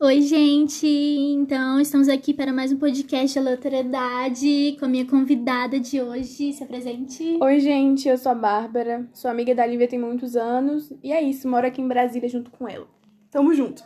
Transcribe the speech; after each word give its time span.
Oi, 0.00 0.22
gente! 0.22 0.86
Então, 0.86 1.80
estamos 1.80 2.08
aqui 2.08 2.32
para 2.32 2.52
mais 2.52 2.70
um 2.70 2.78
podcast 2.78 3.32
de 3.32 3.38
Aleatoriedade 3.38 4.76
com 4.78 4.84
a 4.84 4.88
minha 4.88 5.04
convidada 5.04 5.80
de 5.80 6.00
hoje. 6.00 6.52
Se 6.52 6.62
apresente. 6.62 7.36
Oi, 7.40 7.58
gente, 7.58 8.08
eu 8.08 8.16
sou 8.16 8.30
a 8.30 8.34
Bárbara, 8.34 9.08
sou 9.12 9.28
amiga 9.28 9.54
da 9.54 9.66
Lívia 9.66 9.88
tem 9.88 9.98
muitos 9.98 10.36
anos 10.36 10.92
e 11.02 11.10
é 11.12 11.20
isso, 11.20 11.48
moro 11.48 11.66
aqui 11.66 11.80
em 11.82 11.88
Brasília 11.88 12.28
junto 12.28 12.48
com 12.52 12.68
ela. 12.68 12.86
Tamo 13.30 13.52
junto. 13.52 13.82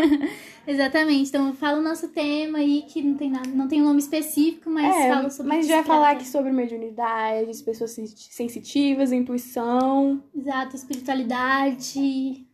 Exatamente. 0.66 1.28
Então, 1.28 1.52
fala 1.52 1.78
o 1.78 1.82
nosso 1.82 2.08
tema 2.08 2.58
aí, 2.58 2.82
que 2.88 3.02
não 3.02 3.14
tem 3.14 3.30
nada, 3.30 3.48
não 3.50 3.68
tem 3.68 3.82
um 3.82 3.84
nome 3.84 4.00
específico, 4.00 4.68
mas 4.70 4.96
é, 4.96 5.08
fala 5.10 5.30
sobre 5.30 5.52
Mas 5.56 5.66
que 5.66 5.72
vai 5.72 5.84
falar 5.84 6.10
aqui 6.12 6.26
sobre 6.26 6.50
mediunidade, 6.50 7.62
pessoas 7.62 7.90
sen- 7.92 8.06
sensitivas, 8.06 9.12
intuição, 9.12 10.24
Exato, 10.34 10.74
espiritualidade, 10.74 12.44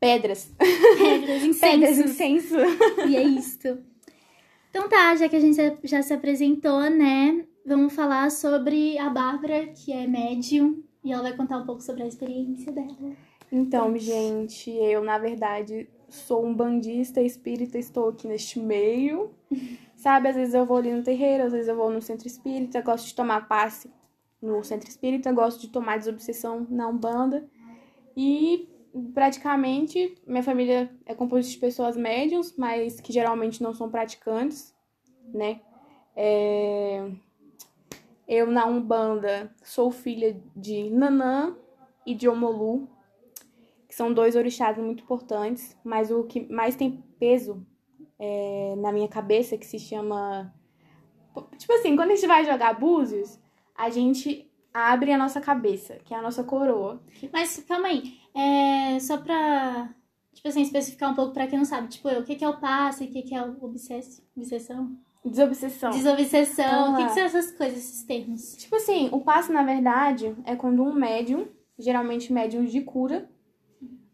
pedras. 0.00 0.52
Pedras, 0.58 1.44
incensos. 1.44 1.98
incenso. 1.98 2.56
E 3.06 3.16
é 3.16 3.22
isso. 3.22 3.78
Então 4.70 4.88
tá, 4.88 5.14
já 5.14 5.28
que 5.28 5.36
a 5.36 5.40
gente 5.40 5.56
já 5.84 6.02
se 6.02 6.14
apresentou, 6.14 6.88
né? 6.88 7.44
Vamos 7.66 7.92
falar 7.92 8.30
sobre 8.30 8.96
a 8.98 9.10
Bárbara, 9.10 9.66
que 9.68 9.92
é 9.92 10.06
médium, 10.06 10.82
e 11.04 11.12
ela 11.12 11.22
vai 11.22 11.36
contar 11.36 11.58
um 11.58 11.66
pouco 11.66 11.82
sobre 11.82 12.02
a 12.02 12.06
experiência 12.06 12.72
dela. 12.72 12.96
Então, 13.52 13.96
gente, 13.98 14.70
eu, 14.70 15.02
na 15.02 15.18
verdade, 15.18 15.88
sou 16.08 16.46
um 16.46 16.54
bandista 16.54 17.20
espírita, 17.20 17.78
estou 17.78 18.08
aqui 18.08 18.26
neste 18.26 18.58
meio. 18.58 19.30
Sabe, 19.96 20.28
às 20.28 20.36
vezes 20.36 20.54
eu 20.54 20.64
vou 20.64 20.78
ali 20.78 20.92
no 20.92 21.02
terreiro, 21.02 21.44
às 21.44 21.52
vezes 21.52 21.68
eu 21.68 21.76
vou 21.76 21.90
no 21.90 22.00
centro 22.00 22.26
espírita, 22.26 22.80
gosto 22.80 23.08
de 23.08 23.14
tomar 23.14 23.46
passe 23.46 23.90
no 24.40 24.64
centro 24.64 24.88
espírita, 24.88 25.30
gosto 25.30 25.60
de 25.60 25.68
tomar 25.68 25.98
desobsessão 25.98 26.66
na 26.70 26.88
Umbanda. 26.88 27.46
E 28.16 28.69
praticamente 29.14 30.16
minha 30.26 30.42
família 30.42 30.90
é 31.06 31.14
composta 31.14 31.50
de 31.50 31.58
pessoas 31.58 31.96
médiums, 31.96 32.54
mas 32.56 33.00
que 33.00 33.12
geralmente 33.12 33.62
não 33.62 33.74
são 33.74 33.90
praticantes, 33.90 34.74
né? 35.32 35.60
É, 36.16 37.10
Eu 38.26 38.46
na 38.46 38.66
Umbanda 38.66 39.54
sou 39.62 39.90
filha 39.90 40.40
de 40.54 40.90
Nanã 40.90 41.56
e 42.06 42.14
de 42.14 42.28
Omolu, 42.28 42.88
que 43.88 43.94
são 43.94 44.12
dois 44.12 44.36
orixás 44.36 44.76
muito 44.78 45.02
importantes, 45.02 45.76
mas 45.84 46.10
o 46.10 46.24
que 46.24 46.52
mais 46.52 46.76
tem 46.76 47.02
peso 47.18 47.66
é, 48.18 48.74
na 48.76 48.92
minha 48.92 49.08
cabeça, 49.08 49.56
que 49.56 49.66
se 49.66 49.78
chama. 49.78 50.52
Tipo 51.56 51.72
assim, 51.74 51.96
quando 51.96 52.10
a 52.10 52.14
gente 52.14 52.26
vai 52.26 52.44
jogar 52.44 52.78
búzios, 52.78 53.38
a 53.74 53.88
gente 53.88 54.49
abre 54.72 55.12
a 55.12 55.18
nossa 55.18 55.40
cabeça, 55.40 55.96
que 56.04 56.14
é 56.14 56.16
a 56.16 56.22
nossa 56.22 56.44
coroa. 56.44 57.02
Mas 57.32 57.62
calma 57.68 57.88
aí, 57.88 58.18
é 58.34 58.98
só 59.00 59.18
pra, 59.18 59.94
tipo 60.32 60.48
assim, 60.48 60.62
especificar 60.62 61.10
um 61.10 61.14
pouco 61.14 61.32
pra 61.32 61.46
quem 61.46 61.58
não 61.58 61.64
sabe. 61.64 61.88
Tipo, 61.88 62.08
eu, 62.08 62.20
o 62.20 62.24
que 62.24 62.36
que 62.36 62.44
é 62.44 62.48
o 62.48 62.60
passe, 62.60 63.04
o 63.04 63.08
que 63.08 63.22
que 63.22 63.34
é 63.34 63.42
o 63.42 63.56
obsess... 63.64 64.22
obsessão? 64.36 64.96
Desobsessão. 65.24 65.90
Desobsessão, 65.90 66.94
o 66.94 66.96
que 66.96 67.04
que 67.04 67.12
são 67.12 67.24
essas 67.24 67.50
coisas, 67.52 67.78
esses 67.78 68.02
termos? 68.04 68.56
Tipo 68.56 68.76
assim, 68.76 69.10
o 69.12 69.20
passe, 69.20 69.52
na 69.52 69.62
verdade, 69.62 70.34
é 70.44 70.56
quando 70.56 70.82
um 70.82 70.94
médium, 70.94 71.46
geralmente 71.78 72.32
médiums 72.32 72.72
de 72.72 72.80
cura, 72.80 73.28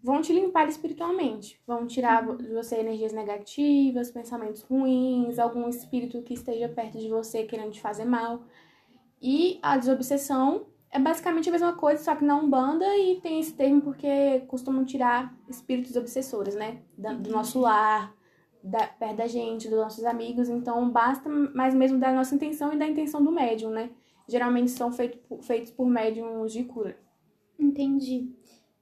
vão 0.03 0.20
te 0.20 0.33
limpar 0.33 0.69
espiritualmente. 0.69 1.61
Vão 1.67 1.87
tirar 1.87 2.25
de 2.37 2.53
você 2.53 2.77
energias 2.77 3.13
negativas, 3.13 4.11
pensamentos 4.11 4.63
ruins, 4.63 5.39
algum 5.39 5.69
espírito 5.69 6.23
que 6.23 6.35
esteja 6.35 6.69
perto 6.69 6.98
de 6.98 7.09
você 7.09 7.45
querendo 7.45 7.70
te 7.70 7.81
fazer 7.81 8.05
mal. 8.05 8.43
E 9.29 9.59
a 9.61 9.77
desobsessão 9.77 10.67
é 10.93 11.01
basicamente 11.01 11.49
a 11.49 11.53
mesma 11.53 11.73
coisa, 11.73 12.01
só 12.03 12.15
que 12.15 12.25
na 12.25 12.37
Umbanda 12.37 12.87
e 12.97 13.21
tem 13.21 13.41
esse 13.41 13.53
termo 13.55 13.81
porque 13.83 14.41
costumam 14.47 14.85
tirar 14.85 15.35
espíritos 15.49 15.97
obsessores, 15.97 16.55
né? 16.55 16.79
Da- 16.97 17.13
do 17.13 17.29
nosso 17.31 17.59
lar, 17.59 18.15
da, 18.63 18.87
perto 18.87 19.17
da 19.17 19.27
gente, 19.27 19.69
dos 19.69 19.79
nossos 19.79 20.05
amigos. 20.05 20.49
Então 20.49 20.89
basta 20.91 21.29
mais 21.29 21.75
mesmo 21.75 21.99
da 21.99 22.13
nossa 22.13 22.35
intenção 22.37 22.73
e 22.73 22.79
da 22.79 22.87
intenção 22.87 23.21
do 23.23 23.33
médium, 23.33 23.71
né? 23.71 23.91
Geralmente 24.29 24.71
são 24.71 24.92
feito, 24.92 25.19
feitos 25.42 25.73
por 25.73 25.86
médiums 25.89 26.53
de 26.53 26.63
cura. 26.63 26.97
Entendi. 27.59 28.31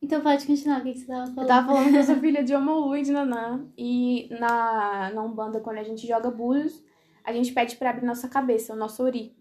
Então 0.03 0.21
pode 0.21 0.47
continuar, 0.47 0.81
o 0.81 0.83
que 0.83 0.93
que 0.93 0.99
você 1.01 1.07
tava 1.07 1.27
falando? 1.27 1.41
Eu 1.41 1.47
tava 1.47 1.67
falando 1.67 1.91
que 1.91 1.97
eu 1.97 2.05
sou 2.05 2.17
filha 2.17 2.45
de 2.45 2.55
Omolu 2.55 2.97
e 2.97 3.03
de 3.03 3.13
Nanã. 3.13 3.67
E 3.79 4.29
na, 4.39 5.11
na 5.15 5.23
Umbanda, 5.23 5.61
quando 5.61 5.79
a 5.79 5.83
gente 5.83 6.07
joga 6.07 6.31
búzios, 6.31 6.85
a 7.25 7.33
gente 7.33 7.53
pede 7.55 7.77
pra 7.77 7.89
abrir 7.91 8.05
nossa 8.05 8.29
cabeça, 8.29 8.75
o 8.75 8.77
nosso 8.77 9.03
ori. 9.03 9.35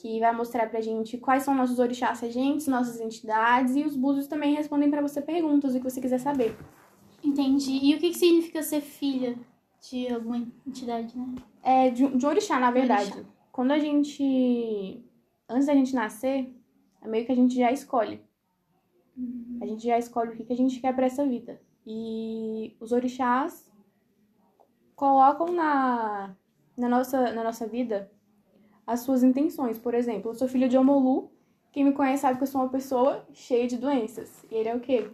Que 0.00 0.20
vai 0.20 0.34
mostrar 0.34 0.68
pra 0.68 0.80
gente 0.80 1.18
quais 1.18 1.44
são 1.44 1.54
nossos 1.54 1.78
orixás 1.78 2.20
regentes, 2.20 2.66
nossas 2.66 3.00
entidades. 3.00 3.76
E 3.76 3.84
os 3.84 3.96
búzios 3.96 4.26
também 4.26 4.54
respondem 4.54 4.90
pra 4.90 5.00
você 5.00 5.22
perguntas, 5.22 5.74
o 5.74 5.78
que 5.78 5.90
você 5.90 6.00
quiser 6.00 6.18
saber. 6.18 6.56
Entendi. 7.22 7.78
E 7.82 7.94
o 7.94 7.98
que 7.98 8.10
que 8.10 8.18
significa 8.18 8.62
ser 8.62 8.80
filha 8.80 9.38
de 9.80 10.08
alguma 10.08 10.38
entidade, 10.66 11.16
né? 11.16 11.34
É 11.62 11.90
de, 11.90 12.06
de 12.08 12.26
orixá, 12.26 12.58
na 12.58 12.70
verdade. 12.70 13.12
orixá. 13.12 13.28
Quando 13.52 13.70
a 13.70 13.78
gente... 13.78 15.02
Antes 15.48 15.66
da 15.66 15.74
gente 15.74 15.94
nascer, 15.94 16.52
é 17.00 17.08
meio 17.08 17.24
que 17.24 17.32
a 17.32 17.36
gente 17.36 17.54
já 17.54 17.70
escolhe. 17.70 18.20
A 19.60 19.66
gente 19.66 19.84
já 19.84 19.98
escolhe 19.98 20.30
o 20.30 20.36
que, 20.36 20.44
que 20.44 20.52
a 20.52 20.56
gente 20.56 20.80
quer 20.80 20.94
pra 20.94 21.06
essa 21.06 21.24
vida. 21.24 21.60
E 21.86 22.76
os 22.80 22.92
orixás 22.92 23.70
colocam 24.96 25.52
na, 25.52 26.34
na, 26.76 26.88
nossa, 26.88 27.32
na 27.32 27.44
nossa 27.44 27.66
vida 27.66 28.10
as 28.86 29.00
suas 29.00 29.22
intenções. 29.22 29.78
Por 29.78 29.94
exemplo, 29.94 30.30
eu 30.30 30.34
sou 30.34 30.48
filha 30.48 30.68
de 30.68 30.76
Omolu. 30.76 31.30
Quem 31.72 31.84
me 31.84 31.92
conhece 31.92 32.22
sabe 32.22 32.36
que 32.36 32.44
eu 32.44 32.48
sou 32.48 32.60
uma 32.60 32.70
pessoa 32.70 33.26
cheia 33.32 33.66
de 33.66 33.76
doenças. 33.76 34.44
E 34.50 34.54
ele 34.54 34.68
é 34.68 34.74
o 34.74 34.80
quê? 34.80 35.10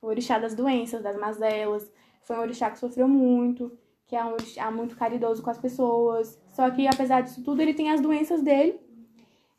O 0.00 0.06
orixá 0.06 0.38
das 0.38 0.54
doenças, 0.54 1.02
das 1.02 1.18
mazelas. 1.18 1.90
Foi 2.22 2.36
um 2.36 2.40
orixá 2.40 2.70
que 2.70 2.78
sofreu 2.78 3.08
muito, 3.08 3.76
que 4.06 4.14
é 4.14 4.24
um 4.24 4.32
orixá 4.32 4.70
muito 4.70 4.96
caridoso 4.96 5.42
com 5.42 5.50
as 5.50 5.58
pessoas. 5.58 6.40
Só 6.48 6.70
que, 6.70 6.86
apesar 6.86 7.22
disso 7.22 7.42
tudo, 7.42 7.60
ele 7.60 7.74
tem 7.74 7.90
as 7.90 8.00
doenças 8.00 8.42
dele. 8.42 8.80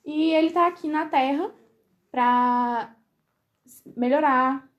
E 0.05 0.31
ele 0.33 0.51
tá 0.51 0.67
aqui 0.67 0.87
na 0.87 1.07
Terra 1.07 1.53
pra 2.11 2.95
melhorar. 3.95 4.69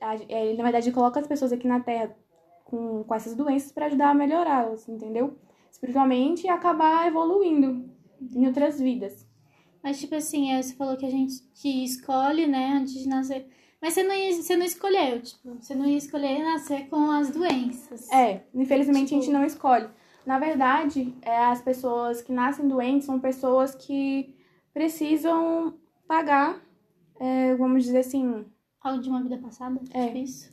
É, 0.00 0.46
Ele, 0.46 0.56
na 0.56 0.62
verdade, 0.62 0.92
coloca 0.92 1.20
as 1.20 1.26
pessoas 1.26 1.52
aqui 1.52 1.66
na 1.66 1.80
Terra 1.80 2.16
com, 2.64 3.02
com 3.04 3.14
essas 3.14 3.34
doenças 3.34 3.72
para 3.72 3.86
ajudar 3.86 4.10
a 4.10 4.14
melhorá-las, 4.14 4.88
entendeu? 4.88 5.36
Espiritualmente 5.70 6.46
e 6.46 6.48
acabar 6.48 7.06
evoluindo 7.06 7.90
em 8.20 8.46
outras 8.46 8.80
vidas. 8.80 9.26
Mas, 9.82 10.00
tipo 10.00 10.14
assim, 10.14 10.52
é, 10.52 10.62
você 10.62 10.74
falou 10.74 10.96
que 10.96 11.06
a 11.06 11.10
gente 11.10 11.34
que 11.54 11.84
escolhe, 11.84 12.46
né, 12.46 12.72
antes 12.74 12.94
de 12.94 13.08
nascer. 13.08 13.46
Mas 13.80 13.94
você 13.94 14.02
não, 14.02 14.14
ia, 14.14 14.32
você 14.42 14.56
não 14.56 14.66
escolheu, 14.66 15.22
tipo, 15.22 15.54
você 15.54 15.74
não 15.74 15.86
ia 15.86 15.96
escolher 15.96 16.42
nascer 16.42 16.88
com 16.88 17.10
as 17.12 17.30
doenças. 17.30 18.10
É, 18.12 18.42
infelizmente 18.52 19.06
a 19.14 19.16
gente 19.16 19.26
Tipo- 19.26 19.32
não 19.38 19.44
escolhe. 19.44 19.88
Na 20.26 20.38
verdade, 20.38 21.14
é, 21.22 21.36
as 21.46 21.62
pessoas 21.62 22.20
que 22.20 22.32
nascem 22.32 22.66
doentes 22.66 23.06
são 23.06 23.20
pessoas 23.20 23.74
que 23.74 24.34
precisam 24.74 25.78
pagar, 26.06 26.60
é, 27.20 27.54
vamos 27.54 27.84
dizer 27.84 27.98
assim, 27.98 28.44
Algo 28.80 29.02
de 29.02 29.08
uma 29.08 29.22
vida 29.22 29.36
passada? 29.38 29.80
É. 29.92 30.06
Tipo 30.06 30.18
isso? 30.18 30.52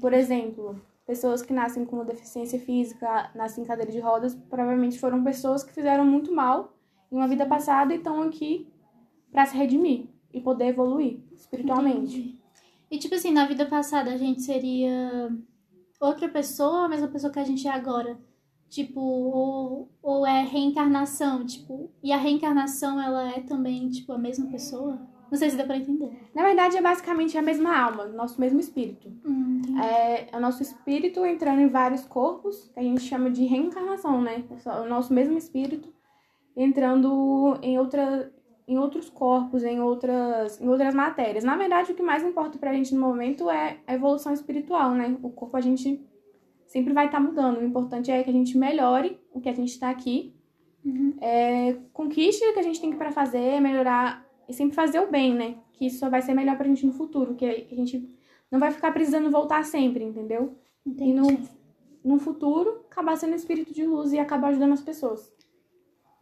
Por 0.00 0.12
exemplo, 0.14 0.80
pessoas 1.06 1.42
que 1.42 1.52
nascem 1.52 1.84
com 1.84 2.02
deficiência 2.04 2.58
física, 2.58 3.30
nascem 3.34 3.62
em 3.62 3.66
cadeira 3.66 3.92
de 3.92 4.00
rodas, 4.00 4.34
provavelmente 4.34 4.98
foram 4.98 5.22
pessoas 5.22 5.62
que 5.62 5.72
fizeram 5.72 6.04
muito 6.06 6.34
mal 6.34 6.72
em 7.10 7.16
uma 7.16 7.28
vida 7.28 7.46
passada 7.46 7.92
e 7.92 7.98
estão 7.98 8.22
aqui 8.22 8.68
para 9.30 9.46
se 9.46 9.56
redimir 9.56 10.06
e 10.32 10.40
poder 10.40 10.68
evoluir 10.68 11.20
espiritualmente. 11.34 12.18
Entendi. 12.18 12.40
E, 12.90 12.98
tipo 12.98 13.14
assim, 13.14 13.30
na 13.30 13.46
vida 13.46 13.66
passada 13.66 14.12
a 14.12 14.16
gente 14.16 14.42
seria 14.42 15.30
outra 16.00 16.28
pessoa 16.28 16.84
a 16.84 16.88
mesma 16.88 17.08
pessoa 17.08 17.32
que 17.32 17.38
a 17.38 17.44
gente 17.44 17.66
é 17.66 17.70
agora? 17.70 18.18
Tipo, 18.68 19.00
ou, 19.00 19.90
ou 20.02 20.26
é 20.26 20.42
reencarnação, 20.42 21.44
tipo, 21.44 21.90
e 22.02 22.12
a 22.12 22.16
reencarnação 22.16 23.00
ela 23.00 23.30
é 23.30 23.40
também, 23.40 23.88
tipo, 23.90 24.12
a 24.12 24.18
mesma 24.18 24.46
pessoa? 24.46 25.00
Não 25.30 25.38
sei 25.38 25.50
se 25.50 25.56
dá 25.56 25.64
pra 25.64 25.76
entender. 25.76 26.28
Na 26.34 26.42
verdade, 26.42 26.76
é 26.76 26.82
basicamente 26.82 27.38
a 27.38 27.42
mesma 27.42 27.76
alma, 27.76 28.06
nosso 28.06 28.40
mesmo 28.40 28.58
espírito. 28.58 29.08
Hum. 29.24 29.62
É, 29.80 30.28
é 30.32 30.36
o 30.36 30.40
nosso 30.40 30.62
espírito 30.62 31.24
entrando 31.24 31.60
em 31.60 31.68
vários 31.68 32.04
corpos, 32.04 32.68
que 32.74 32.80
a 32.80 32.82
gente 32.82 33.02
chama 33.02 33.30
de 33.30 33.44
reencarnação, 33.44 34.20
né? 34.20 34.44
É 34.64 34.80
o 34.80 34.88
nosso 34.88 35.12
mesmo 35.12 35.36
espírito 35.36 35.92
entrando 36.62 37.58
em, 37.62 37.78
outra, 37.78 38.32
em 38.66 38.78
outros 38.78 39.08
corpos, 39.08 39.64
em 39.64 39.80
outras, 39.80 40.60
em 40.60 40.68
outras 40.68 40.94
matérias. 40.94 41.44
Na 41.44 41.56
verdade, 41.56 41.92
o 41.92 41.94
que 41.94 42.02
mais 42.02 42.22
importa 42.22 42.58
pra 42.58 42.72
gente 42.72 42.94
no 42.94 43.00
momento 43.00 43.48
é 43.50 43.78
a 43.86 43.94
evolução 43.94 44.32
espiritual, 44.32 44.92
né? 44.92 45.16
O 45.22 45.30
corpo 45.30 45.56
a 45.56 45.60
gente 45.60 46.04
sempre 46.66 46.92
vai 46.92 47.06
estar 47.06 47.20
mudando. 47.20 47.58
O 47.58 47.64
importante 47.64 48.10
é 48.10 48.22
que 48.22 48.30
a 48.30 48.32
gente 48.32 48.56
melhore 48.56 49.18
o 49.32 49.40
que 49.40 49.48
a 49.48 49.54
gente 49.54 49.70
está 49.70 49.90
aqui, 49.90 50.34
Uhum. 50.82 51.12
é, 51.20 51.76
conquiste 51.92 52.42
o 52.42 52.54
que 52.54 52.58
a 52.58 52.62
gente 52.62 52.80
tem 52.80 52.90
para 52.96 53.10
fazer, 53.12 53.60
melhorar 53.60 54.26
e 54.48 54.52
sempre 54.54 54.74
fazer 54.74 54.98
o 54.98 55.10
bem, 55.10 55.34
né? 55.34 55.56
Que 55.74 55.86
isso 55.86 55.98
só 55.98 56.08
vai 56.08 56.22
ser 56.22 56.32
melhor 56.32 56.56
pra 56.56 56.66
gente 56.66 56.86
no 56.86 56.92
futuro, 56.92 57.34
que 57.34 57.44
a 57.44 57.74
gente 57.74 58.08
não 58.50 58.58
vai 58.58 58.70
ficar 58.70 58.90
precisando 58.90 59.30
voltar 59.30 59.62
sempre, 59.64 60.02
entendeu? 60.04 60.56
E 60.86 60.90
Entendi. 60.90 61.12
no, 61.12 61.26
no 62.02 62.18
futuro, 62.18 62.84
acabar 62.90 63.16
sendo 63.16 63.34
espírito 63.34 63.74
de 63.74 63.84
luz 63.84 64.12
e 64.12 64.18
acabar 64.18 64.48
ajudando 64.48 64.72
as 64.72 64.80
pessoas. 64.80 65.30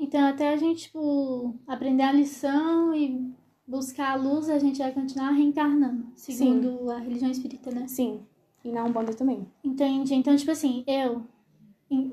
Então, 0.00 0.26
até 0.26 0.50
a 0.52 0.56
gente, 0.56 0.82
tipo, 0.82 1.54
aprender 1.66 2.02
a 2.04 2.12
lição 2.12 2.94
e 2.94 3.32
buscar 3.66 4.12
a 4.12 4.14
luz, 4.16 4.48
a 4.48 4.58
gente 4.58 4.78
vai 4.78 4.92
continuar 4.92 5.30
reencarnando, 5.30 6.06
segundo 6.14 6.90
a 6.90 6.98
religião 6.98 7.30
espírita, 7.30 7.70
né? 7.70 7.86
Sim. 7.88 8.20
E 8.64 8.70
na 8.70 8.84
Umbanda 8.84 9.12
também. 9.14 9.46
Entendi. 9.64 10.14
Então, 10.14 10.34
tipo 10.36 10.50
assim, 10.50 10.84
eu. 10.86 11.22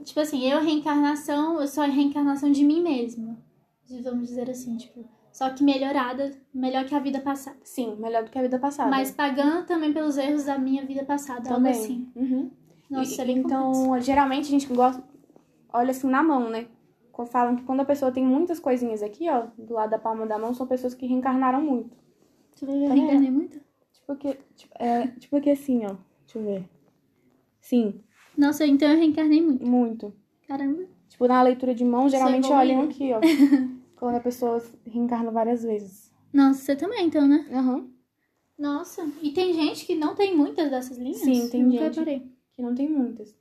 Tipo 0.03 0.19
assim, 0.21 0.41
eu 0.49 0.61
reencarnação, 0.61 1.59
eu 1.61 1.67
sou 1.67 1.83
a 1.83 1.87
reencarnação 1.87 2.49
de 2.51 2.63
mim 2.63 2.81
mesma. 2.81 3.37
Vamos 4.03 4.29
dizer 4.29 4.49
assim, 4.49 4.77
tipo. 4.77 5.05
Só 5.33 5.49
que 5.49 5.63
melhorada, 5.65 6.31
melhor 6.53 6.85
que 6.85 6.95
a 6.95 6.99
vida 6.99 7.19
passada. 7.19 7.57
Sim, 7.63 7.97
melhor 7.97 8.23
do 8.23 8.31
que 8.31 8.39
a 8.39 8.41
vida 8.41 8.57
passada. 8.57 8.89
Mas 8.89 9.11
pagando 9.11 9.65
também 9.65 9.91
pelos 9.91 10.17
erros 10.17 10.45
da 10.45 10.57
minha 10.57 10.85
vida 10.85 11.03
passada, 11.03 11.41
também. 11.41 11.73
algo 11.73 11.83
assim. 11.83 12.07
Uhum. 12.15 12.49
Nossa, 12.89 13.11
E- 13.11 13.21
é 13.21 13.25
bem 13.25 13.41
complexo. 13.43 13.67
então, 13.81 13.99
geralmente 14.01 14.45
a 14.45 14.51
gente 14.51 14.67
gosta, 14.73 15.03
olha 15.73 15.91
assim 15.91 16.07
na 16.07 16.23
mão, 16.23 16.49
né? 16.49 16.67
Falam 17.23 17.55
que 17.55 17.63
quando 17.63 17.81
a 17.81 17.85
pessoa 17.85 18.11
tem 18.11 18.25
muitas 18.25 18.59
coisinhas 18.59 19.03
aqui, 19.03 19.29
ó, 19.29 19.45
do 19.57 19.75
lado 19.75 19.91
da 19.91 19.99
palma 19.99 20.25
da 20.25 20.39
mão, 20.39 20.53
são 20.53 20.65
pessoas 20.65 20.95
que 20.95 21.05
reencarnaram 21.05 21.61
muito. 21.61 21.95
Tu 22.55 22.65
vai 22.65 22.75
É. 22.83 22.87
reencarnei 22.87 23.29
muito? 23.31 23.61
Tipo 23.93 24.15
que, 24.15 24.33
tipo, 24.55 24.73
é, 24.79 25.07
tipo 25.19 25.39
que 25.39 25.51
assim, 25.51 25.85
ó. 25.85 25.95
Deixa 26.25 26.39
eu 26.39 26.43
ver. 26.43 26.69
Sim, 27.61 28.01
Nossa, 28.37 28.65
então 28.65 28.89
eu 28.89 28.97
reencarnei 28.97 29.41
muito. 29.41 29.65
muito. 29.65 30.13
Caramba. 30.47 30.83
Tipo, 31.07 31.27
na 31.27 31.41
leitura 31.41 31.73
de 31.73 31.85
mão, 31.85 32.09
geralmente 32.09 32.51
olham 32.51 32.81
aqui, 32.81 33.11
ó. 33.13 33.19
quando 33.95 34.15
a 34.15 34.19
pessoa 34.19 34.61
reencarna 34.85 35.31
várias 35.31 35.63
vezes. 35.63 36.11
Nossa, 36.33 36.59
você 36.59 36.75
também, 36.75 37.05
então, 37.07 37.25
né? 37.27 37.45
Aham. 37.51 37.89
Nossa. 38.57 39.09
E 39.21 39.31
tem 39.31 39.53
gente 39.53 39.85
que 39.85 39.95
não 39.95 40.15
tem 40.15 40.35
muitas 40.35 40.69
dessas 40.69 40.97
linhas? 40.97 41.17
Sim, 41.19 41.49
tem 41.49 41.61
eu 41.75 41.93
gente. 41.93 42.31
Que 42.55 42.61
não 42.61 42.73
tem 42.75 42.89
muitas. 42.89 43.35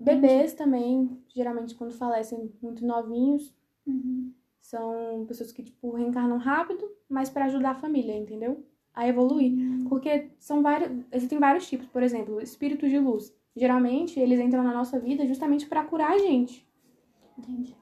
Bebês 0.00 0.54
também, 0.54 1.18
geralmente 1.28 1.74
quando 1.74 1.92
falecem 1.92 2.50
muito 2.62 2.84
novinhos, 2.86 3.54
Uhum. 3.86 4.32
são 4.60 5.24
pessoas 5.26 5.52
que, 5.52 5.62
tipo, 5.62 5.90
reencarnam 5.92 6.38
rápido, 6.38 6.88
mas 7.08 7.28
pra 7.28 7.46
ajudar 7.46 7.70
a 7.72 7.74
família, 7.80 8.16
entendeu? 8.16 8.64
A 8.94 9.06
evoluir. 9.08 9.52
Porque 9.88 10.30
são 10.38 10.62
vários. 10.62 10.90
Existem 11.12 11.38
vários 11.38 11.68
tipos, 11.68 11.86
por 11.86 12.02
exemplo, 12.02 12.40
espíritos 12.40 12.88
de 12.90 12.98
luz. 12.98 13.34
Geralmente, 13.56 14.18
eles 14.20 14.38
entram 14.40 14.62
na 14.62 14.72
nossa 14.72 14.98
vida 14.98 15.26
justamente 15.26 15.66
pra 15.66 15.84
curar 15.84 16.12
a 16.12 16.18
gente. 16.18 16.66
Entendi. 17.38 17.74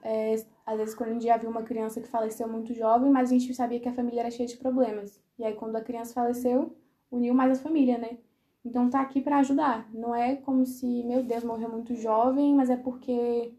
Às 0.65 0.77
vezes, 0.77 0.95
quando 0.95 1.09
a 1.09 1.13
gente 1.13 1.25
já 1.25 1.37
viu 1.37 1.49
uma 1.49 1.63
criança 1.63 1.99
que 2.01 2.07
faleceu 2.07 2.47
muito 2.47 2.73
jovem, 2.73 3.11
mas 3.11 3.29
a 3.29 3.33
gente 3.37 3.53
sabia 3.53 3.79
que 3.79 3.89
a 3.89 3.93
família 3.93 4.21
era 4.21 4.31
cheia 4.31 4.47
de 4.47 4.57
problemas. 4.57 5.21
E 5.37 5.43
aí, 5.43 5.53
quando 5.53 5.75
a 5.75 5.81
criança 5.81 6.13
faleceu, 6.13 6.75
uniu 7.11 7.33
mais 7.33 7.59
a 7.59 7.61
família, 7.61 7.97
né? 7.97 8.17
Então, 8.65 8.89
tá 8.89 9.01
aqui 9.01 9.21
pra 9.21 9.39
ajudar. 9.39 9.89
Não 9.93 10.13
é 10.13 10.35
como 10.35 10.65
se, 10.65 10.85
meu 11.03 11.23
Deus, 11.23 11.43
morreu 11.43 11.69
muito 11.69 11.95
jovem, 11.95 12.53
mas 12.53 12.69
é 12.69 12.75
porque 12.75 13.53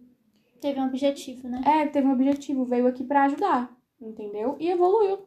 Teve 0.61 0.79
um 0.79 0.87
objetivo, 0.87 1.49
né? 1.49 1.62
é, 1.64 1.87
teve 1.87 2.06
um 2.06 2.12
objetivo, 2.12 2.64
veio 2.64 2.87
aqui 2.87 3.02
pra 3.02 3.25
ajudar, 3.25 3.75
entendeu? 4.00 4.56
E 4.61 4.69
evoluiu, 4.69 5.26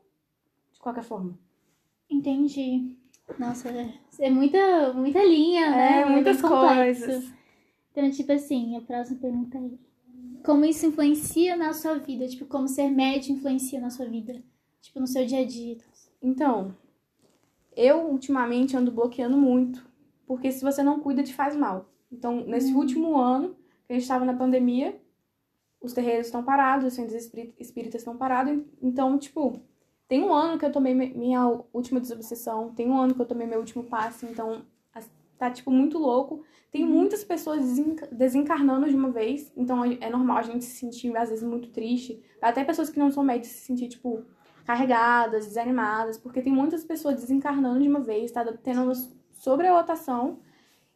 de 0.71 0.79
qualquer 0.79 1.03
forma. 1.03 1.37
Entendi. 2.07 2.95
Nossa, 3.39 3.69
é, 3.69 3.93
é 4.19 4.29
muita, 4.29 4.93
muita 4.93 5.23
linha, 5.23 5.71
né? 5.71 6.01
É, 6.01 6.05
muitas 6.05 6.39
coisas. 6.39 7.33
Então, 7.91 8.09
tipo 8.11 8.31
assim, 8.31 8.75
a 8.75 8.81
próxima 8.81 9.19
pergunta 9.19 9.57
é: 9.57 9.71
Como 10.45 10.65
isso 10.65 10.85
influencia 10.85 11.55
na 11.55 11.73
sua 11.73 11.97
vida? 11.97 12.27
Tipo, 12.27 12.45
como 12.45 12.67
ser 12.67 12.89
médio 12.89 13.33
influencia 13.33 13.79
na 13.79 13.89
sua 13.89 14.05
vida? 14.05 14.43
Tipo, 14.81 14.99
no 14.99 15.07
seu 15.07 15.25
dia 15.25 15.39
a 15.39 15.45
dia. 15.45 15.77
Então, 16.21 16.75
eu 17.75 18.07
ultimamente 18.09 18.75
ando 18.77 18.91
bloqueando 18.91 19.37
muito, 19.37 19.85
porque 20.25 20.51
se 20.51 20.63
você 20.63 20.81
não 20.83 20.99
cuida, 20.99 21.23
te 21.23 21.33
faz 21.33 21.55
mal. 21.55 21.89
Então, 22.11 22.41
nesse 22.45 22.73
último 22.73 23.17
ano, 23.17 23.55
que 23.85 23.91
a 23.91 23.93
gente 23.93 24.03
estava 24.03 24.23
na 24.25 24.33
pandemia, 24.33 24.99
os 25.81 25.93
terreiros 25.93 26.27
estão 26.27 26.43
parados, 26.43 26.87
os 26.87 26.93
centros 26.93 27.15
espí- 27.15 27.53
espíritas 27.59 28.01
estão 28.01 28.15
parados. 28.15 28.63
Então, 28.81 29.17
tipo, 29.17 29.59
tem 30.07 30.23
um 30.23 30.33
ano 30.33 30.57
que 30.57 30.65
eu 30.65 30.71
tomei 30.71 30.93
mi- 30.93 31.13
minha 31.13 31.45
última 31.73 31.99
desobsessão, 31.99 32.69
tem 32.73 32.89
um 32.89 32.97
ano 32.97 33.13
que 33.15 33.21
eu 33.21 33.25
tomei 33.25 33.47
meu 33.47 33.59
último 33.59 33.83
passe, 33.83 34.25
então 34.25 34.61
tá, 35.37 35.49
tipo, 35.51 35.69
muito 35.71 35.97
louco. 35.97 36.43
Tem 36.71 36.85
muitas 36.85 37.21
pessoas 37.23 37.59
desenca- 37.61 38.07
desencarnando 38.09 38.87
de 38.87 38.95
uma 38.95 39.09
vez, 39.11 39.51
então 39.57 39.83
é 39.83 40.09
normal 40.09 40.37
a 40.37 40.41
gente 40.41 40.63
se 40.63 40.77
sentir, 40.77 41.13
às 41.17 41.29
vezes, 41.29 41.43
muito 41.43 41.69
triste. 41.69 42.21
Até 42.41 42.63
pessoas 42.63 42.89
que 42.89 42.97
não 42.97 43.11
são 43.11 43.23
médicos 43.23 43.49
se 43.49 43.65
sentir, 43.65 43.89
tipo, 43.89 44.23
carregadas, 44.65 45.47
desanimadas, 45.47 46.17
porque 46.17 46.41
tem 46.41 46.53
muitas 46.53 46.83
pessoas 46.83 47.15
desencarnando 47.15 47.81
de 47.81 47.87
uma 47.87 47.99
vez, 47.99 48.31
tá 48.31 48.45
tendo 48.63 48.83
uma 48.83 48.93
sobrelotação 49.33 50.39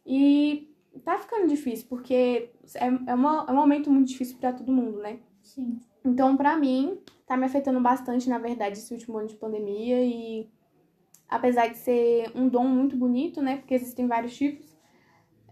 e 0.06 0.74
tá 1.04 1.18
ficando 1.18 1.46
difícil, 1.46 1.86
porque 1.88 2.50
é, 2.74 2.86
é, 3.06 3.14
uma, 3.14 3.44
é 3.48 3.52
um 3.52 3.56
momento 3.56 3.90
muito 3.90 4.08
difícil 4.08 4.38
pra 4.38 4.52
todo 4.52 4.72
mundo, 4.72 4.98
né? 4.98 5.20
Sim. 5.42 5.80
Então, 6.04 6.36
pra 6.36 6.56
mim, 6.56 6.98
tá 7.26 7.36
me 7.36 7.44
afetando 7.44 7.80
bastante, 7.80 8.28
na 8.28 8.38
verdade, 8.38 8.78
esse 8.78 8.92
último 8.92 9.18
ano 9.18 9.28
de 9.28 9.36
pandemia 9.36 10.02
e 10.04 10.48
apesar 11.28 11.68
de 11.68 11.76
ser 11.76 12.32
um 12.34 12.48
dom 12.48 12.64
muito 12.64 12.96
bonito, 12.96 13.42
né? 13.42 13.58
Porque 13.58 13.74
existem 13.74 14.06
vários 14.06 14.34
tipos, 14.34 14.76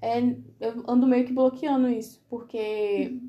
é, 0.00 0.20
eu 0.60 0.84
ando 0.88 1.06
meio 1.06 1.26
que 1.26 1.32
bloqueando 1.32 1.88
isso, 1.88 2.24
porque 2.28 3.20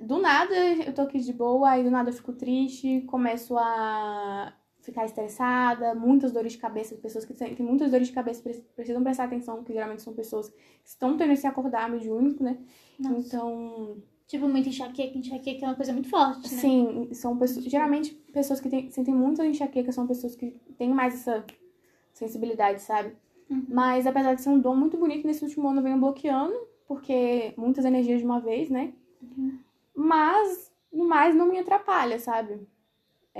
do 0.00 0.20
nada 0.20 0.54
eu 0.54 0.94
tô 0.94 1.02
aqui 1.02 1.18
de 1.18 1.32
boa, 1.32 1.70
aí 1.70 1.84
do 1.84 1.90
nada 1.90 2.10
eu 2.10 2.14
fico 2.14 2.32
triste, 2.32 3.02
começo 3.02 3.56
a 3.56 4.52
ficar 4.80 5.04
estressada, 5.04 5.94
muitas 5.94 6.32
dores 6.32 6.52
de 6.52 6.58
cabeça, 6.58 6.94
pessoas 6.96 7.24
que 7.24 7.34
têm 7.34 7.54
muitas 7.60 7.90
dores 7.90 8.08
de 8.08 8.12
cabeça 8.14 8.42
pre- 8.42 8.64
precisam 8.74 9.02
prestar 9.02 9.24
atenção, 9.24 9.62
que 9.62 9.72
geralmente 9.72 10.02
são 10.02 10.14
pessoas 10.14 10.48
que 10.48 10.56
estão 10.84 11.16
tendo 11.16 11.32
esse 11.32 11.46
acordar 11.46 11.90
mediúnico, 11.90 12.42
né? 12.42 12.58
Nossa. 12.98 13.18
Então, 13.18 13.96
Tipo, 14.26 14.46
muita 14.46 14.68
enxaqueca. 14.68 15.16
Enxaqueca 15.16 15.64
é 15.64 15.68
uma 15.68 15.74
coisa 15.74 15.92
muito 15.92 16.10
forte, 16.10 16.54
né? 16.54 16.60
Sim, 16.60 17.08
são 17.14 17.36
pessoas. 17.38 17.64
Geralmente, 17.64 18.14
pessoas 18.30 18.60
que 18.60 18.68
têm, 18.68 18.90
sentem 18.90 19.14
muita 19.14 19.46
enxaqueca 19.46 19.90
são 19.90 20.06
pessoas 20.06 20.36
que 20.36 20.50
têm 20.76 20.90
mais 20.92 21.14
essa 21.14 21.44
sensibilidade, 22.12 22.82
sabe? 22.82 23.16
Uhum. 23.48 23.64
Mas 23.70 24.06
apesar 24.06 24.34
de 24.34 24.42
ser 24.42 24.50
um 24.50 24.60
dom 24.60 24.76
muito 24.76 24.98
bonito, 24.98 25.26
nesse 25.26 25.42
último 25.42 25.68
ano 25.68 25.78
eu 25.80 25.84
venho 25.84 25.98
bloqueando, 25.98 26.54
porque 26.86 27.54
muitas 27.56 27.86
energias 27.86 28.20
de 28.20 28.26
uma 28.26 28.38
vez, 28.38 28.68
né? 28.68 28.92
Uhum. 29.22 29.58
Mas, 29.98 30.72
no 30.92 31.06
mais, 31.08 31.34
não 31.34 31.48
me 31.48 31.58
atrapalha, 31.58 32.18
sabe? 32.18 32.66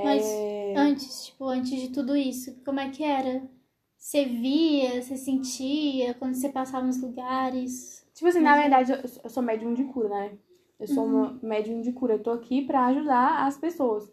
Mas 0.02 0.24
É, 0.24 0.74
antes, 0.74 1.26
tipo, 1.26 1.44
antes 1.46 1.70
de 1.80 1.90
tudo 1.90 2.16
isso, 2.16 2.54
como 2.64 2.80
é 2.80 2.90
que 2.90 3.04
era? 3.04 3.48
Você 3.96 4.24
via, 4.24 5.02
você 5.02 5.16
sentia 5.16 6.14
quando 6.14 6.34
você 6.34 6.48
passava 6.48 6.86
nos 6.86 7.00
lugares? 7.00 8.06
Tipo 8.14 8.28
assim, 8.28 8.40
na 8.40 8.54
Mas 8.54 8.62
verdade, 8.62 8.92
eu, 9.24 9.30
sou 9.30 9.42
médium 9.42 9.74
de 9.74 9.84
cura, 9.84 10.08
né? 10.08 10.38
Eu 10.78 10.86
sou 10.86 11.04
uma 11.04 11.38
médium 11.42 11.80
de 11.80 11.92
cura. 11.92 12.14
Eu 12.14 12.22
tô 12.22 12.30
aqui 12.30 12.62
pra 12.64 12.86
ajudar 12.86 13.46
as 13.46 13.56
pessoas. 13.56 14.10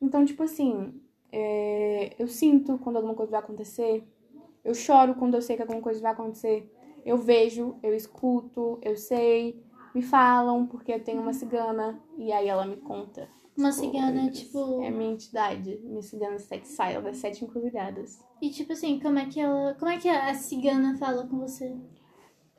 Então, 0.00 0.24
tipo 0.24 0.42
assim, 0.42 1.00
é, 1.32 2.14
eu 2.18 2.28
sinto 2.28 2.78
quando 2.78 2.96
alguma 2.96 3.14
coisa 3.14 3.32
vai 3.32 3.40
acontecer. 3.40 4.04
Eu 4.64 4.74
choro 4.74 5.14
quando 5.14 5.34
eu 5.34 5.42
sei 5.42 5.56
que 5.56 5.62
alguma 5.62 5.80
coisa 5.82 6.00
vai 6.00 6.12
acontecer. 6.12 6.70
Eu 7.04 7.16
vejo, 7.18 7.76
eu 7.82 7.94
escuto, 7.94 8.78
eu 8.82 8.96
sei. 8.96 9.62
Me 9.94 10.02
falam, 10.02 10.66
porque 10.66 10.92
eu 10.92 11.02
tenho 11.02 11.22
uma 11.22 11.32
cigana. 11.32 12.00
E 12.18 12.32
aí 12.32 12.48
ela 12.48 12.66
me 12.66 12.76
conta. 12.76 13.28
Uma 13.56 13.68
as 13.68 13.76
cigana, 13.76 14.22
coisas. 14.22 14.38
tipo. 14.38 14.82
É 14.82 14.90
minha 14.90 15.12
entidade. 15.12 15.78
Minha 15.84 16.02
cigana 16.02 16.36
ela 16.78 17.08
é 17.08 17.12
sete 17.12 17.44
encruzilhadas. 17.44 18.18
E 18.42 18.50
tipo 18.50 18.72
assim, 18.72 18.98
como 18.98 19.18
é 19.18 19.26
que 19.26 19.40
ela. 19.40 19.74
Como 19.74 19.90
é 19.90 19.98
que 19.98 20.08
a 20.08 20.34
cigana 20.34 20.96
fala 20.96 21.26
com 21.26 21.38
você? 21.38 21.74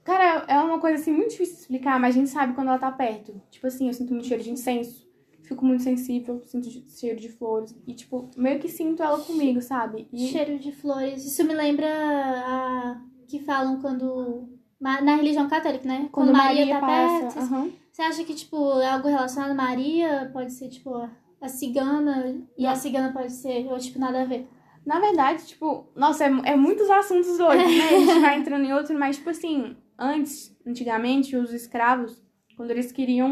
Cara, 0.05 0.45
é 0.47 0.57
uma 0.59 0.79
coisa 0.79 1.01
assim 1.01 1.11
muito 1.11 1.31
difícil 1.31 1.55
de 1.55 1.61
explicar, 1.61 1.99
mas 1.99 2.15
a 2.15 2.19
gente 2.19 2.29
sabe 2.29 2.53
quando 2.53 2.67
ela 2.67 2.77
tá 2.77 2.91
perto. 2.91 3.41
Tipo 3.49 3.65
assim, 3.67 3.87
eu 3.87 3.93
sinto 3.93 4.13
muito 4.13 4.27
cheiro 4.27 4.43
de 4.43 4.51
incenso, 4.51 5.09
fico 5.41 5.65
muito 5.65 5.81
sensível, 5.81 6.41
sinto 6.45 6.69
cheiro 6.89 7.19
de 7.19 7.27
flores. 7.27 7.75
E, 7.87 7.93
tipo, 7.93 8.29
meio 8.37 8.59
que 8.59 8.69
sinto 8.69 9.01
ela 9.01 9.19
comigo, 9.19 9.61
sabe? 9.61 10.07
E 10.13 10.27
Cheiro 10.27 10.59
de 10.59 10.71
flores. 10.71 11.25
Isso 11.25 11.43
me 11.43 11.55
lembra 11.55 11.87
a. 11.89 13.01
que 13.27 13.39
falam 13.39 13.81
quando. 13.81 14.47
Na 14.79 15.15
religião 15.15 15.47
católica, 15.47 15.87
né? 15.87 16.09
quando 16.11 16.33
Maria, 16.33 16.67
tá 16.67 16.79
passa. 16.79 17.39
perto. 17.41 17.73
Você 17.91 18.01
acha 18.01 18.23
que, 18.23 18.35
tipo, 18.35 18.79
é 18.81 18.89
algo 18.89 19.07
relacionado 19.07 19.51
a 19.51 19.55
Maria? 19.55 20.29
Pode 20.33 20.51
ser, 20.51 20.67
tipo, 20.67 21.09
a 21.41 21.47
cigana. 21.47 22.45
E 22.57 22.65
a 22.65 22.75
cigana 22.75 23.13
pode 23.13 23.31
ser. 23.31 23.67
Ou, 23.67 23.77
tipo, 23.79 23.97
nada 23.97 24.21
a 24.21 24.25
ver. 24.25 24.47
Na 24.85 24.99
verdade, 24.99 25.45
tipo, 25.47 25.89
nossa, 25.95 26.25
é, 26.25 26.27
é 26.43 26.55
muitos 26.55 26.89
assuntos 26.89 27.39
hoje, 27.39 27.65
né? 27.65 27.89
A 27.89 27.99
gente 27.99 28.19
vai 28.19 28.37
entrando 28.39 28.65
em 28.65 28.73
outro, 28.73 28.97
mas, 28.99 29.15
tipo 29.15 29.29
assim, 29.29 29.75
antes, 29.97 30.55
antigamente, 30.67 31.35
os 31.35 31.53
escravos, 31.53 32.21
quando 32.55 32.71
eles 32.71 32.91
queriam 32.91 33.29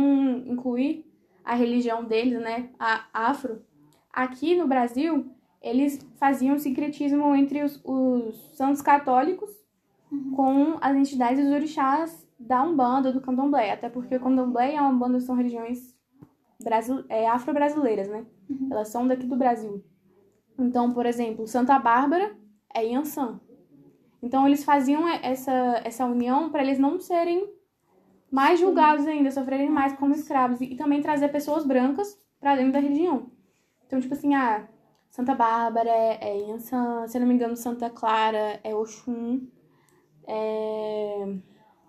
incluir 0.48 1.06
a 1.44 1.54
religião 1.54 2.06
deles, 2.06 2.40
né? 2.40 2.70
A 2.80 3.06
afro, 3.14 3.62
aqui 4.12 4.56
no 4.56 4.68
Brasil, 4.68 5.30
eles 5.62 6.00
faziam 6.18 6.58
sincretismo 6.58 7.36
entre 7.36 7.64
os, 7.64 7.80
os 7.84 8.56
santos 8.56 8.82
católicos 8.82 9.63
com 10.36 10.78
as 10.82 10.96
entidades 10.96 11.44
dos 11.44 11.54
orixás 11.54 12.28
da 12.40 12.64
Umbanda, 12.64 13.12
do 13.12 13.22
Candomblé. 13.22 13.72
Até 13.72 13.90
porque 13.90 14.16
o 14.16 14.20
Candomblé 14.20 14.74
e 14.74 14.78
a 14.78 14.88
Umbanda 14.88 15.20
são 15.20 15.36
religiões 15.36 15.96
brasil, 16.64 17.04
é, 17.10 17.28
afro-brasileiras, 17.28 18.08
né? 18.08 18.26
Elas 18.72 18.90
são 18.90 19.08
daqui 19.08 19.26
do 19.26 19.36
Brasil. 19.36 19.84
Então, 20.58 20.92
por 20.94 21.06
exemplo, 21.06 21.48
Santa 21.48 21.78
Bárbara 21.80 22.36
é 22.74 22.86
Yansan. 22.86 23.40
Então, 24.22 24.48
eles 24.48 24.64
faziam 24.64 25.08
essa, 25.08 25.82
essa 25.84 26.06
união 26.06 26.50
para 26.50 26.64
eles 26.64 26.80
não 26.80 27.00
serem 27.00 27.52
mais 28.32 28.60
julgados 28.60 29.06
ainda, 29.06 29.30
sofrerem 29.32 29.70
mais 29.70 29.94
como 29.94 30.14
escravos. 30.14 30.62
E, 30.62 30.66
e 30.66 30.76
também 30.76 31.02
trazer 31.02 31.30
pessoas 31.30 31.66
brancas 31.66 32.18
para 32.40 32.56
dentro 32.56 32.74
da 32.74 32.80
religião. 32.80 33.32
Então, 33.86 34.00
tipo 34.00 34.14
assim, 34.14 34.34
ah, 34.34 34.68
Santa 35.10 35.36
Bárbara 35.36 35.90
é, 35.90 36.18
é 36.22 36.38
Yansan, 36.48 37.08
se 37.08 37.18
eu 37.18 37.22
não 37.22 37.28
me 37.28 37.36
engano, 37.36 37.56
Santa 37.56 37.90
Clara 37.90 38.60
é 38.64 38.74
Oxum. 38.74 39.42
É... 40.28 41.28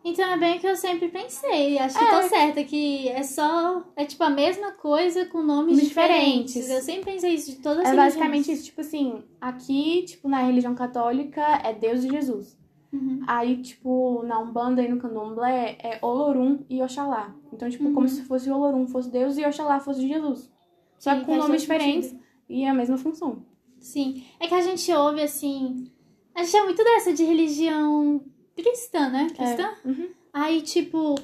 Então 0.07 0.29
é 0.33 0.37
bem 0.37 0.57
o 0.59 0.61
que 0.61 0.67
eu 0.67 0.76
sempre 0.76 1.09
pensei. 1.09 1.79
Acho 1.79 1.99
que 1.99 2.05
É. 2.05 2.21
tô 2.21 2.29
certa, 2.29 2.62
que 2.62 3.09
é 3.09 3.23
só. 3.23 3.83
É 3.97 4.05
tipo 4.05 4.23
a 4.23 4.29
mesma 4.31 4.73
coisa 4.73 5.25
com 5.26 5.41
nomes 5.43 5.81
Diferentes. 5.81 6.53
diferentes. 6.55 6.71
Eu 6.71 6.83
sempre 6.83 7.12
pensei 7.12 7.35
isso 7.35 7.53
de 7.53 7.57
todas 7.59 7.79
as 7.79 7.85
É 7.87 7.88
religiões. 7.91 8.14
basicamente 8.14 8.53
isso, 8.53 8.64
tipo 8.64 8.81
assim, 8.83 9.23
aqui, 9.41 10.03
tipo, 10.03 10.29
na 10.29 10.43
religião 10.43 10.75
católica 10.75 11.41
é 11.64 11.73
Deus 11.73 12.05
e 12.05 12.11
Jesus. 12.11 12.59
Uhum. 12.93 13.23
Aí, 13.26 13.57
tipo, 13.62 14.23
na 14.25 14.38
Umbanda 14.38 14.83
e 14.83 14.88
no 14.88 14.99
Candomblé 14.99 15.79
é 15.83 15.99
Olorum 16.03 16.59
e 16.69 16.83
Oxalá. 16.83 17.35
Então, 17.53 17.69
tipo, 17.71 17.85
Uhum. 17.85 17.95
como 17.95 18.07
se 18.09 18.23
fosse 18.25 18.50
Olorum 18.50 18.87
fosse 18.87 19.11
Deus 19.11 19.38
e 19.38 19.45
Oxalá 19.45 19.81
fosse 19.81 20.07
Jesus. 20.07 20.53
Só 20.99 21.12
Sim, 21.14 21.21
que 21.21 21.25
com 21.26 21.37
nomes 21.37 21.62
diferentes 21.62 22.11
sentido. 22.11 22.25
e 22.49 22.64
a 22.67 22.75
mesma 22.75 22.97
função. 22.99 23.43
Sim. 23.81 24.23
É 24.38 24.47
que 24.47 24.55
a 24.55 24.61
gente 24.61 24.93
ouve 24.93 25.23
assim. 25.23 25.91
A 26.35 26.43
gente 26.43 26.57
é 26.57 26.62
muito 26.64 26.83
dessa 26.83 27.12
de 27.12 27.25
religião 27.25 28.21
cristã, 28.57 29.09
né? 29.09 29.29
Cristã? 29.35 29.71
Uhum. 29.85 30.09
Aí, 30.33 30.62
tipo, 30.62 31.14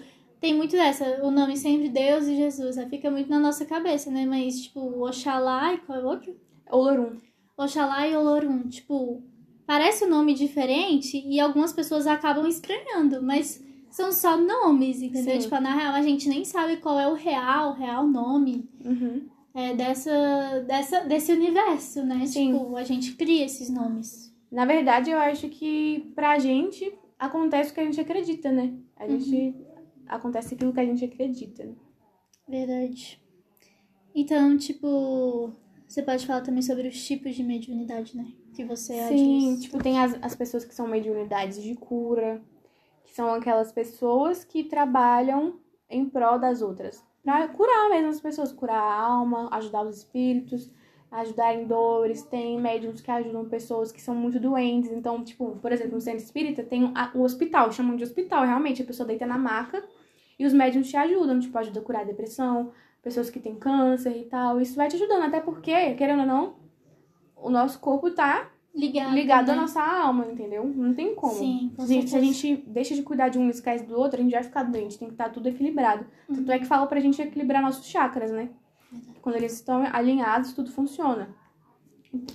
tem 0.41 0.55
muito 0.55 0.73
dessa, 0.73 1.21
o 1.25 1.31
nome 1.31 1.57
sempre 1.57 1.89
Deus 1.89 2.27
e 2.27 2.37
Jesus. 2.37 2.79
Aí 2.79 2.89
fica 2.89 3.11
muito 3.11 3.29
na 3.29 3.39
nossa 3.39 3.65
cabeça, 3.65 4.11
né? 4.11 4.25
Mas, 4.25 4.63
tipo, 4.63 4.81
Oxalá 5.05 5.75
e 5.75 5.79
qual 5.79 5.99
é 5.99 6.03
o 6.03 6.07
outro? 6.07 6.37
Olorum. 6.71 7.17
Oxalá 7.57 8.07
e 8.07 8.17
Olorum. 8.17 8.69
Tipo, 8.69 9.23
parece 9.67 10.05
um 10.05 10.09
nome 10.09 10.33
diferente 10.35 11.23
e 11.27 11.41
algumas 11.41 11.73
pessoas 11.73 12.07
acabam 12.07 12.47
estranhando, 12.47 13.23
mas 13.23 13.63
são 13.91 14.13
só 14.13 14.37
nomes, 14.37 15.03
entendeu? 15.03 15.35
Sim. 15.35 15.41
Tipo, 15.41 15.61
na 15.61 15.75
real, 15.75 15.95
a 15.95 16.03
gente 16.03 16.29
nem 16.29 16.45
sabe 16.45 16.77
qual 16.77 16.99
é 16.99 17.09
o 17.09 17.15
real, 17.15 17.71
o 17.71 17.75
real 17.75 18.07
nome 18.07 18.69
Uhum. 18.85 19.29
é, 19.53 19.75
dessa, 19.75 20.65
dessa, 20.67 21.01
desse 21.01 21.33
universo, 21.33 22.05
né? 22.05 22.25
Sim. 22.27 22.53
Tipo, 22.53 22.77
a 22.77 22.85
gente 22.85 23.17
cria 23.17 23.45
esses 23.45 23.69
nomes. 23.69 24.30
Na 24.51 24.65
verdade, 24.65 25.11
eu 25.11 25.19
acho 25.19 25.49
que 25.49 26.13
pra 26.15 26.39
gente 26.39 26.93
acontece 27.19 27.71
o 27.71 27.75
que 27.75 27.81
a 27.81 27.85
gente 27.85 28.01
acredita, 28.01 28.51
né? 28.51 28.75
A 28.97 29.07
gente 29.07 29.55
acontece 30.07 30.55
aquilo 30.55 30.73
que 30.73 30.81
a 30.81 30.85
gente 30.85 31.05
acredita. 31.05 31.65
né? 31.65 31.75
Verdade. 32.49 33.21
Então, 34.15 34.57
tipo, 34.59 35.53
você 35.87 36.03
pode 36.03 36.27
falar 36.27 36.41
também 36.41 36.63
sobre 36.63 36.89
os 36.89 37.05
tipos 37.05 37.35
de 37.35 37.45
mediunidade, 37.45 38.17
né? 38.17 38.27
Que 38.55 38.65
você 38.65 39.07
Sim, 39.07 39.55
diz. 39.55 39.63
tipo, 39.63 39.79
tem 39.79 40.01
as, 40.01 40.19
as 40.21 40.35
pessoas 40.35 40.65
que 40.65 40.75
são 40.75 40.89
mediunidades 40.89 41.63
de 41.63 41.75
cura, 41.77 42.43
que 43.05 43.13
são 43.15 43.33
aquelas 43.33 43.71
pessoas 43.71 44.45
que 44.45 44.65
trabalham 44.65 45.61
em 45.89 46.09
prol 46.09 46.39
das 46.39 46.61
outras. 46.61 47.05
Pra 47.23 47.47
curar 47.49 47.91
mesmo 47.91 48.09
as 48.09 48.21
pessoas, 48.21 48.53
curar 48.53 48.81
a 48.81 49.01
alma, 49.01 49.49
ajudar 49.53 49.87
os 49.87 49.99
espíritos, 49.99 50.71
ajudar 51.13 51.55
em 51.55 51.67
dores. 51.67 52.23
Tem 52.23 52.61
médiums 52.61 53.01
que 53.01 53.11
ajudam 53.11 53.45
pessoas 53.45 53.91
que 53.91 54.01
são 54.01 54.15
muito 54.15 54.39
doentes. 54.39 54.91
Então, 54.93 55.23
tipo, 55.25 55.57
por 55.61 55.73
exemplo, 55.73 55.95
no 55.95 56.01
centro 56.01 56.23
espírita 56.23 56.63
tem 56.63 56.93
a- 56.95 57.11
o 57.15 57.23
hospital, 57.23 57.73
chamam 57.73 57.97
de 57.97 58.05
hospital, 58.05 58.45
realmente. 58.45 58.83
A 58.83 58.87
pessoa 58.87 59.07
deita 59.07 59.27
na 59.27 59.37
maca 59.39 59.83
e 60.39 60.47
os 60.47 60.53
médiums 60.53 60.89
te 60.89 60.97
ajudam, 60.97 61.41
tipo, 61.41 61.57
ajuda 61.59 61.81
a 61.81 61.83
curar 61.83 62.03
a 62.03 62.05
depressão, 62.05 62.71
pessoas 63.03 63.29
que 63.31 63.41
têm 63.41 63.55
câncer 63.57 64.17
e 64.17 64.25
tal. 64.25 64.61
Isso 64.61 64.77
vai 64.77 64.89
te 64.89 64.97
ajudando, 64.97 65.25
até 65.25 65.41
porque, 65.41 65.95
querendo 65.95 66.21
ou 66.21 66.27
não, 66.27 66.55
o 67.37 67.51
nosso 67.51 67.79
corpo 67.81 68.11
tá 68.11 68.49
Ligado, 68.73 69.13
ligado 69.15 69.47
né? 69.49 69.53
à 69.55 69.57
nossa 69.57 69.83
alma, 69.83 70.27
entendeu? 70.31 70.65
Não 70.65 70.95
tem 70.95 71.13
como. 71.15 71.33
Sim, 71.35 71.73
com 71.77 71.85
Gente, 71.87 72.09
se 72.11 72.17
a 72.17 72.21
gente 72.21 72.57
deixa 72.69 72.95
de 72.95 73.03
cuidar 73.03 73.29
de 73.29 73.37
um 73.37 73.49
e 73.49 73.51
esquece 73.51 73.85
do 73.85 73.99
outro, 73.99 74.21
a 74.21 74.23
gente 74.23 74.33
vai 74.33 74.45
ficar 74.45 74.63
doente. 74.63 74.97
Tem 74.97 75.09
que 75.09 75.15
estar 75.15 75.29
tudo 75.31 75.49
equilibrado. 75.49 76.07
Uhum. 76.29 76.37
Tanto 76.37 76.53
é 76.53 76.59
que 76.61 76.67
fala 76.67 76.87
pra 76.87 77.01
gente 77.01 77.21
equilibrar 77.21 77.61
nossos 77.61 77.85
chakras, 77.87 78.31
né? 78.31 78.49
Quando 79.23 79.37
eles 79.37 79.53
estão 79.53 79.85
alinhados, 79.93 80.53
tudo 80.53 80.71
funciona. 80.71 81.35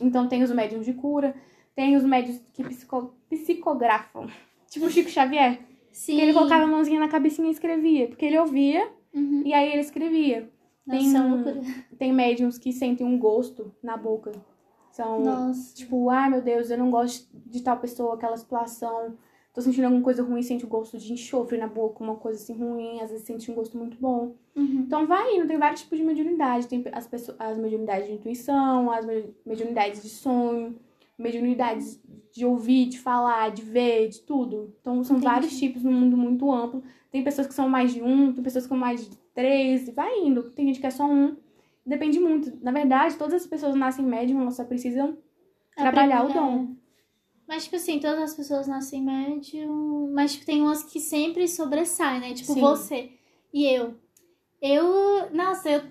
Então 0.02 0.28
tem 0.28 0.44
os 0.44 0.52
médiums 0.52 0.86
de 0.86 0.94
cura, 0.94 1.36
tem 1.76 1.96
os 1.96 2.04
médiums 2.04 2.40
que 2.54 2.64
psico- 2.64 3.14
psicografam. 3.30 4.28
Tipo 4.70 4.86
o 4.86 4.90
Chico 4.90 5.10
Xavier. 5.10 5.60
Sim. 5.92 6.16
Que 6.16 6.22
ele 6.22 6.34
colocava 6.34 6.64
a 6.64 6.68
mãozinha 6.68 7.00
na 7.00 7.08
cabecinha 7.08 7.48
e 7.48 7.52
escrevia. 7.52 8.08
Porque 8.08 8.26
ele 8.26 8.38
ouvia 8.40 8.90
Uhum. 9.14 9.44
e 9.46 9.54
aí 9.54 9.70
ele 9.72 9.80
escrevia. 9.82 10.50
Nossa, 10.86 11.00
Tem, 11.00 11.16
é 11.16 11.20
loucura. 11.22 11.62
tem 11.98 12.14
médiums 12.14 12.58
que 12.58 12.72
sentem 12.74 13.06
um 13.08 13.18
gosto 13.18 13.74
na 13.82 13.96
boca. 13.98 14.32
São 14.92 15.22
Nossa. 15.22 15.74
Tipo, 15.76 16.10
ai 16.10 16.30
meu 16.30 16.42
Deus, 16.42 16.70
eu 16.70 16.78
não 16.78 16.90
gosto 16.92 17.28
de 17.46 17.62
tal 17.62 17.78
pessoa, 17.78 18.16
aquela 18.16 18.36
situação. 18.38 19.18
Tô 19.56 19.62
sentindo 19.62 19.86
alguma 19.86 20.04
coisa 20.04 20.22
ruim, 20.22 20.42
sente 20.42 20.66
o 20.66 20.68
gosto 20.68 20.98
de 20.98 21.14
enxofre 21.14 21.58
na 21.58 21.66
boca, 21.66 22.04
uma 22.04 22.18
coisa 22.18 22.38
assim 22.38 22.54
ruim, 22.54 23.00
às 23.00 23.10
vezes 23.10 23.26
sente 23.26 23.50
um 23.50 23.56
gosto 23.56 23.78
muito 23.78 23.96
bom. 23.98 24.36
Uhum. 24.54 24.84
Então 24.86 25.08
vai 25.08 25.34
indo, 25.38 25.48
tem 25.48 25.58
vários 25.58 25.80
tipos 25.80 25.98
de 25.98 26.04
mediunidade. 26.04 26.68
Tem 26.68 26.84
as, 26.92 27.08
pessoas, 27.08 27.38
as 27.40 27.58
mediunidades 27.58 28.06
de 28.06 28.14
intuição, 28.16 28.92
as 28.92 29.06
me- 29.06 29.34
mediunidades 29.46 30.04
de 30.04 30.10
sonho, 30.10 30.76
mediunidades 31.18 32.02
de 32.34 32.46
ouvir, 32.46 32.88
de 32.88 33.00
falar, 33.00 33.50
de 33.52 33.62
ver, 33.62 34.10
de 34.10 34.20
tudo. 34.24 34.74
Então 34.82 35.02
são 35.06 35.16
Entendi. 35.16 35.34
vários 35.34 35.58
tipos 35.58 35.84
num 35.84 35.94
mundo 35.94 36.18
muito 36.18 36.52
amplo. 36.52 36.84
Tem 37.10 37.24
pessoas 37.24 37.48
que 37.48 37.54
são 37.54 37.70
mais 37.70 37.94
de 37.94 38.04
um, 38.04 38.34
tem 38.34 38.44
pessoas 38.44 38.66
que 38.66 38.70
são 38.70 38.78
mais 38.78 39.10
de 39.10 39.16
três, 39.34 39.90
vai 39.92 40.20
indo. 40.20 40.52
Tem 40.52 40.68
gente 40.68 40.82
que 40.82 40.86
é 40.88 40.92
só 40.92 41.06
um. 41.06 41.38
Depende 41.86 42.20
muito. 42.20 42.52
Na 42.62 42.74
verdade, 42.74 43.16
todas 43.16 43.36
as 43.36 43.48
pessoas 43.48 43.74
nascem 43.74 44.04
médium, 44.04 44.42
elas 44.42 44.56
só 44.56 44.66
precisam 44.66 45.18
trabalhar 45.78 46.26
o 46.26 46.34
dom. 46.34 46.76
Mas, 47.48 47.66
tipo 47.66 47.76
assim, 47.76 48.00
todas 48.00 48.20
as 48.20 48.34
pessoas 48.34 48.68
nascem 48.68 49.04
médium, 49.04 50.12
mas 50.14 50.34
tipo, 50.34 50.46
tem 50.46 50.62
umas 50.62 50.84
que 50.84 51.00
sempre 51.00 51.48
sobressaem, 51.48 52.20
né? 52.20 52.34
Tipo, 52.34 52.54
Sim. 52.54 52.62
você 52.62 53.12
e 53.54 53.66
eu. 53.66 53.94
Eu, 54.62 55.30
nossa, 55.32 55.70
eu 55.70 55.82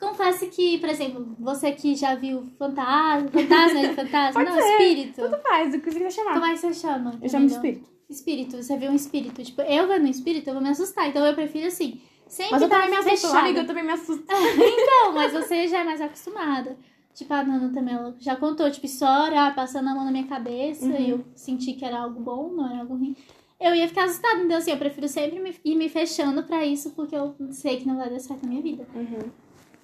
confesso 0.00 0.46
que, 0.48 0.78
por 0.78 0.88
exemplo, 0.88 1.36
você 1.38 1.72
que 1.72 1.94
já 1.94 2.14
viu 2.14 2.50
fantasma, 2.58 3.28
fantasma, 3.28 3.80
né? 3.80 3.94
Fantasma, 3.94 4.32
Pode 4.32 4.50
não, 4.50 4.60
ser. 4.60 4.72
espírito. 4.72 5.16
Tanto 5.16 5.42
faz, 5.42 5.74
o 5.74 5.80
que 5.80 5.90
você 5.90 5.98
quiser 5.98 6.10
chamar. 6.10 6.34
Como 6.34 6.46
é 6.46 6.52
que 6.52 6.58
você 6.58 6.74
chama? 6.74 7.18
Eu 7.22 7.28
chamo 7.28 7.46
de 7.46 7.52
espírito. 7.52 7.90
Espírito, 8.10 8.56
você 8.62 8.76
viu 8.76 8.90
um 8.90 8.94
espírito. 8.94 9.42
Tipo, 9.42 9.62
eu 9.62 9.86
vendo 9.86 10.04
um 10.04 10.10
espírito, 10.10 10.48
eu 10.48 10.54
vou 10.54 10.62
me 10.62 10.68
assustar. 10.68 11.08
Então 11.08 11.24
eu 11.24 11.34
prefiro 11.34 11.66
assim. 11.68 12.00
Sempre 12.26 12.52
Mas 12.52 12.62
eu 12.62 12.68
também 12.68 12.90
me 12.90 12.96
assusto, 12.96 13.36
amiga, 13.36 13.60
eu 13.60 13.66
também 13.66 13.84
me 13.84 13.92
assusto. 13.92 14.24
Não, 14.28 15.12
mas 15.12 15.32
você 15.32 15.68
já 15.68 15.80
é 15.80 15.84
mais 15.84 16.00
acostumada. 16.00 16.76
Tipo, 17.14 17.32
a 17.32 17.44
Nana 17.44 17.72
também, 17.72 17.94
ela 17.94 18.14
já 18.18 18.34
contou, 18.34 18.68
tipo, 18.70 18.86
história, 18.86 19.46
ah, 19.46 19.52
passando 19.52 19.88
a 19.88 19.94
mão 19.94 20.04
na 20.04 20.10
minha 20.10 20.26
cabeça 20.26 20.84
Uhum. 20.84 21.00
e 21.00 21.10
eu 21.10 21.24
senti 21.34 21.72
que 21.74 21.84
era 21.84 22.00
algo 22.00 22.20
bom, 22.20 22.52
não 22.52 22.68
era 22.68 22.80
algo 22.80 22.96
ruim. 22.96 23.14
Eu 23.60 23.72
ia 23.74 23.86
ficar 23.86 24.04
assustada, 24.04 24.42
então 24.42 24.58
assim, 24.58 24.72
eu 24.72 24.76
prefiro 24.76 25.06
sempre 25.06 25.38
me, 25.38 25.54
ir 25.64 25.76
me 25.76 25.88
fechando 25.88 26.42
pra 26.42 26.66
isso, 26.66 26.90
porque 26.90 27.14
eu 27.14 27.34
sei 27.52 27.76
que 27.76 27.86
não 27.86 27.96
vai 27.96 28.10
dar 28.10 28.18
certo 28.18 28.42
na 28.42 28.48
minha 28.48 28.60
vida. 28.62 28.84
Uhum. 28.94 29.30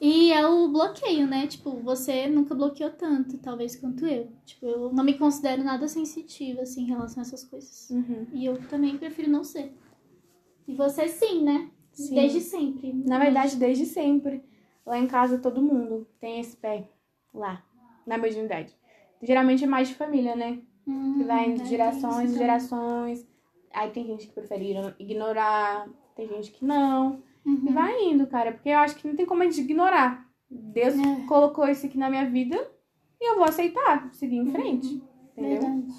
E 0.01 0.33
é 0.33 0.45
o 0.47 0.67
bloqueio, 0.69 1.27
né? 1.27 1.47
Tipo, 1.47 1.71
você 1.77 2.27
nunca 2.27 2.55
bloqueou 2.55 2.91
tanto, 2.91 3.39
talvez, 3.39 3.77
quanto 3.77 4.07
eu. 4.07 4.29
Tipo, 4.45 4.67
eu 4.67 4.93
não 4.93 5.05
me 5.05 5.15
considero 5.15 5.63
nada 5.63 5.87
sensitiva, 5.87 6.63
assim, 6.63 6.83
em 6.83 6.87
relação 6.87 7.23
a 7.23 7.27
essas 7.27 7.45
coisas. 7.45 7.91
Uhum. 7.91 8.27
E 8.33 8.45
eu 8.45 8.59
também 8.69 8.97
prefiro 8.99 9.31
não 9.31 9.45
ser. 9.45 9.73
E 10.67 10.75
você 10.75 11.07
sim, 11.07 11.43
né? 11.45 11.71
Sim. 11.93 12.15
Desde 12.15 12.41
sempre. 12.41 12.93
Na 12.93 13.19
verdade, 13.19 13.57
desde 13.57 13.85
sempre, 13.87 14.43
lá 14.85 14.99
em 14.99 15.07
casa 15.07 15.39
todo 15.39 15.63
mundo 15.63 16.07
tem 16.19 16.41
esse 16.41 16.57
pé 16.57 16.89
lá, 17.33 17.63
na 18.07 18.17
mediunidade. 18.19 18.75
Geralmente 19.23 19.65
é 19.65 19.67
mais 19.67 19.89
de 19.89 19.95
família, 19.95 20.35
né? 20.35 20.59
Hum, 20.87 21.15
Que 21.19 21.25
vai 21.25 21.51
é, 21.51 21.55
de 21.55 21.65
gerações 21.67 22.31
isso 22.31 22.35
e 22.37 22.39
gerações. 22.39 23.29
Aí 23.73 23.91
tem 23.91 24.07
gente 24.07 24.27
que 24.27 24.33
preferiram 24.33 24.93
ignorar, 24.99 25.89
tem 26.17 26.27
gente 26.29 26.51
que 26.51 26.65
não. 26.65 27.13
também. 27.13 27.31
E 27.47 27.51
Uhum. 27.69 27.73
vai 27.73 28.05
indo, 28.05 28.27
cara, 28.27 28.53
porque 28.53 28.69
eu 28.69 28.79
acho 28.79 28.97
que 28.97 29.09
não 29.09 29.17
tem 29.17 29.25
como 29.25 29.43
a 29.43 29.47
gente 29.47 29.61
ignorar. 29.63 30.27
Deus 30.51 30.95
É. 30.95 31.27
colocou 31.27 31.67
isso 31.69 31.87
aqui 31.87 31.97
na 31.97 32.11
minha 32.11 32.29
vida 32.29 32.57
e 33.21 33.31
eu 33.31 33.37
vou 33.37 33.45
aceitar, 33.45 34.13
seguir 34.13 34.37
em 34.37 34.51
frente. 34.51 35.03
Entendeu? 35.33 35.61
Verdade. 35.61 35.95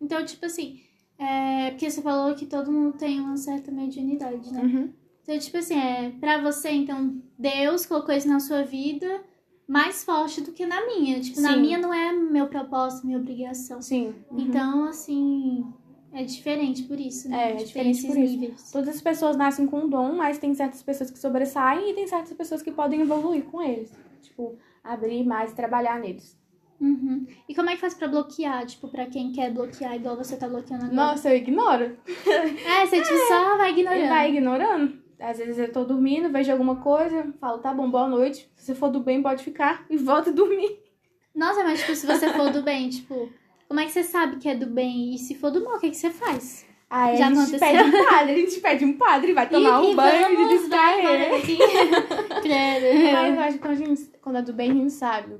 Então, 0.00 0.24
tipo 0.24 0.44
assim, 0.44 0.80
é, 1.18 1.70
porque 1.70 1.88
você 1.90 2.02
falou 2.02 2.34
que 2.34 2.44
todo 2.46 2.70
mundo 2.72 2.96
tem 2.98 3.20
uma 3.20 3.36
certa 3.36 3.70
mediunidade, 3.70 4.52
né? 4.52 4.60
Uhum. 4.62 4.92
Então, 5.22 5.38
tipo 5.38 5.56
assim, 5.56 5.78
é, 5.78 6.10
pra 6.20 6.40
você, 6.42 6.70
então, 6.72 7.22
Deus 7.38 7.86
colocou 7.86 8.14
isso 8.14 8.28
na 8.28 8.40
sua 8.40 8.64
vida 8.64 9.22
mais 9.66 10.04
forte 10.04 10.40
do 10.40 10.52
que 10.52 10.66
na 10.66 10.84
minha. 10.86 11.20
Tipo, 11.20 11.40
na 11.40 11.54
Sim. 11.54 11.60
minha 11.60 11.78
não 11.78 11.92
é 11.92 12.12
meu 12.12 12.46
propósito, 12.46 13.06
minha 13.06 13.18
obrigação. 13.18 13.80
Sim. 13.80 14.14
Uhum. 14.30 14.40
Então, 14.40 14.84
assim, 14.84 15.64
é 16.12 16.24
diferente 16.24 16.82
por 16.82 17.00
isso, 17.00 17.28
né? 17.28 17.50
É, 17.50 17.52
é 17.52 17.64
diferente 17.64 18.06
por 18.06 18.16
isso. 18.16 18.38
níveis. 18.38 18.70
Todas 18.70 18.96
as 18.96 19.00
pessoas 19.00 19.36
nascem 19.36 19.66
com 19.66 19.80
um 19.80 19.88
dom, 19.88 20.14
mas 20.14 20.38
tem 20.38 20.54
certas 20.54 20.82
pessoas 20.82 21.10
que 21.10 21.18
sobressaem 21.18 21.90
e 21.90 21.94
tem 21.94 22.06
certas 22.06 22.32
pessoas 22.32 22.62
que 22.62 22.70
podem 22.70 23.00
evoluir 23.00 23.44
com 23.44 23.62
eles. 23.62 23.90
Tipo, 24.22 24.56
abrir 24.84 25.24
mais 25.24 25.52
e 25.52 25.54
trabalhar 25.54 25.98
neles. 25.98 26.40
Uhum. 26.80 27.26
E 27.48 27.54
como 27.54 27.70
é 27.70 27.74
que 27.74 27.80
faz 27.80 27.94
pra 27.94 28.08
bloquear? 28.08 28.66
Tipo, 28.66 28.88
pra 28.88 29.06
quem 29.06 29.30
quer 29.30 29.52
bloquear 29.52 29.94
igual 29.94 30.16
você 30.16 30.36
tá 30.36 30.48
bloqueando 30.48 30.86
agora? 30.86 30.96
Nossa, 30.96 31.30
eu 31.30 31.36
ignoro. 31.36 31.96
É, 32.26 32.86
você 32.86 33.00
tipo, 33.00 33.18
só 33.28 33.56
vai 33.56 33.70
ignorando. 33.70 34.08
Vai 34.08 34.28
ignorando. 34.30 35.01
Às 35.22 35.38
vezes 35.38 35.58
eu 35.58 35.70
tô 35.72 35.84
dormindo, 35.84 36.30
vejo 36.30 36.50
alguma 36.50 36.76
coisa, 36.76 37.32
falo, 37.40 37.58
tá 37.58 37.72
bom, 37.72 37.90
boa 37.90 38.08
noite. 38.08 38.50
Se 38.56 38.66
você 38.66 38.74
for 38.74 38.90
do 38.90 39.00
bem, 39.00 39.22
pode 39.22 39.42
ficar. 39.44 39.84
E 39.88 39.96
volta 39.96 40.30
a 40.30 40.32
dormir. 40.32 40.80
Nossa, 41.34 41.62
mas 41.64 41.80
tipo, 41.80 41.94
se 41.94 42.06
você 42.06 42.28
for 42.30 42.50
do 42.50 42.62
bem, 42.62 42.88
tipo, 42.90 43.30
como 43.68 43.80
é 43.80 43.86
que 43.86 43.92
você 43.92 44.02
sabe 44.02 44.36
que 44.36 44.48
é 44.48 44.54
do 44.54 44.66
bem? 44.66 45.14
E 45.14 45.18
se 45.18 45.34
for 45.34 45.50
do 45.50 45.64
mal, 45.64 45.76
o 45.76 45.80
que, 45.80 45.90
que 45.90 45.96
você 45.96 46.10
faz? 46.10 46.66
Aí 46.90 47.16
Já 47.16 47.26
a 47.26 47.28
gente 47.30 47.38
aconteceu? 47.38 47.58
pede 47.60 47.82
um 47.88 48.04
padre, 48.04 48.32
a 48.32 48.36
gente 48.36 48.60
pede 48.60 48.84
um 48.84 48.98
padre, 48.98 49.32
vai 49.32 49.48
tomar 49.48 49.82
E- 49.82 49.86
um 49.86 49.92
e 49.92 49.94
banho 49.94 50.22
vamos, 50.36 50.60
de. 51.46 51.56
Credo. 52.42 53.12
Mas 53.12 53.34
eu 53.34 53.40
acho 53.40 53.52
que 53.54 53.58
quando, 53.60 53.72
a 53.72 53.74
gente, 53.76 54.10
quando 54.20 54.36
é 54.36 54.42
do 54.42 54.52
bem, 54.52 54.70
a 54.70 54.74
gente 54.74 54.92
sabe. 54.92 55.36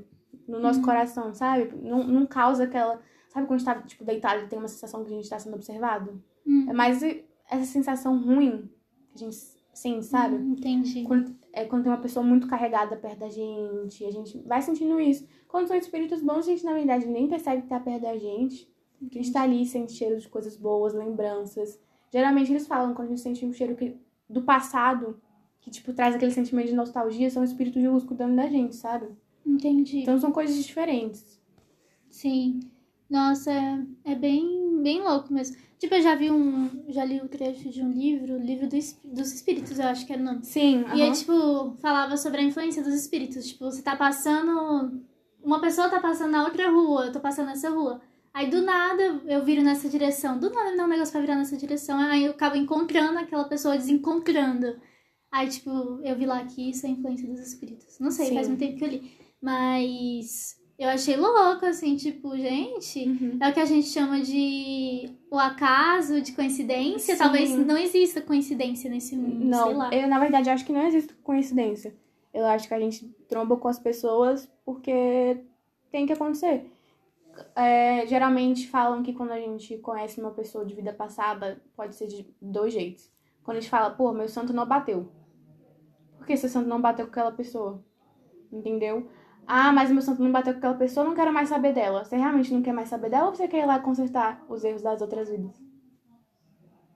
No 0.49 0.59
nosso 0.59 0.79
Uhum. 0.81 0.85
coração, 0.85 1.35
sabe? 1.35 1.73
Não, 1.83 2.03
não 2.05 2.27
causa 2.27 2.65
aquela. 2.65 3.01
Sabe 3.29 3.47
quando 3.47 3.57
a 3.57 3.59
gente 3.59 3.67
tá, 3.67 3.75
tipo, 3.83 4.05
deitado 4.05 4.43
e 4.45 4.47
tem 4.49 4.59
uma 4.59 4.69
sensação 4.69 5.05
que 5.05 5.13
a 5.13 5.17
gente 5.17 5.29
tá 5.29 5.39
sendo 5.39 5.55
observado? 5.55 6.23
Hum. 6.47 6.67
É 6.69 6.73
mais 6.73 7.03
essa 7.51 7.65
sensação 7.65 8.19
ruim 8.19 8.69
que 9.15 9.17
a 9.25 9.27
gente 9.27 9.37
sente, 9.73 10.07
sabe? 10.07 10.37
Hum, 10.37 10.53
entendi. 10.53 11.03
Quando, 11.05 11.37
é 11.53 11.65
quando 11.65 11.85
tem 11.85 11.93
uma 11.93 12.01
pessoa 12.01 12.25
muito 12.25 12.47
carregada 12.47 12.97
perto 12.97 13.19
da 13.19 13.29
gente, 13.29 14.05
a 14.05 14.11
gente 14.11 14.39
vai 14.47 14.63
sentindo 14.63 15.01
isso. 15.01 15.27
Quando 15.49 15.69
são 15.69 15.77
espíritos 15.77 16.23
bons, 16.23 16.47
a 16.47 16.51
gente, 16.51 16.65
na 16.65 16.75
verdade, 16.75 17.07
nem 17.07 17.29
percebe 17.29 17.63
que 17.63 17.69
tá 17.69 17.81
perto 17.81 18.03
da 18.03 18.17
gente. 18.17 18.71
Que 19.11 19.19
a 19.19 19.23
gente 19.23 19.33
tá 19.33 19.43
ali, 19.43 19.67
sente 19.67 19.93
cheiro 19.93 20.19
de 20.19 20.29
coisas 20.29 20.57
boas, 20.57 20.95
lembranças. 20.95 21.81
Geralmente 22.13 22.53
eles 22.53 22.67
falam 22.67 22.95
quando 22.95 23.09
a 23.09 23.11
gente 23.11 23.21
sente 23.21 23.45
um 23.45 23.53
cheiro 23.53 23.75
que, 23.75 23.97
do 24.29 24.43
passado, 24.43 25.21
que, 25.61 25.71
tipo, 25.71 25.93
traz 25.93 26.15
aquele 26.15 26.31
sentimento 26.31 26.69
de 26.69 26.75
nostalgia, 26.75 27.31
são 27.31 27.43
espíritos 27.43 27.81
de 27.81 27.89
luz 27.89 28.05
cuidando 28.05 28.37
da 28.37 28.49
gente, 28.49 28.77
sabe? 28.77 29.09
Entendi. 29.45 30.01
Então 30.01 30.19
são 30.19 30.31
coisas 30.31 30.57
diferentes. 30.65 31.41
Sim. 32.11 32.61
Nossa, 33.09 33.53
é, 33.53 33.85
é 34.05 34.15
bem, 34.15 34.81
bem 34.83 35.03
louco 35.03 35.33
mesmo. 35.33 35.57
Tipo, 35.83 35.97
eu 35.97 36.01
já 36.03 36.15
vi 36.15 36.31
um. 36.31 36.71
Já 36.91 37.05
li 37.05 37.21
o 37.21 37.29
trecho 37.29 37.69
de 37.69 37.83
um 37.83 37.91
livro, 37.91 38.39
livro 38.39 38.69
do, 38.69 38.77
dos 38.77 39.33
espíritos, 39.33 39.81
eu 39.81 39.87
acho 39.89 40.07
que 40.07 40.13
era 40.13 40.23
o 40.23 40.25
nome. 40.25 40.45
Sim, 40.45 40.85
E 40.95 41.03
aí, 41.03 41.03
aham. 41.03 41.13
tipo, 41.13 41.77
falava 41.81 42.17
sobre 42.17 42.41
a 42.41 42.45
influência 42.45 42.85
dos 42.85 42.95
espíritos. 42.95 43.49
Tipo, 43.49 43.65
você 43.65 43.83
tá 43.83 43.97
passando. 43.97 45.03
Uma 45.43 45.61
pessoa 45.61 45.89
tá 45.89 45.99
passando 45.99 46.31
na 46.31 46.45
outra 46.45 46.71
rua, 46.71 47.07
eu 47.07 47.13
tô 47.13 47.19
passando 47.19 47.47
nessa 47.49 47.69
rua. 47.69 48.01
Aí 48.33 48.49
do 48.49 48.63
nada 48.63 49.03
eu 49.27 49.45
viro 49.45 49.61
nessa 49.61 49.89
direção. 49.89 50.39
Do 50.39 50.51
nada 50.51 50.71
me 50.71 50.77
dá 50.77 50.85
um 50.85 50.89
negócio 50.89 51.11
pra 51.11 51.21
virar 51.21 51.35
nessa 51.35 51.57
direção. 51.57 51.99
Aí 51.99 52.27
eu 52.27 52.31
acabo 52.31 52.55
encontrando 52.55 53.19
aquela 53.19 53.49
pessoa, 53.49 53.77
desencontrando. 53.77 54.77
Aí, 55.33 55.49
tipo, 55.49 55.99
eu 56.05 56.15
vi 56.17 56.27
lá 56.27 56.45
que 56.45 56.71
isso 56.71 56.87
é 56.87 56.91
a 56.91 56.93
influência 56.93 57.27
dos 57.27 57.41
espíritos. 57.41 57.99
Não 57.99 58.13
sei, 58.13 58.27
Sim. 58.27 58.35
faz 58.37 58.47
muito 58.47 58.61
tempo 58.61 58.79
que 58.79 58.85
eu 58.85 58.89
li. 58.89 59.19
Mas 59.43 60.55
eu 60.79 60.89
achei 60.89 61.17
louco, 61.17 61.67
assim, 61.67 61.97
tipo, 61.97 62.37
gente. 62.37 63.01
Uhum. 63.01 63.39
É 63.41 63.49
o 63.49 63.53
que 63.53 63.59
a 63.59 63.65
gente 63.65 63.89
chama 63.89 64.21
de 64.21 65.11
o 65.33 65.39
acaso, 65.39 66.21
de 66.21 66.33
coincidência. 66.33 67.15
Sim. 67.15 67.19
Talvez 67.19 67.57
não 67.57 67.79
exista 67.79 68.21
coincidência 68.21 68.91
nesse 68.91 69.17
mundo, 69.17 69.43
Não, 69.43 69.91
eu 69.91 70.07
na 70.07 70.19
verdade 70.19 70.51
acho 70.51 70.63
que 70.63 70.75
não 70.75 70.87
existe 70.87 71.15
coincidência. 71.15 71.95
Eu 72.35 72.45
acho 72.45 72.69
que 72.69 72.75
a 72.75 72.79
gente 72.79 73.09
tromba 73.31 73.57
com 73.57 73.67
as 73.67 73.79
pessoas 73.79 74.47
porque 74.63 75.39
tem 75.91 76.05
que 76.05 76.13
acontecer. 76.13 76.71
É, 77.57 78.07
geralmente 78.07 78.69
falam 78.69 79.03
que 79.03 79.15
quando 79.15 79.31
a 79.31 79.41
gente 79.41 79.79
conhece 79.79 80.21
uma 80.21 80.33
pessoa 80.33 80.67
de 80.67 80.75
vida 80.75 80.93
passada, 80.93 81.63
pode 81.75 81.95
ser 81.95 82.09
de 82.09 82.27
dois 82.39 82.75
jeitos. 82.75 83.11
Quando 83.43 83.57
a 83.57 83.61
gente 83.61 83.71
fala, 83.71 83.89
pô, 83.89 84.13
meu 84.13 84.29
santo 84.29 84.53
não 84.53 84.67
bateu. 84.67 85.09
Por 86.19 86.27
que 86.27 86.37
seu 86.37 86.51
santo 86.51 86.69
não 86.69 86.79
bateu 86.79 87.07
com 87.07 87.11
aquela 87.11 87.33
pessoa? 87.33 87.83
Entendeu? 88.53 89.09
Ah, 89.55 89.71
mas 89.71 89.91
meu 89.91 90.01
santo 90.01 90.23
não 90.23 90.33
bateu 90.33 90.55
com 90.55 90.61
aquela 90.61 90.73
pessoa, 90.73 91.05
não 91.05 91.15
quero 91.15 91.31
mais 91.31 91.51
saber 91.51 91.75
dela. 91.75 92.03
Você 92.03 92.17
realmente 92.17 92.51
não 92.51 92.63
quer 92.63 92.73
mais 92.73 92.89
saber 92.89 93.11
dela 93.11 93.27
ou 93.27 93.35
você 93.35 93.47
quer 93.47 93.65
ir 93.65 93.67
lá 93.67 93.79
consertar 93.79 94.43
os 94.49 94.65
erros 94.65 94.81
das 94.81 95.03
outras 95.03 95.29
vidas? 95.29 95.53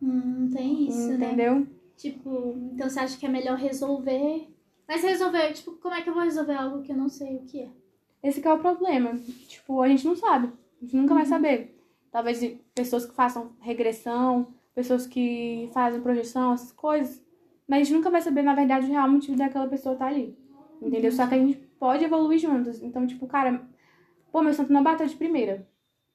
Hum, 0.03 0.49
tem 0.51 0.89
isso, 0.89 1.19
né? 1.19 1.27
Entendeu? 1.27 1.67
Tipo, 1.99 2.57
então 2.73 2.89
você 2.89 2.99
acha 2.99 3.19
que 3.19 3.27
é 3.27 3.29
melhor 3.29 3.59
resolver. 3.59 4.49
Mas 4.89 5.03
resolver, 5.03 5.53
tipo, 5.53 5.73
como 5.73 5.95
é 5.97 6.01
que 6.01 6.09
eu 6.09 6.15
vou 6.15 6.23
resolver 6.23 6.55
algo 6.55 6.81
que 6.81 6.93
eu 6.93 6.97
não 6.97 7.11
sei 7.11 7.37
o 7.37 7.45
que 7.45 7.61
é? 7.61 7.69
Esse 8.23 8.41
que 8.41 8.49
é 8.49 8.53
o 8.55 8.59
problema. 8.59 9.15
Tipo, 9.49 9.83
a 9.83 9.89
gente 9.89 10.07
não 10.07 10.17
sabe. 10.17 10.51
A 10.81 10.85
gente 10.87 10.97
nunca 10.97 11.13
vai 11.13 11.27
saber. 11.27 11.79
Talvez 12.11 12.41
pessoas 12.75 13.05
que 13.05 13.15
façam 13.15 13.51
regressão, 13.61 14.55
pessoas 14.75 15.07
que 15.07 15.69
fazem 15.75 16.01
projeção, 16.01 16.55
essas 16.55 16.73
coisas. 16.73 17.23
Mas 17.69 17.81
a 17.81 17.85
gente 17.85 17.93
nunca 17.93 18.09
vai 18.09 18.23
saber, 18.23 18.41
na 18.41 18.55
verdade, 18.55 18.87
o 18.87 18.91
real 18.91 19.11
motivo 19.11 19.37
daquela 19.37 19.69
pessoa 19.69 19.93
estar 19.93 20.07
ali. 20.07 20.39
Entendeu? 20.81 21.13
Só 21.13 21.27
que 21.27 21.35
a 21.35 21.39
gente 21.39 21.66
pode 21.79 22.05
evoluir 22.05 22.39
juntos. 22.39 22.83
Então, 22.83 23.07
tipo, 23.07 23.27
cara, 23.27 23.67
pô, 24.33 24.43
meu 24.43 24.53
santo 24.55 24.73
não 24.73 24.83
bateu 24.83 25.07
de 25.07 25.17
primeira. 25.17 25.67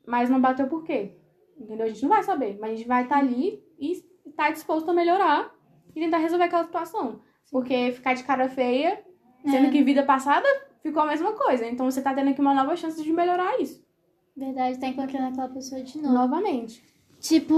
Mas 0.05 0.29
não 0.29 0.41
bateu 0.41 0.67
por 0.67 0.83
quê? 0.83 1.15
Entendeu? 1.59 1.85
A 1.85 1.89
gente 1.89 2.01
não 2.01 2.09
vai 2.09 2.23
saber. 2.23 2.57
Mas 2.59 2.71
a 2.71 2.75
gente 2.75 2.87
vai 2.87 3.03
estar 3.03 3.17
ali 3.17 3.63
e 3.79 4.03
estar 4.25 4.51
disposto 4.51 4.89
a 4.89 4.93
melhorar 4.93 5.53
e 5.95 5.99
tentar 5.99 6.17
resolver 6.17 6.45
aquela 6.45 6.63
situação. 6.65 7.21
Porque 7.51 7.91
ficar 7.91 8.13
de 8.15 8.23
cara 8.23 8.49
feia, 8.49 9.03
sendo 9.45 9.67
É. 9.67 9.69
que 9.69 9.83
vida 9.83 10.03
passada 10.03 10.47
ficou 10.81 11.03
a 11.03 11.07
mesma 11.07 11.33
coisa. 11.33 11.65
Então 11.67 11.89
você 11.89 12.01
tá 12.01 12.13
tendo 12.13 12.29
aqui 12.29 12.41
uma 12.41 12.53
nova 12.53 12.75
chance 12.75 13.01
de 13.03 13.11
melhorar 13.13 13.59
isso. 13.61 13.83
Verdade, 14.35 14.79
tá 14.79 14.87
encontrando 14.87 15.27
aquela 15.27 15.49
pessoa 15.49 15.81
de 15.83 15.97
novo. 16.01 16.13
Novamente. 16.13 16.81
Tipo, 17.19 17.55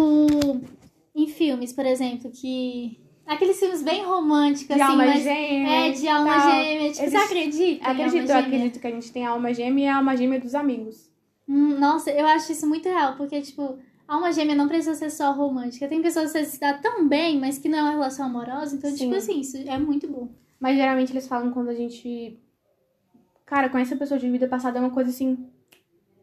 em 1.15 1.27
filmes, 1.27 1.71
por 1.71 1.85
exemplo, 1.85 2.29
que. 2.31 2.99
Aqueles 3.25 3.57
filmes 3.57 3.81
bem 3.81 4.03
românticos, 4.03 4.75
De 4.75 4.81
assim, 4.81 4.91
alma 4.91 5.05
mas. 5.05 5.23
gêmea. 5.23 5.69
É, 5.87 5.91
de 5.91 6.07
alma 6.09 6.29
tal. 6.35 6.49
Tipo, 6.91 7.09
você 7.09 7.17
acredita? 7.17 7.85
Acredito, 7.85 8.29
eu 8.29 8.37
acredito 8.37 8.79
que 8.79 8.87
a 8.87 8.91
gente 8.91 9.11
tem 9.11 9.25
a 9.25 9.29
alma 9.29 9.53
gêmea 9.53 9.85
e 9.85 9.87
a 9.87 9.97
alma 9.97 10.15
gêmea 10.15 10.39
dos 10.39 10.55
amigos. 10.55 11.09
Hum, 11.47 11.79
nossa, 11.79 12.11
eu 12.11 12.25
acho 12.25 12.51
isso 12.51 12.67
muito 12.67 12.87
real, 12.87 13.15
porque, 13.15 13.41
tipo, 13.41 13.77
alma 14.07 14.31
gêmea 14.31 14.55
não 14.55 14.67
precisa 14.67 14.95
ser 14.95 15.09
só 15.09 15.31
romântica. 15.31 15.87
Tem 15.87 16.01
pessoas 16.01 16.31
que 16.31 16.45
se 16.45 16.59
dá 16.59 16.73
tão 16.73 17.07
bem, 17.07 17.39
mas 17.39 17.57
que 17.57 17.69
não 17.69 17.79
é 17.79 17.81
uma 17.81 17.91
relação 17.91 18.25
amorosa. 18.25 18.75
Então, 18.75 18.89
Sim. 18.91 18.97
tipo 18.97 19.15
assim, 19.15 19.39
isso 19.39 19.57
é 19.57 19.77
muito 19.77 20.07
bom. 20.07 20.29
Mas 20.59 20.77
geralmente 20.77 21.11
eles 21.11 21.27
falam 21.27 21.51
quando 21.51 21.69
a 21.69 21.75
gente. 21.75 22.39
Cara, 23.45 23.69
conhece 23.69 23.93
a 23.93 23.97
pessoa 23.97 24.19
de 24.19 24.29
vida 24.29 24.47
passada 24.47 24.77
é 24.77 24.81
uma 24.81 24.91
coisa 24.91 25.09
assim. 25.09 25.49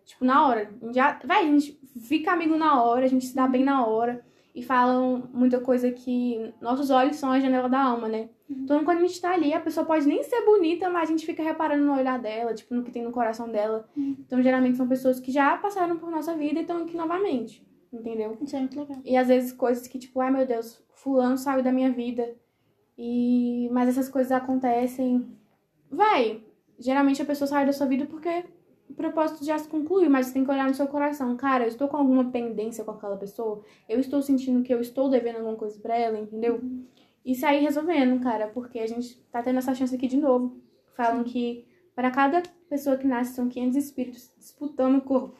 Tipo, 0.05 0.25
na 0.25 0.46
hora. 0.46 0.73
A 0.83 0.92
Já... 0.92 1.20
Vai, 1.25 1.44
a 1.44 1.46
gente 1.46 1.79
fica 2.01 2.33
amigo 2.33 2.57
na 2.57 2.83
hora, 2.83 3.05
a 3.05 3.09
gente 3.09 3.27
se 3.27 3.35
dá 3.35 3.46
bem 3.46 3.64
na 3.64 3.85
hora. 3.85 4.25
E 4.55 4.63
falam 4.63 5.29
muita 5.33 5.61
coisa 5.61 5.91
que 5.93 6.53
nossos 6.61 6.91
olhos 6.91 7.17
são 7.17 7.31
a 7.31 7.39
janela 7.39 7.69
da 7.69 7.81
alma, 7.81 8.09
né? 8.09 8.31
Então, 8.49 8.85
quando 8.85 8.99
a 8.99 9.07
gente 9.07 9.21
tá 9.21 9.33
ali, 9.33 9.55
a 9.55 9.61
pessoa 9.61 9.87
pode 9.87 10.07
nem 10.07 10.25
ser 10.25 10.45
bonita, 10.45 10.91
mas 10.91 11.09
a 11.09 11.13
gente 11.13 11.25
fica 11.25 11.43
reparando 11.43 11.85
no 11.85 11.97
olhar 11.97 12.19
dela, 12.19 12.53
tipo, 12.53 12.75
no 12.75 12.83
que 12.83 12.91
tem 12.91 13.03
no 13.03 13.13
coração 13.13 13.49
dela. 13.49 13.89
Então, 13.97 14.43
geralmente 14.43 14.77
são 14.77 14.89
pessoas 14.89 15.21
que 15.21 15.31
já 15.31 15.57
passaram 15.57 15.99
por 15.99 16.11
nossa 16.11 16.35
vida 16.35 16.59
e 16.59 16.63
estão 16.63 16.83
aqui 16.83 16.97
novamente. 16.97 17.65
Entendeu? 17.93 18.37
Isso 18.41 18.57
é 18.57 18.61
muito 18.61 18.79
legal. 18.79 18.99
E 19.05 19.17
às 19.17 19.29
vezes 19.29 19.53
coisas 19.53 19.87
que, 19.87 19.99
tipo, 19.99 20.21
ai 20.21 20.31
meu 20.31 20.47
Deus, 20.47 20.83
fulano 20.95 21.37
saiu 21.37 21.63
da 21.63 21.73
minha 21.73 21.91
vida. 21.91 22.37
E. 22.97 23.69
Mas 23.73 23.89
essas 23.89 24.09
coisas 24.09 24.31
acontecem. 24.31 25.27
Vai! 25.91 26.43
Geralmente 26.79 27.21
a 27.21 27.25
pessoa 27.25 27.49
sai 27.49 27.67
da 27.67 27.73
sua 27.73 27.87
vida 27.87 28.07
porque 28.07 28.45
o 28.90 28.94
propósito 28.94 29.44
já 29.44 29.59
se 29.59 29.68
concluiu, 29.68 30.11
mas 30.11 30.26
você 30.26 30.35
tem 30.35 30.44
que 30.44 30.50
olhar 30.50 30.66
no 30.66 30.74
seu 30.74 30.87
coração. 30.87 31.37
Cara, 31.37 31.64
eu 31.64 31.68
estou 31.68 31.88
com 31.88 31.96
alguma 31.96 32.31
pendência 32.31 32.85
com 32.85 32.90
aquela 32.90 33.16
pessoa? 33.16 33.62
Eu 33.88 34.00
estou 34.00 34.20
sentindo 34.20 34.62
que 34.62 34.74
eu 34.74 34.81
estou 34.81 35.09
devendo 35.09 35.37
alguma 35.37 35.57
coisa 35.57 35.79
pra 35.81 35.96
ela, 35.96 36.18
entendeu? 36.18 36.61
E 37.24 37.35
sair 37.35 37.62
resolvendo, 37.62 38.20
cara, 38.22 38.48
porque 38.48 38.79
a 38.79 38.87
gente 38.87 39.16
tá 39.31 39.42
tendo 39.42 39.59
essa 39.59 39.74
chance 39.74 39.94
aqui 39.94 40.09
de 40.09 40.16
novo. 40.16 40.57
Falam 40.96 41.22
que 41.22 41.66
para 41.94 42.11
cada 42.11 42.42
pessoa 42.68 42.96
que 42.96 43.07
nasce 43.07 43.35
são 43.35 43.48
500 43.48 43.76
espíritos 43.76 44.33
disputando 44.37 44.96
o 44.96 45.03
corpo. 45.03 45.38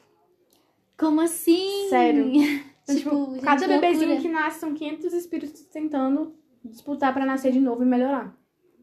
Como 0.97 1.19
assim? 1.19 1.89
Sério. 1.89 2.31
Então, 2.31 2.95
tipo, 2.95 3.09
tipo, 3.09 3.31
gente, 3.33 3.43
cada 3.43 3.67
bebezinho 3.67 4.11
loucura. 4.11 4.21
que 4.21 4.29
nasce 4.29 4.59
são 4.59 4.73
500 4.73 5.13
espíritos 5.13 5.61
tentando 5.65 6.35
disputar 6.63 7.13
pra 7.13 7.25
nascer 7.25 7.51
de 7.51 7.59
novo 7.59 7.83
e 7.83 7.85
melhorar. 7.85 8.35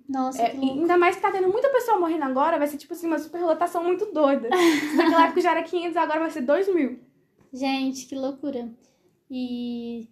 Nossa, 0.08 0.40
É, 0.40 0.52
ainda 0.52 0.96
mais 0.96 1.16
que 1.16 1.22
tá 1.22 1.30
tendo 1.30 1.48
muita 1.48 1.68
pessoa 1.68 2.00
morrendo 2.00 2.24
agora, 2.24 2.58
vai 2.58 2.66
ser 2.66 2.78
tipo 2.78 2.94
assim, 2.94 3.06
uma 3.06 3.18
superlotação 3.18 3.84
muito 3.84 4.06
doida. 4.06 4.48
Naquela 4.96 5.26
época 5.26 5.40
já 5.40 5.50
era 5.50 5.62
500, 5.62 5.96
agora 5.96 6.20
vai 6.20 6.30
ser 6.30 6.40
2 6.42 6.72
mil. 6.74 6.98
Gente, 7.52 8.06
que 8.06 8.14
loucura. 8.14 8.68
E. 9.30 10.08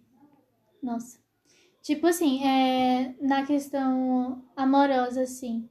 Nossa. 0.81 1.19
Tipo 1.81 2.07
assim, 2.07 2.43
é, 2.45 3.15
na 3.21 3.45
questão 3.45 4.43
amorosa, 4.55 5.21
assim. 5.21 5.67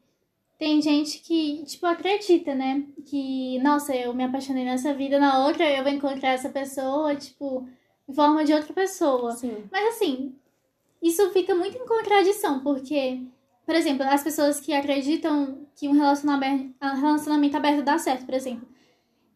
Tem 0.58 0.80
gente 0.80 1.18
que, 1.20 1.62
tipo, 1.66 1.84
acredita, 1.86 2.54
né? 2.54 2.84
Que, 3.04 3.58
nossa, 3.58 3.94
eu 3.94 4.14
me 4.14 4.24
apaixonei 4.24 4.64
nessa 4.64 4.94
vida, 4.94 5.18
na 5.18 5.46
outra 5.46 5.70
eu 5.70 5.82
vou 5.84 5.92
encontrar 5.92 6.30
essa 6.30 6.48
pessoa, 6.48 7.14
tipo, 7.14 7.68
em 8.08 8.14
forma 8.14 8.44
de 8.44 8.54
outra 8.54 8.72
pessoa. 8.72 9.32
Sim. 9.32 9.64
Mas 9.70 9.88
assim, 9.96 10.34
isso 11.02 11.30
fica 11.30 11.54
muito 11.54 11.76
em 11.76 11.86
contradição, 11.86 12.60
porque, 12.60 13.20
por 13.66 13.74
exemplo, 13.74 14.04
as 14.06 14.22
pessoas 14.22 14.60
que 14.60 14.72
acreditam 14.72 15.66
que 15.74 15.88
um 15.88 15.92
relacionamento, 15.92 16.74
relacionamento 16.80 17.56
aberto 17.56 17.84
dá 17.84 17.98
certo, 17.98 18.24
por 18.24 18.34
exemplo. 18.34 18.66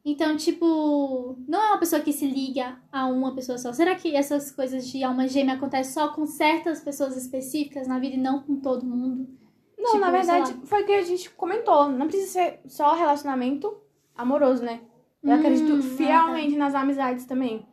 Então, 0.04 0.34
tipo, 0.36 1.36
não 1.46 1.60
é 1.62 1.66
uma 1.68 1.78
pessoa 1.78 2.00
que 2.00 2.12
se 2.12 2.26
liga 2.26 2.78
a 2.90 3.06
uma 3.06 3.34
pessoa 3.34 3.58
só. 3.58 3.72
Será 3.72 3.94
que 3.94 4.16
essas 4.16 4.50
coisas 4.50 4.86
de 4.88 5.04
alma 5.04 5.28
gêmea 5.28 5.54
acontecem 5.56 5.92
só 5.92 6.08
com 6.08 6.24
certas 6.24 6.80
pessoas 6.80 7.16
específicas 7.16 7.86
na 7.86 7.98
vida 7.98 8.14
e 8.16 8.18
não 8.18 8.40
com 8.40 8.56
todo 8.56 8.86
mundo? 8.86 9.28
Não, 9.76 9.92
Tipo, 9.92 9.98
na 9.98 10.10
verdade, 10.10 10.54
foi 10.64 10.82
o 10.82 10.86
que 10.86 10.92
a 10.92 11.02
gente 11.02 11.28
comentou. 11.30 11.88
Não 11.90 12.06
precisa 12.06 12.32
ser 12.32 12.60
só 12.66 12.94
relacionamento 12.94 13.76
amoroso, 14.16 14.62
né? 14.62 14.80
Eu 15.22 15.32
Hum, 15.32 15.34
acredito 15.34 15.82
fielmente 15.82 16.56
nas 16.56 16.74
amizades 16.74 17.26
também. 17.26 17.66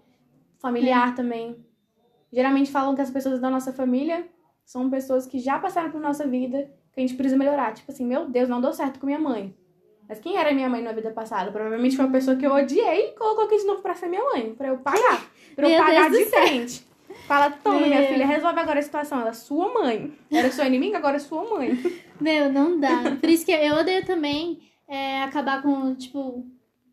Familiar 0.60 1.16
também. 1.16 1.56
Geralmente 2.32 2.72
falam 2.72 2.94
que 2.94 3.02
as 3.02 3.10
pessoas 3.12 3.40
da 3.40 3.50
nossa 3.50 3.72
família 3.72 4.28
são 4.68 4.90
pessoas 4.90 5.26
que 5.26 5.40
já 5.40 5.58
passaram 5.58 5.90
por 5.90 6.02
nossa 6.02 6.28
vida, 6.28 6.70
que 6.92 7.00
a 7.00 7.02
gente 7.02 7.16
precisa 7.16 7.38
melhorar. 7.38 7.74
Tipo 7.74 7.90
assim, 7.90 8.06
meu 8.06 8.28
Deus, 8.28 8.50
não 8.50 8.60
deu 8.60 8.74
certo 8.74 9.00
com 9.00 9.06
minha 9.06 9.18
mãe. 9.18 9.56
Mas 10.10 10.20
quem 10.20 10.36
era 10.36 10.54
minha 10.54 10.68
mãe 10.68 10.84
na 10.84 10.92
vida 10.92 11.10
passada? 11.12 11.54
Provavelmente 11.54 11.96
foi 11.96 12.04
uma 12.04 12.12
pessoa 12.12 12.36
que 12.36 12.46
eu 12.46 12.52
odiei 12.52 13.08
e 13.08 13.12
colocou 13.14 13.46
aqui 13.46 13.58
de 13.58 13.64
novo 13.64 13.82
pra 13.82 13.96
ser 13.96 14.10
minha 14.10 14.24
mãe. 14.26 14.54
Pra 14.56 14.68
eu 14.68 14.78
pagar. 14.80 15.26
Pra 15.56 15.70
eu 15.70 15.72
Meu 15.72 15.86
pagar 15.86 16.12
de 16.12 16.26
frente. 16.26 16.86
Fala, 17.26 17.50
toma, 17.50 17.80
minha 17.80 18.02
Meu. 18.02 18.10
filha, 18.10 18.28
resolve 18.28 18.60
agora 18.60 18.80
a 18.80 18.82
situação. 18.82 19.22
Ela 19.22 19.30
é 19.30 19.34
sua 19.34 19.74
mãe. 19.74 20.14
Era 20.30 20.52
sua 20.52 20.66
inimiga, 20.66 20.98
agora 20.98 21.16
é 21.16 21.20
sua 21.20 21.50
mãe. 21.50 21.72
Meu, 22.20 22.52
não 22.52 22.78
dá. 22.78 23.16
Por 23.22 23.30
isso 23.30 23.46
que 23.46 23.54
eu 23.54 23.76
odeio 23.76 24.06
também 24.06 24.60
é, 24.86 25.24
acabar 25.24 25.62
com, 25.62 25.96
tipo, 25.96 26.46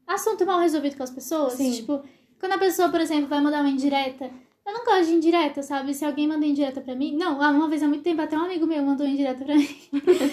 assunto 0.07 0.47
mal 0.47 0.61
resolvido 0.61 0.97
com 0.97 1.03
as 1.03 1.11
pessoas. 1.11 1.55
Sim. 1.55 1.73
Tipo, 1.73 2.05
quando 2.39 2.53
a 2.53 2.59
pessoa, 2.59 2.89
por 2.89 3.01
exemplo, 3.01 3.27
vai 3.27 3.41
mandar 3.41 3.63
uma 3.63 3.71
indireta 3.71 4.31
Eu 4.67 4.73
não 4.73 4.85
gosto 4.85 5.07
de 5.07 5.15
indireta, 5.15 5.63
sabe? 5.63 5.93
Se 5.93 6.05
alguém 6.05 6.27
manda 6.27 6.47
indireta 6.47 6.81
pra 6.81 6.95
mim. 6.95 7.15
Não, 7.17 7.41
ah, 7.41 7.51
uma 7.51 7.69
vez 7.69 7.83
há 7.83 7.89
muito 7.89 8.03
tempo, 8.03 8.23
até 8.23 8.37
um 8.37 8.45
amigo 8.45 8.67
meu 8.67 8.83
mandou 8.83 9.07
indireta 9.07 9.45
pra 9.45 9.55
mim. 9.55 9.67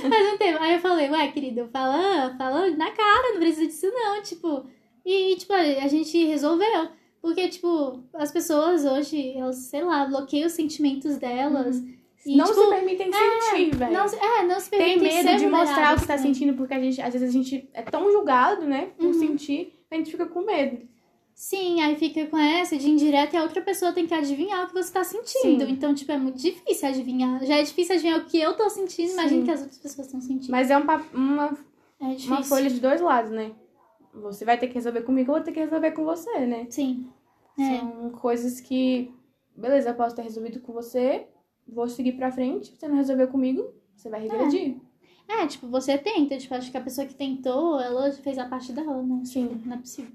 Faz 0.09 0.33
um 0.33 0.37
tempo. 0.37 0.57
Aí 0.61 0.75
eu 0.75 0.79
falei, 0.79 1.09
ué, 1.09 1.27
querido, 1.31 1.67
fala, 1.71 2.33
fala 2.37 2.69
na 2.71 2.91
cara, 2.91 3.33
não 3.33 3.39
precisa 3.39 3.67
disso 3.67 3.91
não. 3.91 4.21
Tipo. 4.21 4.65
E, 5.05 5.35
tipo, 5.35 5.51
a 5.51 5.87
gente 5.87 6.25
resolveu. 6.25 6.89
Porque, 7.21 7.49
tipo, 7.49 8.03
as 8.13 8.31
pessoas 8.31 8.85
hoje, 8.85 9.37
elas, 9.37 9.57
sei 9.57 9.83
lá, 9.83 10.05
bloqueiam 10.05 10.47
os 10.47 10.53
sentimentos 10.53 11.17
delas. 11.17 11.77
Uhum. 11.77 12.01
E, 12.25 12.37
não 12.37 12.45
tipo, 12.45 12.61
se 12.61 12.69
permitem 12.69 13.09
é, 13.09 13.41
sentir, 13.41 13.75
velho. 13.75 13.93
Não, 13.93 14.05
é, 14.05 14.43
não 14.43 14.59
se 14.59 14.69
permitem 14.69 14.99
Tem 14.99 15.23
medo 15.23 15.39
de 15.39 15.47
mostrar 15.47 15.97
o 15.97 15.99
que 15.99 16.07
tá 16.07 16.17
sentindo, 16.17 16.53
porque 16.53 16.73
a 16.73 16.79
gente, 16.79 17.01
às 17.01 17.13
vezes 17.13 17.29
a 17.29 17.31
gente 17.31 17.67
é 17.73 17.81
tão 17.81 18.11
julgado, 18.11 18.65
né, 18.65 18.91
por 18.97 19.07
uhum. 19.07 19.13
sentir, 19.13 19.73
a 19.89 19.95
gente 19.95 20.11
fica 20.11 20.27
com 20.27 20.41
medo. 20.41 20.87
Sim, 21.41 21.81
aí 21.81 21.95
fica 21.95 22.27
com 22.27 22.37
essa 22.37 22.77
de 22.77 22.87
indireta 22.87 23.35
e 23.35 23.39
a 23.39 23.41
outra 23.41 23.63
pessoa 23.63 23.91
tem 23.91 24.05
que 24.05 24.13
adivinhar 24.13 24.63
o 24.63 24.67
que 24.67 24.75
você 24.75 24.93
tá 24.93 25.03
sentindo. 25.03 25.65
Sim. 25.65 25.71
Então, 25.71 25.91
tipo, 25.91 26.11
é 26.11 26.17
muito 26.17 26.37
difícil 26.37 26.87
adivinhar. 26.87 27.43
Já 27.43 27.55
é 27.55 27.63
difícil 27.63 27.95
adivinhar 27.95 28.19
o 28.19 28.25
que 28.25 28.39
eu 28.39 28.55
tô 28.55 28.69
sentindo, 28.69 29.13
imagina 29.13 29.45
que 29.45 29.49
as 29.49 29.61
outras 29.61 29.79
pessoas 29.79 30.05
estão 30.05 30.21
sentindo. 30.21 30.51
Mas 30.51 30.69
é 30.69 30.77
um, 30.77 30.83
uma, 31.15 31.57
é 31.99 32.05
uma 32.27 32.43
folha 32.43 32.69
de 32.69 32.79
dois 32.79 33.01
lados, 33.01 33.31
né? 33.31 33.53
Você 34.13 34.45
vai 34.45 34.55
ter 34.55 34.67
que 34.67 34.75
resolver 34.75 35.01
comigo, 35.01 35.31
eu 35.31 35.35
vou 35.37 35.43
ter 35.43 35.51
que 35.51 35.59
resolver 35.59 35.89
com 35.93 36.05
você, 36.05 36.45
né? 36.45 36.67
Sim. 36.69 37.09
É. 37.57 37.79
São 37.79 38.11
coisas 38.11 38.61
que, 38.61 39.11
beleza, 39.57 39.89
eu 39.89 39.95
posso 39.95 40.15
ter 40.15 40.21
resolvido 40.21 40.59
com 40.59 40.71
você, 40.71 41.25
vou 41.67 41.89
seguir 41.89 42.11
pra 42.11 42.31
frente, 42.31 42.71
você 42.77 42.87
não 42.87 42.97
resolveu 42.97 43.27
comigo, 43.27 43.67
você 43.95 44.11
vai 44.11 44.21
regredir. 44.21 44.77
É. 45.27 45.41
é, 45.41 45.47
tipo, 45.47 45.67
você 45.69 45.97
tenta, 45.97 46.37
tipo, 46.37 46.53
acho 46.53 46.69
que 46.69 46.77
a 46.77 46.81
pessoa 46.81 47.07
que 47.07 47.15
tentou, 47.15 47.81
ela 47.81 48.11
fez 48.11 48.37
a 48.37 48.45
parte 48.45 48.71
dela, 48.71 49.01
né? 49.01 49.23
Sim. 49.25 49.47
Tipo, 49.47 49.67
não 49.67 49.75
é 49.75 49.79
possível. 49.79 50.11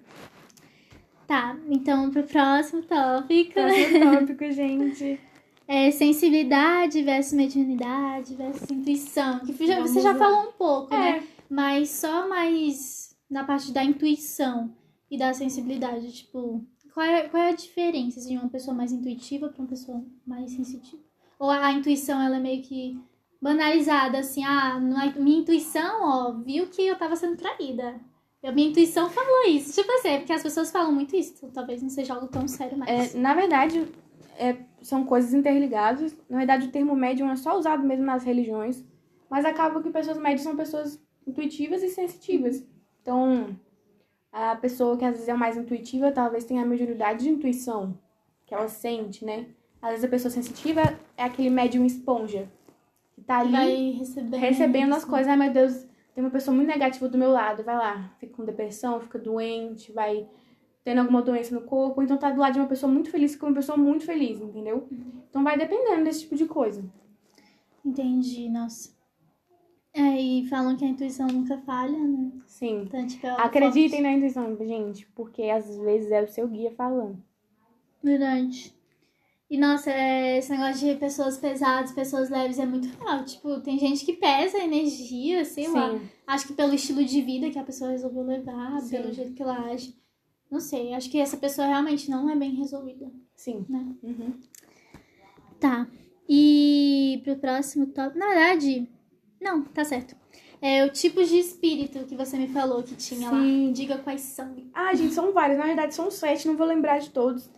Tá, 1.26 1.56
então 1.68 2.10
pro 2.10 2.22
próximo 2.22 2.82
tópico. 2.82 3.54
Próximo 3.54 4.00
tópico, 4.20 4.52
gente. 4.52 5.20
É 5.68 5.90
sensibilidade 5.90 7.02
versus 7.02 7.32
mediunidade 7.32 8.34
versus 8.36 8.70
intuição. 8.70 9.40
Que 9.40 9.66
já, 9.66 9.80
você 9.80 10.00
já 10.00 10.14
falou 10.14 10.50
um 10.50 10.52
pouco, 10.52 10.94
é. 10.94 10.98
né? 10.98 11.28
Mas 11.50 11.90
só 11.90 12.28
mais 12.28 13.16
na 13.28 13.42
parte 13.42 13.72
da 13.72 13.82
intuição 13.82 14.72
e 15.10 15.18
da 15.18 15.34
sensibilidade. 15.34 16.12
Tipo, 16.12 16.64
qual 16.94 17.04
é, 17.04 17.28
qual 17.28 17.42
é 17.42 17.50
a 17.50 17.54
diferença 17.54 18.20
de 18.20 18.36
uma 18.36 18.48
pessoa 18.48 18.76
mais 18.76 18.92
intuitiva 18.92 19.48
para 19.48 19.60
uma 19.60 19.68
pessoa 19.68 20.04
mais 20.24 20.52
sensitiva? 20.52 21.02
Ou 21.38 21.50
a, 21.50 21.66
a 21.66 21.72
intuição, 21.72 22.22
ela 22.22 22.36
é 22.36 22.40
meio 22.40 22.62
que 22.62 22.98
banalizada, 23.42 24.18
assim, 24.18 24.44
ah, 24.44 24.80
minha 24.80 25.40
intuição, 25.40 26.02
ó, 26.02 26.32
viu 26.32 26.68
que 26.68 26.82
eu 26.82 26.96
tava 26.96 27.16
sendo 27.16 27.36
traída. 27.36 28.00
A 28.46 28.52
minha 28.52 28.68
intuição 28.68 29.10
falou 29.10 29.46
isso. 29.48 29.74
Tipo 29.74 29.90
assim, 29.92 30.08
é 30.08 30.18
porque 30.18 30.32
as 30.32 30.42
pessoas 30.42 30.70
falam 30.70 30.92
muito 30.92 31.16
isso. 31.16 31.34
Então, 31.36 31.50
talvez 31.50 31.82
não 31.82 31.90
seja 31.90 32.14
algo 32.14 32.28
tão 32.28 32.46
sério 32.46 32.78
mais. 32.78 33.14
É, 33.14 33.18
na 33.18 33.34
verdade, 33.34 33.86
é, 34.38 34.56
são 34.82 35.04
coisas 35.04 35.34
interligadas. 35.34 36.16
Na 36.28 36.38
verdade, 36.38 36.68
o 36.68 36.70
termo 36.70 36.94
médium 36.94 37.30
é 37.30 37.36
só 37.36 37.58
usado 37.58 37.82
mesmo 37.82 38.04
nas 38.04 38.24
religiões. 38.24 38.84
Mas 39.28 39.44
acaba 39.44 39.82
que 39.82 39.90
pessoas 39.90 40.18
médias 40.18 40.42
são 40.42 40.54
pessoas 40.56 41.02
intuitivas 41.26 41.82
e 41.82 41.88
sensitivas. 41.88 42.64
Então, 43.02 43.56
a 44.32 44.54
pessoa 44.54 44.96
que 44.96 45.04
às 45.04 45.12
vezes 45.12 45.28
é 45.28 45.34
mais 45.34 45.56
intuitiva 45.56 46.12
talvez 46.12 46.44
tenha 46.44 46.62
a 46.62 46.66
mediunidade 46.66 47.24
de 47.24 47.30
intuição, 47.30 47.98
que 48.44 48.54
ela 48.54 48.68
sente, 48.68 49.24
né? 49.24 49.46
Às 49.80 49.90
vezes 49.90 50.04
a 50.04 50.08
pessoa 50.08 50.30
sensitiva 50.30 50.82
é 51.16 51.24
aquele 51.24 51.50
médium 51.50 51.84
esponja, 51.84 52.48
que 53.14 53.22
tá 53.22 53.38
ali 53.38 53.92
recebendo, 53.92 54.36
recebendo 54.36 54.94
as 54.94 55.04
coisas. 55.04 55.28
Ai, 55.28 55.36
meu 55.36 55.52
Deus, 55.52 55.86
tem 56.16 56.24
uma 56.24 56.30
pessoa 56.30 56.54
muito 56.54 56.68
negativa 56.68 57.10
do 57.10 57.18
meu 57.18 57.30
lado, 57.30 57.62
vai 57.62 57.76
lá, 57.76 58.10
fica 58.18 58.32
com 58.32 58.42
depressão, 58.42 58.98
fica 59.02 59.18
doente, 59.18 59.92
vai 59.92 60.26
tendo 60.82 61.02
alguma 61.02 61.20
doença 61.20 61.54
no 61.54 61.60
corpo, 61.60 62.00
então 62.00 62.16
tá 62.16 62.30
do 62.30 62.40
lado 62.40 62.54
de 62.54 62.58
uma 62.58 62.66
pessoa 62.66 62.90
muito 62.90 63.10
feliz, 63.10 63.34
fica 63.34 63.44
uma 63.44 63.54
pessoa 63.54 63.76
muito 63.76 64.06
feliz, 64.06 64.40
entendeu? 64.40 64.88
Então 65.28 65.44
vai 65.44 65.58
dependendo 65.58 66.04
desse 66.04 66.22
tipo 66.22 66.34
de 66.34 66.46
coisa. 66.46 66.82
Entendi, 67.84 68.48
nossa. 68.48 68.96
É, 69.92 70.18
e 70.18 70.46
falam 70.48 70.74
que 70.74 70.86
a 70.86 70.88
intuição 70.88 71.26
nunca 71.26 71.58
falha, 71.58 71.98
né? 71.98 72.32
Sim. 72.46 72.84
Então, 72.86 73.06
tipo, 73.06 73.26
Acreditem 73.26 73.90
forte. 73.90 74.02
na 74.02 74.12
intuição, 74.12 74.56
gente, 74.56 75.06
porque 75.08 75.42
às 75.42 75.76
vezes 75.76 76.10
é 76.10 76.22
o 76.22 76.28
seu 76.28 76.48
guia 76.48 76.70
falando. 76.70 77.22
Verdade. 78.02 78.74
E, 79.48 79.56
nossa, 79.56 79.90
é, 79.90 80.38
esse 80.38 80.50
negócio 80.50 80.86
de 80.86 80.98
pessoas 80.98 81.38
pesadas, 81.38 81.92
pessoas 81.92 82.28
leves 82.28 82.58
é 82.58 82.66
muito 82.66 82.88
real. 82.98 83.24
Tipo, 83.24 83.60
tem 83.60 83.78
gente 83.78 84.04
que 84.04 84.14
pesa 84.14 84.58
energia, 84.58 85.44
sei 85.44 85.66
Sim. 85.66 85.72
lá. 85.72 86.00
Acho 86.26 86.48
que 86.48 86.52
pelo 86.52 86.74
estilo 86.74 87.04
de 87.04 87.22
vida 87.22 87.50
que 87.50 87.58
a 87.58 87.64
pessoa 87.64 87.92
resolveu 87.92 88.24
levar, 88.24 88.80
Sim. 88.80 88.90
pelo 88.90 89.12
jeito 89.12 89.34
que 89.34 89.42
ela 89.42 89.70
age. 89.70 89.94
Não 90.50 90.60
sei, 90.60 90.94
acho 90.94 91.10
que 91.10 91.18
essa 91.18 91.36
pessoa 91.36 91.66
realmente 91.66 92.10
não 92.10 92.28
é 92.28 92.36
bem 92.36 92.54
resolvida. 92.54 93.10
Sim. 93.36 93.64
Né? 93.68 93.86
Uhum. 94.02 94.32
Tá. 95.60 95.86
E 96.28 97.20
pro 97.22 97.36
próximo 97.36 97.86
tópico. 97.86 98.18
Na 98.18 98.26
verdade, 98.26 98.88
não, 99.40 99.62
tá 99.62 99.84
certo. 99.84 100.16
É 100.60 100.84
o 100.84 100.90
tipo 100.90 101.22
de 101.22 101.38
espírito 101.38 102.04
que 102.06 102.16
você 102.16 102.36
me 102.36 102.48
falou 102.48 102.82
que 102.82 102.96
tinha 102.96 103.28
Sim. 103.28 103.66
lá. 103.66 103.72
Diga 103.72 103.98
quais 103.98 104.22
são. 104.22 104.56
Ah, 104.74 104.94
gente, 104.94 105.14
são 105.14 105.32
vários. 105.32 105.58
Na 105.58 105.66
verdade, 105.66 105.94
são 105.94 106.10
sete, 106.10 106.48
não 106.48 106.56
vou 106.56 106.66
lembrar 106.66 106.98
de 106.98 107.10
todos. 107.10 107.48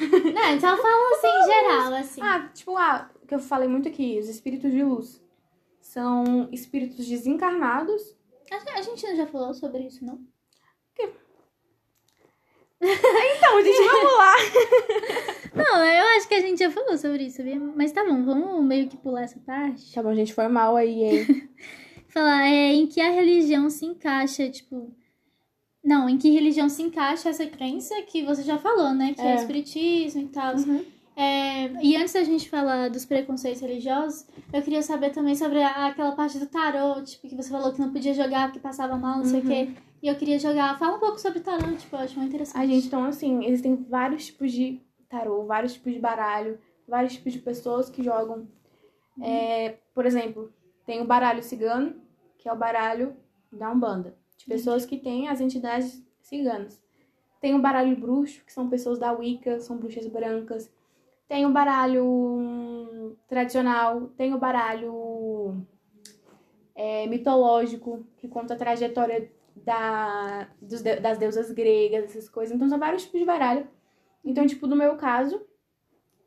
Não, 0.00 0.60
só 0.60 0.76
fala 0.76 1.16
assim 1.16 1.28
em 1.28 1.46
geral, 1.46 1.94
assim. 1.94 2.20
Ah, 2.22 2.48
tipo, 2.52 2.76
ah, 2.76 3.10
que 3.26 3.34
eu 3.34 3.38
falei 3.38 3.68
muito 3.68 3.88
aqui, 3.88 4.18
os 4.18 4.28
espíritos 4.28 4.70
de 4.70 4.82
luz. 4.82 5.22
São 5.80 6.48
espíritos 6.50 7.06
desencarnados. 7.06 8.16
A 8.50 8.82
gente 8.82 9.16
já 9.16 9.26
falou 9.26 9.52
sobre 9.52 9.86
isso, 9.86 10.04
não? 10.04 10.20
Que... 10.94 11.02
então, 12.80 13.62
gente, 13.62 13.88
vamos 13.88 14.12
lá. 14.16 14.34
Não, 15.54 15.84
eu 15.84 16.04
acho 16.16 16.26
que 16.26 16.34
a 16.34 16.40
gente 16.40 16.58
já 16.58 16.70
falou 16.70 16.98
sobre 16.98 17.24
isso, 17.24 17.36
sabia? 17.36 17.58
Mas 17.58 17.92
tá 17.92 18.04
bom, 18.04 18.24
vamos 18.24 18.64
meio 18.64 18.88
que 18.88 18.96
pular 18.96 19.22
essa 19.22 19.38
parte. 19.38 19.94
Tá 19.94 20.02
bom, 20.02 20.12
gente, 20.12 20.34
foi 20.34 20.48
mal 20.48 20.74
aí, 20.74 21.04
hein? 21.04 21.48
Falar, 22.08 22.46
é, 22.46 22.72
em 22.72 22.86
que 22.86 23.00
a 23.00 23.10
religião 23.10 23.70
se 23.70 23.86
encaixa, 23.86 24.50
tipo, 24.50 24.92
não, 25.84 26.08
em 26.08 26.16
que 26.16 26.30
religião 26.30 26.68
se 26.68 26.82
encaixa 26.82 27.28
essa 27.28 27.46
crença 27.46 27.94
que 28.02 28.24
você 28.24 28.42
já 28.42 28.56
falou, 28.56 28.94
né? 28.94 29.12
Que 29.12 29.20
é, 29.20 29.32
é 29.32 29.34
o 29.34 29.38
espiritismo 29.38 30.22
e 30.22 30.28
tal. 30.28 30.56
Uhum. 30.56 30.82
É, 31.14 31.70
e 31.82 31.94
antes 31.94 32.14
da 32.14 32.24
gente 32.24 32.48
falar 32.48 32.88
dos 32.88 33.04
preconceitos 33.04 33.60
religiosos, 33.60 34.26
eu 34.52 34.62
queria 34.62 34.82
saber 34.82 35.10
também 35.10 35.36
sobre 35.36 35.62
a, 35.62 35.86
aquela 35.86 36.12
parte 36.12 36.38
do 36.38 36.46
tarô, 36.46 37.02
tipo, 37.02 37.28
que 37.28 37.36
você 37.36 37.50
falou 37.50 37.70
que 37.70 37.80
não 37.80 37.92
podia 37.92 38.14
jogar 38.14 38.46
porque 38.46 38.58
passava 38.58 38.96
mal, 38.96 39.18
não 39.18 39.24
sei 39.26 39.40
o 39.40 39.42
quê. 39.46 39.64
Uhum. 39.68 39.74
E 40.02 40.08
eu 40.08 40.16
queria 40.16 40.38
jogar. 40.38 40.78
Fala 40.78 40.96
um 40.96 41.00
pouco 41.00 41.20
sobre 41.20 41.40
tarô, 41.40 41.70
tipo, 41.76 41.94
eu 41.94 42.00
acho 42.00 42.16
muito 42.18 42.30
interessante. 42.30 42.62
A 42.62 42.66
gente, 42.66 42.86
então, 42.86 43.04
assim, 43.04 43.44
existem 43.44 43.76
vários 43.88 44.26
tipos 44.26 44.50
de 44.50 44.80
tarô, 45.08 45.44
vários 45.44 45.74
tipos 45.74 45.92
de 45.92 45.98
baralho, 45.98 46.58
vários 46.88 47.12
tipos 47.12 47.32
de 47.32 47.40
pessoas 47.40 47.90
que 47.90 48.02
jogam. 48.02 48.48
Uhum. 49.18 49.24
É, 49.24 49.76
por 49.94 50.06
exemplo, 50.06 50.50
tem 50.86 51.02
o 51.02 51.06
baralho 51.06 51.42
cigano, 51.42 51.94
que 52.38 52.48
é 52.48 52.52
o 52.52 52.56
baralho 52.56 53.14
da 53.52 53.70
Umbanda 53.70 54.23
de 54.36 54.46
pessoas 54.46 54.84
que 54.84 54.98
têm 54.98 55.28
as 55.28 55.40
entidades 55.40 56.02
ciganas. 56.22 56.82
Tem 57.40 57.54
o 57.54 57.60
baralho 57.60 57.96
bruxo, 57.96 58.44
que 58.44 58.52
são 58.52 58.68
pessoas 58.68 58.98
da 58.98 59.12
Wicca, 59.12 59.60
são 59.60 59.76
bruxas 59.76 60.06
brancas. 60.06 60.72
Tem 61.28 61.44
o 61.44 61.52
baralho 61.52 62.04
hum, 62.04 63.16
tradicional, 63.28 64.08
tem 64.16 64.32
o 64.34 64.38
baralho 64.38 65.62
é, 66.74 67.06
mitológico, 67.06 68.06
que 68.16 68.28
conta 68.28 68.54
a 68.54 68.56
trajetória 68.56 69.30
da, 69.56 70.48
dos, 70.60 70.82
das 70.82 71.18
deusas 71.18 71.50
gregas, 71.50 72.04
essas 72.04 72.28
coisas. 72.28 72.54
Então, 72.54 72.68
são 72.68 72.78
vários 72.78 73.02
tipos 73.02 73.20
de 73.20 73.26
baralho. 73.26 73.68
Então, 74.24 74.46
tipo, 74.46 74.66
no 74.66 74.76
meu 74.76 74.96
caso, 74.96 75.40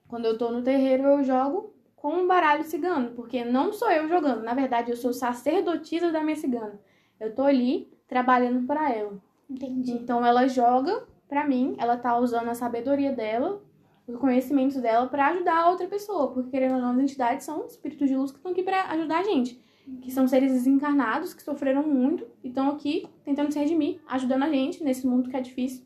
quando 0.08 0.26
eu 0.26 0.38
tô 0.38 0.52
no 0.52 0.64
terreiro, 0.64 1.04
eu 1.04 1.24
jogo 1.24 1.74
com 1.96 2.14
um 2.14 2.28
baralho 2.28 2.64
cigano, 2.64 3.12
porque 3.16 3.44
não 3.44 3.74
sou 3.74 3.90
eu 3.92 4.08
jogando, 4.08 4.44
na 4.44 4.54
verdade, 4.54 4.92
eu 4.92 4.96
sou 4.96 5.12
sacerdotisa 5.12 6.12
da 6.12 6.22
minha 6.22 6.36
cigana. 6.36 6.80
Eu 7.20 7.34
tô 7.34 7.42
ali 7.42 7.92
trabalhando 8.08 8.66
para 8.66 8.92
ela. 8.92 9.14
Entendi. 9.50 9.92
Então 9.92 10.26
ela 10.26 10.48
joga 10.48 11.06
para 11.28 11.46
mim, 11.46 11.76
ela 11.78 11.98
tá 11.98 12.18
usando 12.18 12.50
a 12.50 12.56
sabedoria 12.56 13.12
dela, 13.12 13.62
os 14.08 14.16
conhecimentos 14.18 14.78
dela 14.82 15.08
para 15.08 15.28
ajudar 15.28 15.58
a 15.58 15.70
outra 15.70 15.88
pessoa, 15.88 16.32
porque 16.32 16.50
querendo 16.50 16.76
ou 16.76 16.82
não, 16.82 16.92
as 16.92 17.00
entidades 17.00 17.46
são 17.46 17.66
espíritos 17.66 18.08
de 18.08 18.16
luz 18.16 18.32
que 18.32 18.38
estão 18.38 18.52
aqui 18.52 18.64
para 18.64 18.84
ajudar 18.92 19.20
a 19.20 19.24
gente, 19.24 19.62
que 20.02 20.12
são 20.12 20.28
seres 20.28 20.54
desencarnados 20.54 21.34
que 21.34 21.44
sofreram 21.44 21.84
muito 21.84 22.26
e 22.44 22.48
estão 22.48 22.70
aqui 22.70 23.08
tentando 23.26 23.52
se 23.52 23.60
redimir, 23.60 24.00
ajudando 24.08 24.44
a 24.44 24.50
gente 24.50 24.84
nesse 24.84 25.06
mundo 25.06 25.30
que 25.30 25.36
é 25.36 25.42
difícil. 25.42 25.86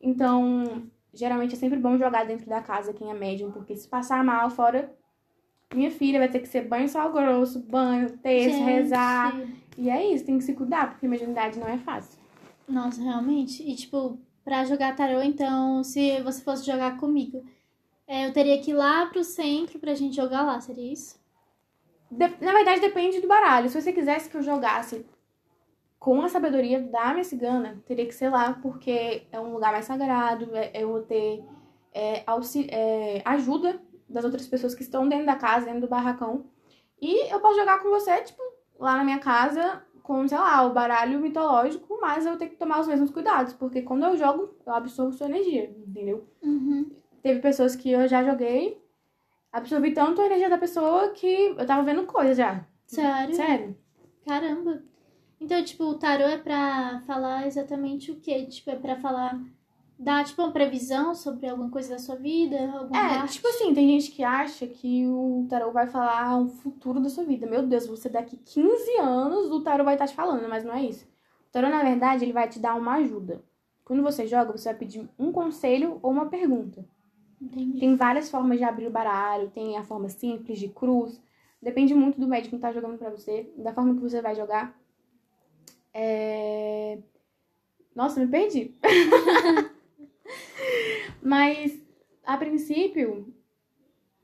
Então, 0.00 0.90
geralmente 1.12 1.54
é 1.54 1.58
sempre 1.58 1.78
bom 1.78 1.98
jogar 1.98 2.24
dentro 2.24 2.48
da 2.48 2.62
casa 2.62 2.94
quem 2.94 3.10
é 3.10 3.14
médium, 3.14 3.50
porque 3.50 3.76
se 3.76 3.86
passar 3.86 4.24
mal 4.24 4.48
fora, 4.48 4.90
minha 5.74 5.90
filha 5.90 6.18
vai 6.18 6.28
ter 6.28 6.40
que 6.40 6.48
ser 6.48 6.66
banho 6.66 6.88
sal 6.88 7.12
grosso, 7.12 7.60
banho, 7.60 8.10
texto, 8.18 8.62
rezar. 8.64 9.40
E 9.78 9.88
é 9.88 10.12
isso, 10.12 10.26
tem 10.26 10.38
que 10.38 10.44
se 10.44 10.52
cuidar, 10.52 10.90
porque 10.90 11.06
mediunidade 11.06 11.58
não 11.58 11.68
é 11.68 11.78
fácil. 11.78 12.18
Nossa, 12.68 13.02
realmente. 13.02 13.62
E, 13.62 13.74
tipo, 13.74 14.18
pra 14.44 14.64
jogar 14.64 14.94
tarô, 14.96 15.22
então, 15.22 15.82
se 15.82 16.20
você 16.22 16.42
fosse 16.42 16.66
jogar 16.66 16.96
comigo, 16.98 17.44
é, 18.06 18.26
eu 18.26 18.32
teria 18.32 18.60
que 18.60 18.72
ir 18.72 18.74
lá 18.74 19.06
pro 19.06 19.22
centro 19.22 19.78
pra 19.78 19.94
gente 19.94 20.16
jogar 20.16 20.42
lá, 20.42 20.60
seria 20.60 20.92
isso? 20.92 21.18
De 22.10 22.28
na 22.40 22.52
verdade, 22.52 22.80
depende 22.80 23.20
do 23.20 23.28
baralho. 23.28 23.68
Se 23.68 23.80
você 23.80 23.92
quisesse 23.92 24.28
que 24.28 24.36
eu 24.36 24.42
jogasse 24.42 25.06
com 25.98 26.20
a 26.22 26.28
sabedoria 26.28 26.80
da 26.80 27.12
minha 27.12 27.22
cigana, 27.22 27.80
teria 27.86 28.06
que 28.06 28.14
ser 28.14 28.30
lá, 28.30 28.54
porque 28.54 29.22
é 29.30 29.38
um 29.38 29.52
lugar 29.52 29.70
mais 29.70 29.84
sagrado, 29.84 30.50
é, 30.56 30.72
eu 30.74 30.88
vou 30.88 31.02
ter 31.02 31.44
é, 31.92 32.24
é, 32.70 33.22
ajuda 33.24 33.80
das 34.10 34.24
outras 34.24 34.46
pessoas 34.46 34.74
que 34.74 34.82
estão 34.82 35.08
dentro 35.08 35.26
da 35.26 35.36
casa, 35.36 35.66
dentro 35.66 35.82
do 35.82 35.88
barracão. 35.88 36.44
E 37.00 37.32
eu 37.32 37.40
posso 37.40 37.58
jogar 37.58 37.78
com 37.80 37.88
você, 37.88 38.20
tipo, 38.22 38.42
lá 38.78 38.96
na 38.96 39.04
minha 39.04 39.18
casa, 39.18 39.82
com, 40.02 40.26
sei 40.26 40.38
lá, 40.38 40.62
o 40.66 40.72
baralho 40.72 41.20
mitológico, 41.20 41.98
mas 42.00 42.26
eu 42.26 42.36
tenho 42.36 42.50
que 42.50 42.56
tomar 42.56 42.80
os 42.80 42.88
mesmos 42.88 43.10
cuidados, 43.10 43.52
porque 43.52 43.82
quando 43.82 44.04
eu 44.04 44.16
jogo, 44.16 44.54
eu 44.66 44.72
absorvo 44.74 45.12
sua 45.12 45.28
energia, 45.28 45.74
entendeu? 45.86 46.26
Uhum. 46.42 46.90
Teve 47.22 47.40
pessoas 47.40 47.76
que 47.76 47.90
eu 47.90 48.08
já 48.08 48.24
joguei, 48.24 48.82
absorvi 49.52 49.92
tanto 49.92 50.20
a 50.20 50.26
energia 50.26 50.50
da 50.50 50.58
pessoa 50.58 51.10
que 51.10 51.54
eu 51.56 51.66
tava 51.66 51.82
vendo 51.82 52.04
coisa 52.06 52.34
já. 52.34 52.66
Sério? 52.86 53.34
Sério. 53.34 53.76
Caramba. 54.26 54.82
Então, 55.40 55.62
tipo, 55.64 55.84
o 55.84 55.94
tarô 55.94 56.24
é 56.24 56.36
pra 56.36 57.02
falar 57.06 57.46
exatamente 57.46 58.10
o 58.10 58.20
quê? 58.20 58.44
Tipo, 58.46 58.70
é 58.70 58.76
pra 58.76 58.96
falar. 58.96 59.40
Dar, 60.02 60.24
tipo, 60.24 60.40
uma 60.40 60.50
previsão 60.50 61.14
sobre 61.14 61.46
alguma 61.46 61.68
coisa 61.68 61.90
da 61.90 61.98
sua 61.98 62.16
vida? 62.16 62.56
É, 62.56 63.18
parte? 63.18 63.34
tipo 63.34 63.46
assim, 63.48 63.74
tem 63.74 63.86
gente 63.86 64.10
que 64.12 64.24
acha 64.24 64.66
que 64.66 65.06
o 65.06 65.46
tarô 65.46 65.70
vai 65.72 65.86
falar 65.86 66.40
o 66.40 66.48
futuro 66.48 66.98
da 67.00 67.10
sua 67.10 67.22
vida. 67.22 67.46
Meu 67.46 67.66
Deus, 67.66 67.86
você 67.86 68.08
daqui 68.08 68.38
15 68.38 68.96
anos 68.98 69.50
o 69.50 69.60
tarô 69.60 69.84
vai 69.84 69.96
estar 69.96 70.06
te 70.06 70.14
falando, 70.14 70.48
mas 70.48 70.64
não 70.64 70.72
é 70.72 70.82
isso. 70.82 71.04
O 71.04 71.52
tarô, 71.52 71.68
na 71.68 71.82
verdade, 71.82 72.24
ele 72.24 72.32
vai 72.32 72.48
te 72.48 72.58
dar 72.58 72.76
uma 72.76 72.94
ajuda. 72.94 73.44
Quando 73.84 74.02
você 74.02 74.26
joga, 74.26 74.52
você 74.52 74.70
vai 74.70 74.78
pedir 74.78 75.06
um 75.18 75.30
conselho 75.30 75.98
ou 76.02 76.10
uma 76.10 76.30
pergunta. 76.30 76.82
Entendi. 77.38 77.78
Tem 77.78 77.94
várias 77.94 78.30
formas 78.30 78.56
de 78.56 78.64
abrir 78.64 78.86
o 78.86 78.90
baralho, 78.90 79.50
tem 79.50 79.76
a 79.76 79.84
forma 79.84 80.08
simples, 80.08 80.58
de 80.58 80.68
cruz. 80.68 81.20
Depende 81.60 81.94
muito 81.94 82.18
do 82.18 82.26
médico 82.26 82.56
que 82.56 82.62
tá 82.62 82.72
jogando 82.72 82.96
pra 82.96 83.10
você, 83.10 83.52
da 83.54 83.74
forma 83.74 83.94
que 83.94 84.00
você 84.00 84.22
vai 84.22 84.34
jogar. 84.34 84.74
É... 85.92 86.98
Nossa, 87.94 88.18
me 88.18 88.26
perdi. 88.28 88.74
Mas, 91.22 91.78
a 92.24 92.36
princípio. 92.36 93.32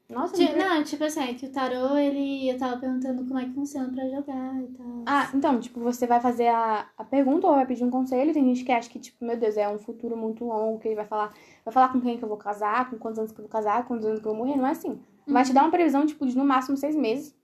Nossa, 0.08 0.36
me 0.36 0.46
Ti- 0.46 0.52
perdi. 0.52 0.68
Não, 0.68 0.84
tipo 0.84 1.04
assim, 1.04 1.20
é 1.20 1.34
que 1.34 1.46
o 1.46 1.52
tarô, 1.52 1.96
ele. 1.96 2.48
Eu 2.48 2.58
tava 2.58 2.78
perguntando 2.78 3.24
como 3.26 3.38
é 3.38 3.44
que 3.44 3.52
funciona 3.54 3.88
pra 3.92 4.08
jogar 4.08 4.62
e 4.62 4.68
tal. 4.68 5.02
Ah, 5.04 5.30
então, 5.34 5.58
tipo, 5.60 5.80
você 5.80 6.06
vai 6.06 6.20
fazer 6.20 6.46
a, 6.48 6.88
a 6.96 7.04
pergunta 7.04 7.46
ou 7.46 7.54
vai 7.54 7.66
pedir 7.66 7.84
um 7.84 7.90
conselho. 7.90 8.32
Tem 8.32 8.44
gente 8.44 8.64
que 8.64 8.72
acha 8.72 8.88
que, 8.88 8.98
tipo, 9.00 9.24
meu 9.24 9.36
Deus, 9.36 9.56
é 9.56 9.68
um 9.68 9.78
futuro 9.78 10.16
muito 10.16 10.44
longo, 10.44 10.78
que 10.78 10.88
ele 10.88 10.94
vai 10.94 11.06
falar. 11.06 11.34
Vai 11.64 11.74
falar 11.74 11.88
com 11.92 12.00
quem 12.00 12.16
que 12.16 12.24
eu 12.24 12.28
vou 12.28 12.38
casar, 12.38 12.88
com 12.88 12.98
quantos 12.98 13.18
anos 13.18 13.32
que 13.32 13.38
eu 13.40 13.44
vou 13.44 13.50
casar, 13.50 13.82
com 13.82 13.88
quantos 13.88 14.06
anos 14.06 14.20
que 14.20 14.26
eu 14.26 14.34
vou 14.34 14.44
morrer. 14.46 14.56
Não 14.56 14.66
é 14.66 14.70
assim. 14.70 15.00
Vai 15.26 15.44
te 15.44 15.52
dar 15.52 15.62
uma 15.62 15.70
previsão, 15.72 16.06
tipo, 16.06 16.24
de 16.24 16.36
no 16.36 16.44
máximo 16.44 16.76
seis 16.76 16.94
meses. 16.94 17.34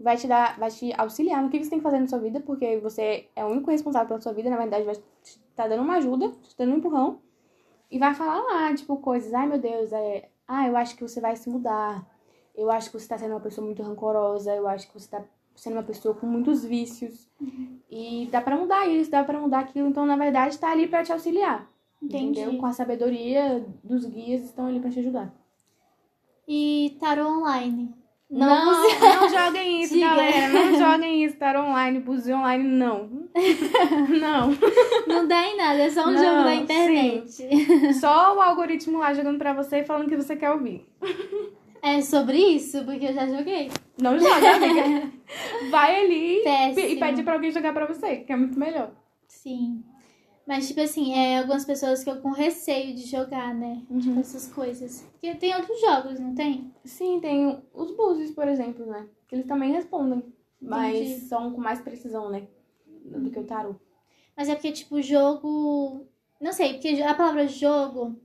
Vai 0.00 0.16
te 0.16 0.26
dar, 0.26 0.58
vai 0.58 0.70
te 0.70 0.92
auxiliar 0.96 1.42
no 1.42 1.50
que 1.50 1.62
você 1.62 1.68
tem 1.70 1.78
que 1.78 1.82
fazer 1.82 1.98
na 1.98 2.06
sua 2.06 2.20
vida, 2.20 2.40
porque 2.40 2.78
você 2.78 3.28
é 3.34 3.44
o 3.44 3.48
único 3.48 3.70
responsável 3.70 4.08
pela 4.08 4.20
sua 4.20 4.32
vida, 4.32 4.48
na 4.48 4.56
verdade, 4.56 4.84
vai 4.84 4.94
te 4.94 5.38
tá 5.56 5.66
dando 5.66 5.82
uma 5.82 5.96
ajuda, 5.96 6.30
te 6.30 6.56
dando 6.56 6.72
um 6.72 6.76
empurrão. 6.78 7.18
E 7.90 7.98
vai 7.98 8.14
falar 8.14 8.40
lá, 8.42 8.74
tipo, 8.74 8.96
coisas, 8.98 9.32
ai 9.32 9.46
meu 9.46 9.58
Deus, 9.58 9.92
é. 9.92 10.28
Ah, 10.46 10.66
eu 10.68 10.76
acho 10.76 10.94
que 10.96 11.02
você 11.02 11.20
vai 11.20 11.36
se 11.36 11.48
mudar. 11.48 12.06
Eu 12.54 12.70
acho 12.70 12.90
que 12.90 12.98
você 12.98 13.08
tá 13.08 13.16
sendo 13.16 13.32
uma 13.32 13.40
pessoa 13.40 13.64
muito 13.64 13.82
rancorosa, 13.82 14.54
eu 14.54 14.66
acho 14.66 14.88
que 14.88 14.94
você 14.98 15.08
tá 15.08 15.24
sendo 15.54 15.74
uma 15.74 15.82
pessoa 15.82 16.14
com 16.14 16.26
muitos 16.26 16.64
vícios. 16.64 17.28
E 17.90 18.28
dá 18.30 18.40
pra 18.40 18.56
mudar 18.56 18.86
isso, 18.86 19.10
dá 19.10 19.24
pra 19.24 19.38
mudar 19.40 19.60
aquilo. 19.60 19.88
Então, 19.88 20.04
na 20.04 20.16
verdade, 20.16 20.58
tá 20.58 20.70
ali 20.70 20.86
pra 20.86 21.02
te 21.02 21.12
auxiliar. 21.12 21.70
Entendi. 22.02 22.40
Entendeu? 22.40 22.60
Com 22.60 22.66
a 22.66 22.72
sabedoria 22.72 23.66
dos 23.82 24.04
guias 24.04 24.42
estão 24.42 24.66
ali 24.66 24.80
pra 24.80 24.90
te 24.90 25.00
ajudar. 25.00 25.32
E 26.46 26.96
tarô 27.00 27.28
online. 27.28 27.94
Não, 28.30 28.46
Não, 28.46 28.82
não, 29.00 29.28
joguem 29.30 29.82
isso, 29.82 29.94
Diga. 29.94 30.06
galera. 30.08 30.48
Não 30.48 30.76
joguem 30.78 31.24
isso, 31.24 31.36
tarô 31.38 31.60
online, 31.62 31.98
buzio 32.00 32.36
online, 32.36 32.62
não. 32.64 33.08
Não. 34.20 34.50
não 35.06 35.26
dá 35.28 35.46
em 35.46 35.56
nada, 35.56 35.78
é 35.78 35.90
só 35.90 36.02
um 36.08 36.10
Não, 36.10 36.18
jogo 36.22 36.42
da 36.44 36.54
internet. 36.56 37.94
Só 37.94 38.36
o 38.36 38.40
algoritmo 38.40 38.98
lá 38.98 39.14
jogando 39.14 39.38
pra 39.38 39.52
você 39.54 39.78
e 39.78 39.84
falando 39.84 40.06
o 40.06 40.08
que 40.10 40.16
você 40.16 40.36
quer 40.36 40.50
ouvir. 40.50 40.86
É 41.82 42.00
sobre 42.02 42.36
isso, 42.36 42.84
porque 42.84 43.06
eu 43.06 43.14
já 43.14 43.26
joguei. 43.28 43.70
Não 44.02 44.18
joga, 44.18 44.56
amiga. 44.56 45.10
Vai 45.70 46.04
ali 46.04 46.40
Péssimo. 46.44 46.86
e 46.86 46.96
pede 46.96 47.22
pra 47.22 47.34
alguém 47.34 47.50
jogar 47.52 47.72
pra 47.72 47.86
você, 47.86 48.16
que 48.16 48.32
é 48.32 48.36
muito 48.36 48.58
melhor. 48.58 48.90
Sim. 49.28 49.82
Mas, 50.48 50.66
tipo 50.66 50.80
assim, 50.80 51.12
é 51.12 51.40
algumas 51.40 51.66
pessoas 51.66 51.98
ficam 51.98 52.22
com 52.22 52.30
receio 52.30 52.94
de 52.94 53.02
jogar, 53.02 53.54
né? 53.54 53.82
Tipo, 54.00 54.18
essas 54.18 54.50
coisas. 54.50 55.06
Porque 55.12 55.34
tem 55.34 55.54
outros 55.54 55.78
jogos, 55.78 56.18
não 56.18 56.34
tem? 56.34 56.72
Sim, 56.86 57.20
tem 57.20 57.62
os 57.74 57.94
búzios, 57.94 58.30
por 58.30 58.48
exemplo, 58.48 58.86
né? 58.86 59.06
Que 59.28 59.34
eles 59.34 59.46
também 59.46 59.72
respondem. 59.72 60.24
Mas 60.58 60.96
Entendi. 60.96 61.20
são 61.26 61.52
com 61.52 61.60
mais 61.60 61.82
precisão, 61.82 62.30
né? 62.30 62.48
Do 62.86 63.30
que 63.30 63.38
o 63.38 63.44
tarô. 63.44 63.74
Mas 64.34 64.48
é 64.48 64.54
porque, 64.54 64.72
tipo, 64.72 65.02
jogo. 65.02 66.06
Não 66.40 66.54
sei, 66.54 66.72
porque 66.72 67.02
a 67.02 67.12
palavra 67.12 67.46
jogo 67.46 68.18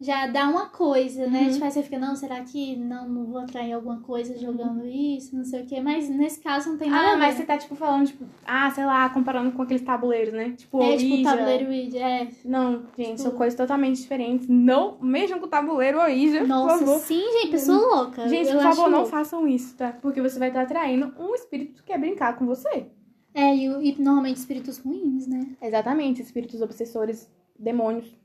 já 0.00 0.28
dá 0.28 0.48
uma 0.48 0.66
coisa, 0.66 1.26
né? 1.26 1.42
Uhum. 1.42 1.50
Tipo, 1.52 1.64
aí 1.64 1.70
você 1.72 1.82
fica, 1.82 1.98
não, 1.98 2.14
será 2.14 2.40
que 2.42 2.76
não, 2.76 3.08
não 3.08 3.24
vou 3.26 3.38
atrair 3.38 3.72
alguma 3.72 4.00
coisa 4.00 4.38
jogando 4.38 4.86
isso, 4.86 5.34
não 5.36 5.44
sei 5.44 5.62
o 5.62 5.66
quê. 5.66 5.80
Mas 5.80 6.08
nesse 6.08 6.40
caso 6.40 6.70
não 6.70 6.78
tem 6.78 6.88
nada. 6.88 7.14
Ah, 7.14 7.16
mas 7.16 7.34
você 7.34 7.44
tá, 7.44 7.58
tipo, 7.58 7.74
falando, 7.74 8.06
tipo, 8.06 8.24
ah, 8.46 8.70
sei 8.70 8.84
lá, 8.86 9.08
comparando 9.10 9.50
com 9.52 9.62
aqueles 9.62 9.82
tabuleiros, 9.82 10.32
né? 10.32 10.50
Tipo, 10.56 10.80
É 10.82 10.96
tipo 10.96 11.10
o 11.10 11.16
Ouija. 11.16 11.30
tabuleiro 11.30 11.66
Ouija, 11.66 11.98
é. 11.98 12.28
Não, 12.44 12.72
gente, 12.96 13.06
Tipo- 13.08 13.18
são 13.18 13.30
coisas 13.32 13.56
totalmente 13.56 14.00
diferentes. 14.00 14.46
Não, 14.48 14.98
mesmo 15.00 15.40
com 15.40 15.46
o 15.46 15.48
tabuleiro 15.48 16.00
Ouija, 16.00 16.38
por 16.40 16.48
Nossa, 16.48 16.78
favor. 16.78 16.98
sim, 17.00 17.22
gente, 17.40 17.50
pessoa 17.50 17.78
louca. 18.02 18.28
Gente, 18.28 18.48
Eu 18.50 18.54
por 18.56 18.62
favor, 18.62 18.88
não 18.90 18.98
louco. 18.98 19.10
façam 19.10 19.48
isso, 19.48 19.76
tá? 19.76 19.92
Porque 20.00 20.20
você 20.22 20.38
vai 20.38 20.48
estar 20.48 20.62
atraindo 20.62 21.12
um 21.18 21.34
espírito 21.34 21.74
que 21.82 21.82
quer 21.82 21.98
brincar 21.98 22.36
com 22.38 22.46
você. 22.46 22.86
É, 23.34 23.54
e, 23.54 23.64
e 23.66 23.96
normalmente 24.00 24.36
espíritos 24.36 24.78
ruins, 24.78 25.26
né? 25.26 25.40
Exatamente, 25.60 26.22
espíritos 26.22 26.62
obsessores, 26.62 27.30
demônios. 27.58 28.16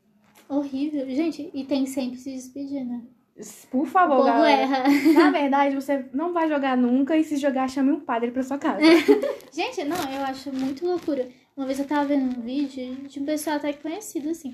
Horrível. 0.49 1.09
Gente, 1.09 1.49
e 1.53 1.63
tem 1.63 1.85
sempre 1.85 2.17
se 2.17 2.31
despedir, 2.31 2.83
né? 2.85 3.01
Por 3.71 3.81
O 3.81 3.85
favor, 3.85 4.17
povo 4.17 4.27
galera. 4.27 4.61
erra. 4.61 4.83
Na 5.13 5.31
verdade, 5.31 5.75
você 5.75 6.05
não 6.13 6.33
vai 6.33 6.47
jogar 6.47 6.77
nunca 6.77 7.17
e 7.17 7.23
se 7.23 7.35
jogar, 7.37 7.67
chame 7.69 7.91
um 7.91 7.99
padre 7.99 8.29
pra 8.31 8.43
sua 8.43 8.57
casa. 8.59 8.79
Gente, 9.51 9.83
não, 9.85 9.97
eu 9.97 10.23
acho 10.23 10.53
muito 10.53 10.85
loucura. 10.85 11.27
Uma 11.57 11.65
vez 11.65 11.79
eu 11.79 11.85
tava 11.85 12.05
vendo 12.05 12.37
um 12.37 12.41
vídeo 12.41 12.95
de 13.07 13.19
um 13.19 13.25
pessoal 13.25 13.55
até 13.57 13.73
conhecido, 13.73 14.29
assim. 14.29 14.51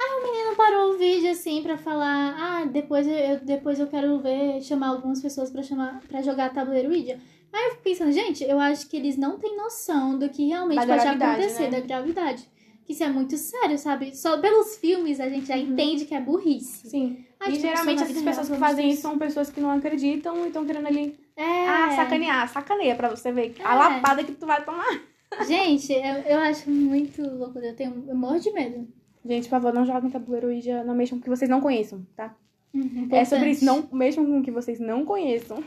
Aí 0.00 0.20
o 0.20 0.22
menino 0.24 0.56
parou 0.56 0.94
o 0.94 0.98
vídeo, 0.98 1.30
assim, 1.30 1.62
pra 1.62 1.78
falar... 1.78 2.34
Ah, 2.38 2.64
depois 2.64 3.06
eu, 3.06 3.40
depois 3.42 3.78
eu 3.78 3.86
quero 3.86 4.18
ver, 4.20 4.60
chamar 4.60 4.88
algumas 4.88 5.20
pessoas 5.22 5.50
pra, 5.50 5.62
chamar, 5.62 6.00
pra 6.08 6.20
jogar 6.22 6.52
tabuleiro 6.52 6.88
Ouija. 6.90 7.18
Aí 7.52 7.64
eu 7.66 7.70
fico 7.72 7.82
pensando, 7.82 8.12
gente, 8.12 8.42
eu 8.44 8.58
acho 8.58 8.88
que 8.88 8.96
eles 8.96 9.16
não 9.16 9.38
têm 9.38 9.56
noção 9.56 10.18
do 10.18 10.28
que 10.28 10.46
realmente 10.48 10.84
Da 10.86 10.96
pode 10.98 11.06
acontecer, 11.06 11.64
né? 11.70 11.70
da 11.70 11.80
gravidade. 11.80 12.48
Isso 12.92 13.02
é 13.04 13.08
muito 13.08 13.36
sério, 13.36 13.78
sabe? 13.78 14.14
Só 14.16 14.38
pelos 14.38 14.76
filmes 14.76 15.18
a 15.20 15.28
gente 15.28 15.46
já 15.46 15.56
entende 15.56 16.04
que 16.04 16.14
é 16.14 16.20
burrice. 16.20 16.88
Sim. 16.88 17.24
Ai, 17.40 17.48
e 17.48 17.52
tipo, 17.52 17.66
geralmente 17.66 18.02
essas 18.02 18.22
pessoas 18.22 18.48
que 18.50 18.56
fazem 18.56 18.90
isso 18.90 19.02
são 19.02 19.18
pessoas 19.18 19.50
que 19.50 19.60
não 19.60 19.70
acreditam 19.70 20.44
e 20.44 20.48
estão 20.48 20.64
querendo 20.64 20.86
ali. 20.86 21.18
É. 21.36 21.66
Ah, 21.68 21.92
sacanear, 21.96 22.48
sacaneia 22.48 22.94
pra 22.94 23.08
você 23.08 23.32
ver 23.32 23.54
a 23.64 23.72
É. 23.74 23.78
lapada 23.78 24.22
que 24.24 24.32
tu 24.32 24.46
vai 24.46 24.64
tomar. 24.64 25.00
Gente, 25.48 25.92
eu, 25.92 26.00
eu 26.34 26.38
acho 26.40 26.70
muito 26.70 27.22
loucura. 27.22 27.66
Eu 27.68 27.74
tenho 27.76 28.04
eu 28.06 28.14
morro 28.14 28.38
de 28.38 28.52
medo. 28.52 28.86
Gente, 29.24 29.44
por 29.44 29.50
favor, 29.50 29.72
não 29.72 29.86
joguem 29.86 30.10
tabuleiro 30.10 30.48
Ouija, 30.48 30.84
não 30.84 30.94
mexam 30.94 31.16
com 31.18 31.20
o 31.20 31.24
que 31.24 31.30
vocês 31.30 31.48
não 31.50 31.60
conheçam, 31.60 32.06
tá? 32.16 32.34
Uhum, 32.74 33.08
É 33.10 33.24
sobre 33.24 33.50
isso, 33.50 33.64
não 33.64 33.88
mexam 33.92 34.24
com 34.26 34.40
o 34.40 34.42
que 34.42 34.50
vocês 34.50 34.80
não 34.80 35.04
conheçam. 35.04 35.62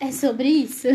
É 0.00 0.10
sobre 0.10 0.48
isso? 0.48 0.88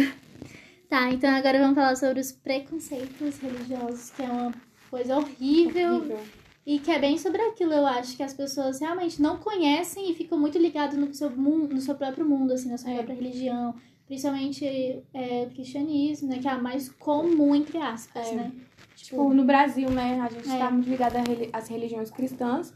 Tá, 0.89 1.09
então 1.11 1.29
agora 1.29 1.57
vamos 1.59 1.75
falar 1.75 1.95
sobre 1.95 2.19
os 2.19 2.31
preconceitos 2.31 3.37
religiosos, 3.39 4.09
que 4.11 4.21
é 4.23 4.25
uma 4.25 4.51
coisa 4.91 5.17
horrível, 5.17 5.95
Horrível. 5.95 6.19
e 6.65 6.77
que 6.77 6.91
é 6.91 6.99
bem 6.99 7.17
sobre 7.17 7.41
aquilo, 7.41 7.73
eu 7.73 7.85
acho, 7.87 8.15
que 8.17 8.21
as 8.21 8.33
pessoas 8.33 8.79
realmente 8.79 9.19
não 9.21 9.37
conhecem 9.37 10.11
e 10.11 10.13
ficam 10.13 10.37
muito 10.37 10.57
ligadas 10.59 10.97
no 10.99 11.11
seu 11.13 11.29
mundo, 11.31 11.73
no 11.73 11.81
seu 11.81 11.95
próprio 11.95 12.25
mundo, 12.27 12.51
assim, 12.53 12.69
na 12.69 12.77
sua 12.77 12.91
É. 12.91 12.95
própria 12.95 13.15
religião. 13.15 13.73
Principalmente 14.05 14.65
é, 15.13 15.47
o 15.47 15.51
cristianismo, 15.53 16.27
né? 16.27 16.39
Que 16.39 16.47
é 16.47 16.51
a 16.51 16.57
mais 16.61 16.89
comum, 16.89 17.55
entre 17.55 17.77
aspas, 17.77 18.27
É. 18.27 18.35
né? 18.35 18.51
Tipo, 18.95 19.33
no 19.33 19.45
Brasil, 19.45 19.89
né, 19.89 20.19
a 20.19 20.29
gente 20.29 20.49
É. 20.49 20.57
tá 20.59 20.69
muito 20.69 20.87
ligado 20.89 21.15
às 21.53 21.67
religiões 21.69 22.11
cristãs. 22.11 22.73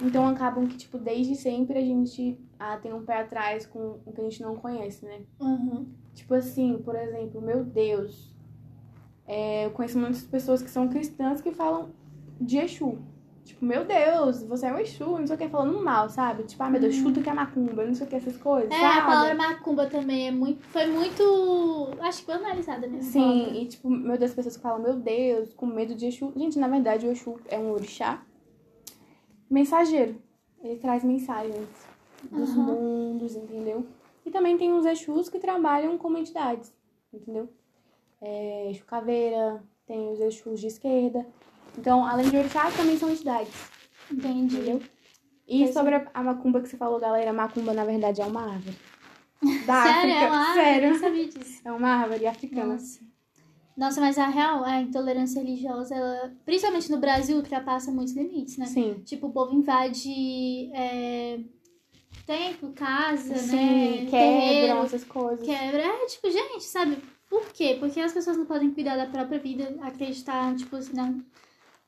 Então 0.00 0.28
acabam 0.28 0.66
que, 0.68 0.76
tipo, 0.76 0.96
desde 0.98 1.34
sempre 1.34 1.78
a 1.78 1.82
gente 1.82 2.38
ah, 2.60 2.76
tem 2.76 2.92
um 2.92 3.04
pé 3.04 3.18
atrás 3.22 3.66
com 3.66 3.98
o 4.04 4.12
que 4.12 4.20
a 4.20 4.24
gente 4.24 4.42
não 4.42 4.54
conhece, 4.56 5.04
né? 5.04 5.20
Uhum. 5.40 5.86
Tipo 6.14 6.34
assim, 6.34 6.76
por 6.84 6.94
exemplo, 6.94 7.40
meu 7.40 7.64
Deus. 7.64 8.30
É, 9.28 9.66
eu 9.66 9.70
conheço 9.70 9.98
muitas 9.98 10.22
pessoas 10.22 10.62
que 10.62 10.70
são 10.70 10.88
cristãs 10.88 11.40
que 11.40 11.52
falam 11.52 11.90
de 12.40 12.58
Exu. 12.58 12.98
Tipo, 13.44 13.64
meu 13.64 13.84
Deus, 13.84 14.42
você 14.42 14.66
é 14.66 14.72
um 14.72 14.78
Exu, 14.78 15.04
não 15.18 15.26
sei 15.26 15.36
o 15.36 15.38
que, 15.38 15.48
falando 15.48 15.82
mal, 15.82 16.08
sabe? 16.10 16.42
Tipo, 16.44 16.62
ah, 16.64 16.70
meu 16.70 16.80
Deus, 16.80 16.94
chuta 16.96 17.22
que 17.22 17.30
é 17.30 17.32
macumba, 17.32 17.84
não 17.86 17.94
sei 17.94 18.06
o 18.06 18.10
que, 18.10 18.16
essas 18.16 18.36
coisas, 18.36 18.72
É, 18.72 18.78
sabe? 18.80 18.98
a 18.98 19.04
palavra 19.04 19.34
macumba 19.34 19.86
também 19.86 20.28
é 20.28 20.30
muito, 20.30 20.62
foi 20.64 20.86
muito, 20.86 21.88
acho 22.00 22.20
que 22.20 22.26
banalizada, 22.26 22.86
né? 22.86 23.00
Sim, 23.00 23.52
e 23.54 23.66
tipo, 23.66 23.88
meu 23.88 24.18
Deus, 24.18 24.30
as 24.30 24.34
pessoas 24.36 24.56
que 24.56 24.62
falam, 24.62 24.82
meu 24.82 24.96
Deus, 24.96 25.52
com 25.54 25.66
medo 25.66 25.94
de 25.94 26.06
Exu. 26.06 26.32
Gente, 26.36 26.58
na 26.58 26.68
verdade, 26.68 27.06
o 27.06 27.10
Exu 27.10 27.38
é 27.48 27.58
um 27.58 27.70
orixá 27.70 28.22
mensageiro. 29.50 30.16
Ele 30.62 30.76
traz 30.78 31.04
mensagens 31.04 31.68
dos 32.30 32.50
Aham. 32.50 32.74
mundos, 32.74 33.36
entendeu? 33.36 33.86
E 34.26 34.30
também 34.30 34.58
tem 34.58 34.72
os 34.72 34.84
Exus 34.84 35.28
que 35.28 35.38
trabalham 35.38 35.96
como 35.96 36.18
entidades, 36.18 36.74
entendeu? 37.12 37.48
É, 38.20 38.70
Exu 38.70 38.84
Caveira, 38.84 39.62
tem 39.86 40.10
os 40.12 40.20
Exus 40.20 40.60
de 40.60 40.66
esquerda. 40.66 41.26
Então, 41.76 42.04
além 42.04 42.28
de 42.28 42.36
orixás, 42.36 42.74
também 42.76 42.98
são 42.98 43.10
entidades, 43.10 43.52
Entendi. 44.10 44.56
entendeu? 44.56 44.82
E 45.46 45.58
Pois 45.58 45.70
é. 45.70 45.72
sobre 45.72 45.94
a, 45.94 46.10
a 46.12 46.22
macumba 46.22 46.60
que 46.60 46.68
você 46.68 46.76
falou, 46.76 46.98
galera, 46.98 47.30
a 47.30 47.32
macumba 47.32 47.72
na 47.72 47.84
verdade 47.84 48.20
é 48.20 48.26
uma 48.26 48.52
árvore. 48.52 48.76
Da 49.66 49.84
Sério? 49.84 50.14
África. 50.14 50.24
É 50.24 50.28
uma 50.28 50.38
árvore? 50.38 50.58
Eu 50.58 50.64
Sério. 50.72 50.90
não 50.90 50.98
sabia 50.98 51.28
disso. 51.28 51.60
É 51.64 51.72
uma 51.72 51.88
árvore 51.88 52.26
africana. 52.26 52.72
Nossa. 52.74 53.08
Nossa, 53.76 54.00
mas 54.00 54.18
a 54.18 54.26
real, 54.26 54.64
a 54.64 54.80
intolerância 54.80 55.40
religiosa, 55.40 55.94
ela, 55.94 56.32
principalmente 56.44 56.90
no 56.90 56.98
Brasil, 56.98 57.36
ultrapassa 57.36 57.92
muitos 57.92 58.12
limites, 58.16 58.56
né? 58.58 58.66
Sim. 58.66 59.00
Tipo, 59.04 59.28
o 59.28 59.32
povo 59.32 59.54
invade 59.54 60.68
é, 60.74 61.38
templo, 62.26 62.72
casa, 62.72 63.36
Sim, 63.36 63.54
né? 63.56 63.96
quebram 63.98 64.10
terreiro, 64.10 64.78
essas 64.82 65.04
coisas. 65.04 65.46
Quebra. 65.46 65.80
É, 65.80 66.06
tipo, 66.06 66.28
gente, 66.28 66.64
sabe? 66.64 66.98
Por 67.28 67.44
quê? 67.52 67.76
Porque 67.78 68.00
as 68.00 68.12
pessoas 68.12 68.36
não 68.36 68.46
podem 68.46 68.70
cuidar 68.72 68.96
da 68.96 69.06
própria 69.06 69.38
vida, 69.38 69.76
acreditar, 69.82 70.54
tipo 70.56 70.76
assim, 70.76 70.94
na, 70.94 71.12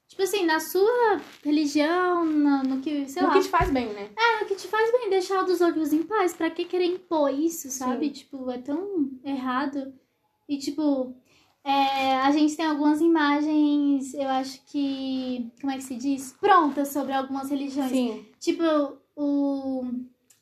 tipo 0.06 0.22
assim, 0.22 0.44
na 0.44 0.60
sua 0.60 1.20
religião, 1.42 2.24
na- 2.26 2.62
no 2.62 2.80
que, 2.80 3.08
sei 3.08 3.22
no 3.22 3.28
lá, 3.28 3.34
que 3.34 3.40
te 3.40 3.48
faz 3.48 3.70
bem, 3.70 3.86
né? 3.92 4.10
é 4.18 4.44
o 4.44 4.46
que 4.46 4.54
te 4.56 4.68
faz 4.68 4.90
bem, 4.92 5.08
deixar 5.10 5.42
dos 5.42 5.60
outros 5.60 5.92
em 5.92 6.02
paz. 6.02 6.34
Pra 6.34 6.50
que 6.50 6.64
querer 6.64 6.86
impor 6.86 7.32
isso, 7.32 7.70
sabe? 7.70 8.06
Sim. 8.06 8.12
Tipo, 8.12 8.50
é 8.50 8.58
tão 8.58 9.10
errado. 9.24 9.92
E, 10.48 10.58
tipo, 10.58 11.14
é, 11.64 12.16
a 12.18 12.30
gente 12.32 12.56
tem 12.56 12.66
algumas 12.66 13.00
imagens, 13.00 14.12
eu 14.14 14.28
acho 14.28 14.60
que. 14.66 15.50
Como 15.60 15.72
é 15.72 15.76
que 15.76 15.84
se 15.84 15.94
diz? 15.94 16.32
Prontas 16.40 16.88
sobre 16.88 17.12
algumas 17.12 17.48
religiões. 17.50 17.90
Sim. 17.90 18.26
Tipo, 18.38 18.64
o, 19.16 19.84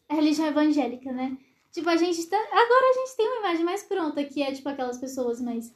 a 0.08 0.14
religião 0.14 0.46
evangélica, 0.46 1.12
né? 1.12 1.36
Tipo, 1.72 1.88
a 1.90 1.96
gente 1.96 2.26
tá. 2.26 2.36
Agora 2.36 2.90
a 2.90 2.98
gente 3.00 3.16
tem 3.16 3.26
uma 3.28 3.38
imagem 3.40 3.64
mais 3.64 3.82
pronta, 3.82 4.24
que 4.24 4.42
é, 4.42 4.52
tipo, 4.52 4.68
aquelas 4.68 4.98
pessoas 4.98 5.40
mais 5.40 5.72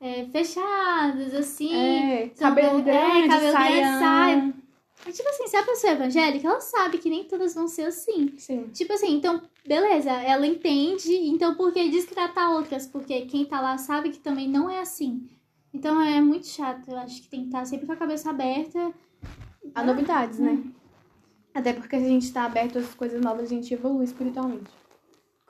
é, 0.00 0.24
fechadas, 0.26 1.34
assim. 1.34 1.74
É, 1.74 2.30
são- 2.34 2.48
cabelo 2.48 2.78
é, 2.80 2.82
grande, 2.82 3.28
cabelo 3.28 3.52
grande, 3.52 3.52
saião. 3.52 3.98
saia. 4.00 4.54
E, 5.06 5.12
tipo 5.12 5.28
assim, 5.28 5.46
se 5.48 5.56
a 5.56 5.62
pessoa 5.62 5.92
é 5.92 5.96
evangélica, 5.96 6.48
ela 6.48 6.60
sabe 6.60 6.96
que 6.98 7.10
nem 7.10 7.24
todas 7.24 7.54
vão 7.54 7.68
ser 7.68 7.82
assim. 7.82 8.32
Sim. 8.38 8.68
Tipo 8.72 8.94
assim, 8.94 9.14
então, 9.14 9.42
beleza, 9.66 10.10
ela 10.10 10.46
entende, 10.46 11.12
então 11.14 11.54
por 11.56 11.72
que 11.72 11.90
descartar 11.90 12.50
outras? 12.50 12.86
Porque 12.86 13.22
quem 13.26 13.44
tá 13.44 13.60
lá 13.60 13.76
sabe 13.76 14.10
que 14.10 14.18
também 14.18 14.48
não 14.48 14.70
é 14.70 14.80
assim. 14.80 15.28
Então 15.74 16.00
é 16.00 16.20
muito 16.22 16.46
chato, 16.46 16.88
eu 16.88 16.96
acho 16.98 17.20
que 17.20 17.28
tem 17.28 17.40
que 17.40 17.46
estar 17.46 17.66
sempre 17.66 17.84
com 17.86 17.92
a 17.92 17.96
cabeça 17.96 18.30
aberta. 18.30 18.94
Há 19.74 19.82
novidades, 19.82 20.38
né? 20.38 20.62
Até 21.52 21.72
porque 21.72 21.98
se 21.98 22.04
a 22.04 22.08
gente 22.08 22.32
tá 22.32 22.44
aberto 22.44 22.78
às 22.78 22.94
coisas 22.94 23.20
novas, 23.20 23.42
a 23.44 23.54
gente 23.54 23.74
evolui 23.74 24.04
espiritualmente. 24.04 24.70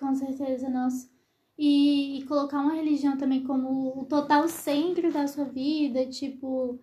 Com 0.05 0.15
certeza, 0.15 0.69
nossa. 0.69 1.09
E, 1.57 2.19
e 2.19 2.25
colocar 2.27 2.61
uma 2.61 2.75
religião 2.75 3.17
também 3.17 3.43
como 3.43 4.01
o 4.01 4.05
total 4.05 4.47
centro 4.49 5.11
da 5.11 5.27
sua 5.27 5.45
vida, 5.45 6.05
tipo. 6.07 6.79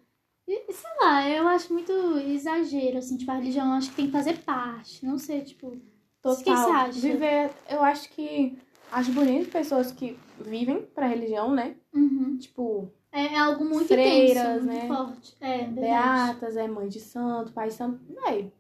Sei 0.48 0.90
lá, 1.00 1.30
eu 1.30 1.48
acho 1.48 1.72
muito 1.72 1.92
exagero, 2.18 2.98
assim, 2.98 3.16
tipo, 3.16 3.30
a 3.32 3.36
religião 3.36 3.68
eu 3.68 3.74
acho 3.74 3.90
que 3.92 3.96
tem 3.98 4.06
que 4.08 4.12
fazer 4.12 4.40
parte. 4.40 5.06
Não 5.06 5.18
sei, 5.20 5.42
tipo. 5.42 5.78
Total. 6.22 6.34
O 6.34 6.44
que 6.44 6.50
você 6.50 6.72
acha? 6.72 7.00
Viver, 7.00 7.52
eu 7.70 7.84
acho 7.84 8.10
que. 8.10 8.58
Acho 8.92 9.12
bonito 9.14 9.52
pessoas 9.52 9.92
que 9.92 10.18
vivem 10.40 10.82
pra 10.82 11.08
religião, 11.08 11.54
né? 11.54 11.76
Uhum. 11.94 12.38
Tipo, 12.38 12.92
É, 13.12 13.28
é 13.36 13.38
algo 13.38 13.64
muito 13.64 13.88
Freiras, 13.88 14.38
intenso, 14.38 14.66
muito 14.66 14.82
né? 14.82 14.88
forte. 14.88 15.36
É, 15.40 15.58
verdade. 15.60 15.80
beatas, 15.80 16.58
é 16.58 16.68
mãe 16.68 16.88
de 16.88 17.00
santo, 17.00 17.54
pai 17.54 17.68
de 17.70 17.76
santo. 17.76 18.02
Véi. 18.26 18.52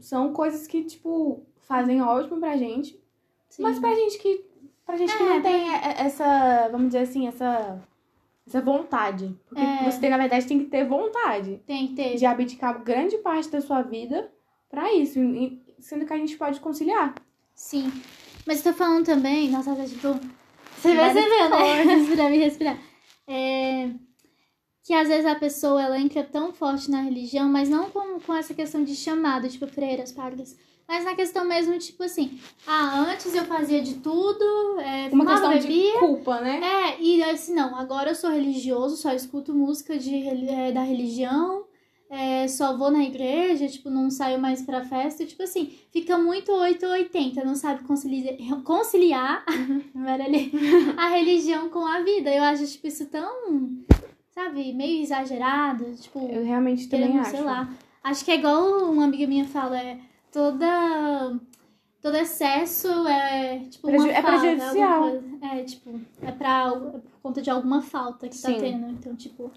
São 0.00 0.32
coisas 0.32 0.66
que, 0.66 0.84
tipo, 0.84 1.46
fazem 1.60 2.02
ótimo 2.02 2.38
pra 2.40 2.56
gente. 2.56 3.00
Sim. 3.48 3.62
Mas 3.62 3.78
pra 3.78 3.94
gente 3.94 4.18
que. 4.18 4.44
Pra 4.86 4.96
gente 4.96 5.16
que 5.16 5.22
É, 5.22 5.26
não 5.28 5.42
tem 5.42 5.68
e- 5.68 5.74
essa. 5.98 6.68
Vamos 6.70 6.88
dizer 6.88 7.00
assim, 7.00 7.26
essa. 7.28 7.80
Essa 8.46 8.60
vontade. 8.62 9.38
Porque 9.46 9.62
É. 9.62 9.90
você, 9.90 10.08
na 10.08 10.16
verdade, 10.16 10.46
tem 10.46 10.58
que 10.58 10.64
ter 10.70 10.86
vontade 10.86 11.60
Tem 11.66 11.88
que 11.88 11.94
ter. 11.94 12.16
de 12.16 12.24
abdicar 12.24 12.82
grande 12.82 13.18
parte 13.18 13.50
da 13.50 13.60
sua 13.60 13.82
vida 13.82 14.32
pra 14.70 14.92
isso. 14.94 15.18
Sendo 15.78 16.06
que 16.06 16.12
a 16.14 16.16
gente 16.16 16.36
pode 16.38 16.58
conciliar. 16.60 17.14
Sim. 17.54 17.92
Mas 18.46 18.64
eu 18.64 18.72
tô 18.72 18.78
falando 18.78 19.04
também, 19.04 19.50
nossa, 19.50 19.74
tá 19.76 19.84
tipo. 19.84 20.18
Você 20.78 20.94
Várias 20.94 21.12
percebeu, 21.12 21.50
né? 21.50 21.82
Respirar 21.82 22.32
e 22.32 22.38
respirar. 22.38 22.78
É, 23.26 23.90
que 24.82 24.94
às 24.94 25.08
vezes 25.08 25.26
a 25.26 25.34
pessoa 25.34 25.82
ela 25.82 25.98
entra 26.00 26.24
tão 26.24 26.50
forte 26.52 26.90
na 26.90 27.02
religião, 27.02 27.46
mas 27.50 27.68
não 27.68 27.90
com, 27.90 28.18
com 28.20 28.32
essa 28.34 28.54
questão 28.54 28.82
de 28.82 28.94
chamada, 28.96 29.46
tipo 29.48 29.66
freiras, 29.66 30.10
padres. 30.12 30.56
Mas 30.88 31.04
na 31.04 31.14
questão 31.14 31.44
mesmo, 31.44 31.78
tipo 31.78 32.02
assim, 32.02 32.40
ah, 32.66 33.04
antes 33.10 33.34
eu 33.34 33.44
fazia 33.44 33.82
de 33.82 33.96
tudo, 33.96 34.80
é, 34.80 35.10
Uma 35.12 35.26
questão 35.26 35.50
bebia. 35.50 35.92
de 35.92 35.98
culpa, 35.98 36.40
né? 36.40 36.60
É, 36.64 37.02
e 37.02 37.22
assim, 37.22 37.54
não, 37.54 37.76
agora 37.76 38.10
eu 38.10 38.14
sou 38.14 38.30
religioso, 38.30 38.96
só 38.96 39.12
escuto 39.12 39.54
música 39.54 39.98
de, 39.98 40.26
é, 40.48 40.72
da 40.72 40.82
religião, 40.82 41.64
é, 42.08 42.48
só 42.48 42.74
vou 42.74 42.90
na 42.90 43.04
igreja, 43.04 43.68
tipo, 43.68 43.90
não 43.90 44.10
saio 44.10 44.40
mais 44.40 44.62
pra 44.62 44.82
festa, 44.82 45.26
tipo 45.26 45.42
assim, 45.42 45.70
fica 45.92 46.16
muito 46.16 46.50
8 46.52 46.86
ou 46.86 46.92
80, 46.92 47.44
não 47.44 47.54
sabe 47.54 47.84
conciliar, 47.84 48.34
conciliar 48.64 49.44
baralhei, 49.94 50.50
a 50.96 51.08
religião 51.10 51.68
com 51.68 51.86
a 51.86 52.00
vida. 52.00 52.34
Eu 52.34 52.42
acho, 52.44 52.66
tipo, 52.66 52.86
isso 52.86 53.04
tão, 53.06 53.76
sabe, 54.30 54.72
meio 54.72 55.02
exagerado, 55.02 55.84
tipo, 56.00 56.18
Eu 56.32 56.42
realmente 56.46 56.88
também 56.88 57.08
querendo, 57.08 57.20
acho. 57.20 57.30
sei 57.32 57.42
lá. 57.42 57.68
Acho 58.02 58.24
que 58.24 58.30
é 58.30 58.36
igual 58.36 58.90
uma 58.90 59.04
amiga 59.04 59.26
minha 59.26 59.44
fala, 59.44 59.78
é 59.78 59.98
toda. 60.32 61.38
Todo 62.00 62.16
excesso 62.16 62.86
é, 63.08 63.58
tipo, 63.68 63.88
Preju- 63.88 64.06
é 64.08 64.22
falta, 64.22 64.38
prejudicial. 64.38 65.02
alguma. 65.04 65.46
É, 65.54 65.64
tipo, 65.64 66.00
é, 66.22 66.30
pra, 66.30 66.68
é 66.68 66.78
por 67.00 67.02
conta 67.20 67.42
de 67.42 67.50
alguma 67.50 67.82
falta 67.82 68.28
que 68.28 68.40
tá 68.40 68.48
Sim. 68.48 68.58
tendo. 68.60 68.88
Então, 68.90 69.16
tipo, 69.16 69.50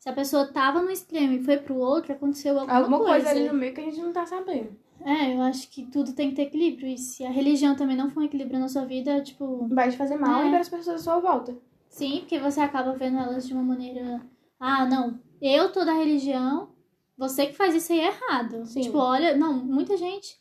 se 0.00 0.08
a 0.08 0.12
pessoa 0.12 0.46
tava 0.46 0.82
no 0.82 0.90
extremo 0.90 1.34
e 1.34 1.44
foi 1.44 1.56
pro 1.56 1.76
outro, 1.76 2.12
aconteceu 2.12 2.58
alguma, 2.58 2.76
Alguma 2.78 2.98
coisa 2.98 3.26
coisa. 3.26 3.30
ali 3.30 3.48
no 3.48 3.54
meio 3.54 3.72
que 3.72 3.80
a 3.80 3.84
gente 3.84 4.00
não 4.00 4.12
tá 4.12 4.26
sabendo. 4.26 4.76
É, 5.04 5.34
eu 5.36 5.42
acho 5.42 5.70
que 5.70 5.84
tudo 5.84 6.12
tem 6.14 6.30
que 6.30 6.36
ter 6.36 6.42
equilíbrio. 6.42 6.88
E 6.88 6.98
se 6.98 7.24
a 7.24 7.30
religião 7.30 7.76
também 7.76 7.96
não 7.96 8.10
for 8.10 8.20
um 8.22 8.26
equilíbrio 8.26 8.58
na 8.58 8.68
sua 8.68 8.84
vida, 8.84 9.20
tipo, 9.22 9.68
Vai 9.68 9.88
te 9.90 9.96
fazer 9.96 10.16
mal 10.16 10.42
É. 10.42 10.46
e 10.48 10.50
para 10.50 10.60
as 10.60 10.68
pessoas 10.68 11.00
à 11.00 11.04
sua 11.04 11.20
volta. 11.20 11.56
Sim, 11.88 12.18
porque 12.20 12.40
você 12.40 12.60
acaba 12.60 12.92
vendo 12.94 13.18
elas 13.18 13.46
de 13.46 13.54
uma 13.54 13.62
maneira. 13.62 14.20
Ah, 14.58 14.84
não, 14.84 15.16
eu 15.40 15.70
tô 15.70 15.84
da 15.84 15.92
religião, 15.92 16.68
você 17.16 17.46
que 17.46 17.54
faz 17.54 17.74
isso 17.74 17.92
aí 17.92 18.00
é 18.00 18.06
errado. 18.08 18.66
Sim. 18.66 18.82
Tipo, 18.82 18.98
olha, 18.98 19.36
não, 19.36 19.54
muita 19.64 19.96
gente 19.96 20.38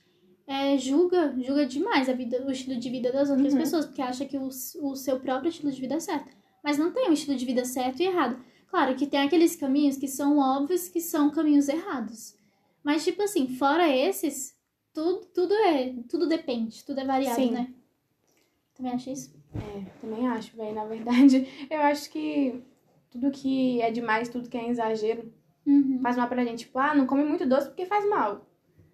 é, 0.47 0.77
julga, 0.77 1.33
julga 1.41 1.65
demais 1.65 2.09
a 2.09 2.13
vida, 2.13 2.43
o 2.45 2.51
estilo 2.51 2.79
de 2.79 2.89
vida 2.89 3.11
das 3.11 3.29
outras 3.29 3.53
Uhum. 3.53 3.59
pessoas, 3.59 3.85
porque 3.85 4.01
acha 4.01 4.25
que 4.25 4.37
o, 4.37 4.47
o 4.47 4.95
seu 4.95 5.19
próprio 5.19 5.49
estilo 5.49 5.71
de 5.71 5.79
vida 5.79 5.95
é 5.95 5.99
certo. 5.99 6.35
Mas 6.63 6.77
não 6.77 6.91
tem 6.91 7.09
um 7.09 7.13
estilo 7.13 7.37
de 7.37 7.45
vida 7.45 7.63
certo 7.65 8.01
e 8.01 8.05
errado. 8.05 8.37
Claro 8.67 8.95
que 8.95 9.05
tem 9.05 9.21
aqueles 9.21 9.55
caminhos 9.55 9.97
que 9.97 10.07
são 10.07 10.39
óbvios 10.39 10.87
que 10.89 10.99
são 10.99 11.29
caminhos 11.29 11.69
errados. 11.69 12.35
Mas, 12.83 13.03
tipo 13.03 13.21
assim, 13.21 13.47
fora 13.55 13.87
esses, 13.87 14.55
tudo, 14.93 15.25
tudo 15.33 15.53
é. 15.53 15.93
Tudo 16.09 16.27
depende, 16.27 16.83
tudo 16.83 16.99
é 16.99 17.05
variado, 17.05 17.35
Sim. 17.35 17.51
né? 17.51 17.73
Também 18.75 18.93
acho 18.93 19.09
isso. 19.11 19.33
É, 19.55 19.85
também 20.01 20.27
acho, 20.27 20.57
velho. 20.57 20.73
Na 20.73 20.85
verdade, 20.85 21.47
eu 21.69 21.79
acho 21.81 22.09
que 22.09 22.61
tudo 23.11 23.29
que 23.31 23.81
é 23.81 23.91
demais, 23.91 24.27
tudo 24.29 24.49
que 24.49 24.57
é 24.57 24.67
exagero, 24.69 25.31
Uhum. 25.65 25.99
faz 26.01 26.17
mal 26.17 26.27
pra 26.27 26.43
gente. 26.43 26.65
Tipo, 26.65 26.79
ah, 26.79 26.93
não 26.93 27.07
come 27.07 27.23
muito 27.23 27.45
doce 27.45 27.67
porque 27.67 27.85
faz 27.85 28.07
mal. 28.09 28.45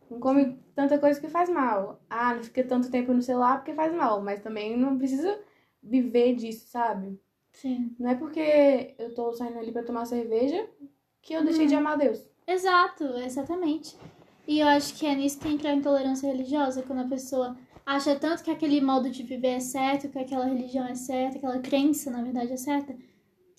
Não 0.10 0.20
come 0.20 0.60
tanta 0.76 0.98
coisa 0.98 1.20
porque 1.20 1.32
faz 1.32 1.50
mal. 1.50 2.02
Ah, 2.10 2.34
não 2.34 2.44
fica 2.44 2.64
tanto 2.64 2.90
tempo 2.90 3.14
no 3.14 3.22
celular 3.22 3.58
porque 3.58 3.74
faz 3.74 3.94
mal. 3.94 4.22
Mas 4.22 4.42
também 4.42 4.78
não 4.78 4.98
precisa 4.98 5.40
viver 5.82 6.36
disso, 6.36 6.68
sabe? 6.68 7.20
Sim. 7.52 7.96
Não 8.00 8.10
é 8.10 8.16
porque 8.16 8.96
eu 8.98 9.14
tô 9.14 9.32
saindo 9.34 9.60
ali 9.60 9.72
pra 9.72 9.84
tomar 9.84 10.06
cerveja 10.06 10.68
que 11.22 11.34
eu 11.34 11.44
deixei 11.44 11.68
de 11.68 11.76
amar 11.76 11.98
Deus. 11.98 12.26
Exato, 12.48 13.04
exatamente. 13.18 13.96
E 14.48 14.60
eu 14.60 14.68
acho 14.68 14.96
que 14.96 15.06
é 15.06 15.14
nisso 15.14 15.40
que 15.40 15.48
entra 15.48 15.70
a 15.70 15.76
intolerância 15.76 16.32
religiosa, 16.32 16.82
quando 16.82 17.00
a 17.02 17.08
pessoa 17.08 17.56
acha 17.86 18.16
tanto 18.16 18.44
que 18.44 18.50
aquele 18.50 18.82
modo 18.82 19.10
de 19.10 19.22
viver 19.24 19.50
é 19.50 19.60
certo, 19.60 20.10
que 20.10 20.18
aquela 20.18 20.46
religião 20.46 20.88
é 20.88 20.96
certa, 20.96 21.38
aquela 21.38 21.60
crença, 21.60 22.10
na 22.10 22.24
verdade, 22.24 22.54
é 22.54 22.58
certa, 22.58 22.96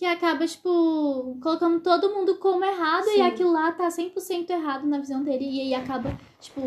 que 0.00 0.06
acaba, 0.06 0.46
tipo, 0.46 1.36
colocando 1.42 1.78
todo 1.80 2.14
mundo 2.14 2.38
como 2.38 2.64
errado 2.64 3.06
e 3.08 3.16
Sim. 3.16 3.20
aquilo 3.20 3.52
lá 3.52 3.70
tá 3.70 3.86
100% 3.86 4.48
errado 4.48 4.86
na 4.86 4.98
visão 4.98 5.22
dele 5.22 5.44
e 5.44 5.60
aí 5.60 5.74
acaba, 5.74 6.18
tipo, 6.40 6.62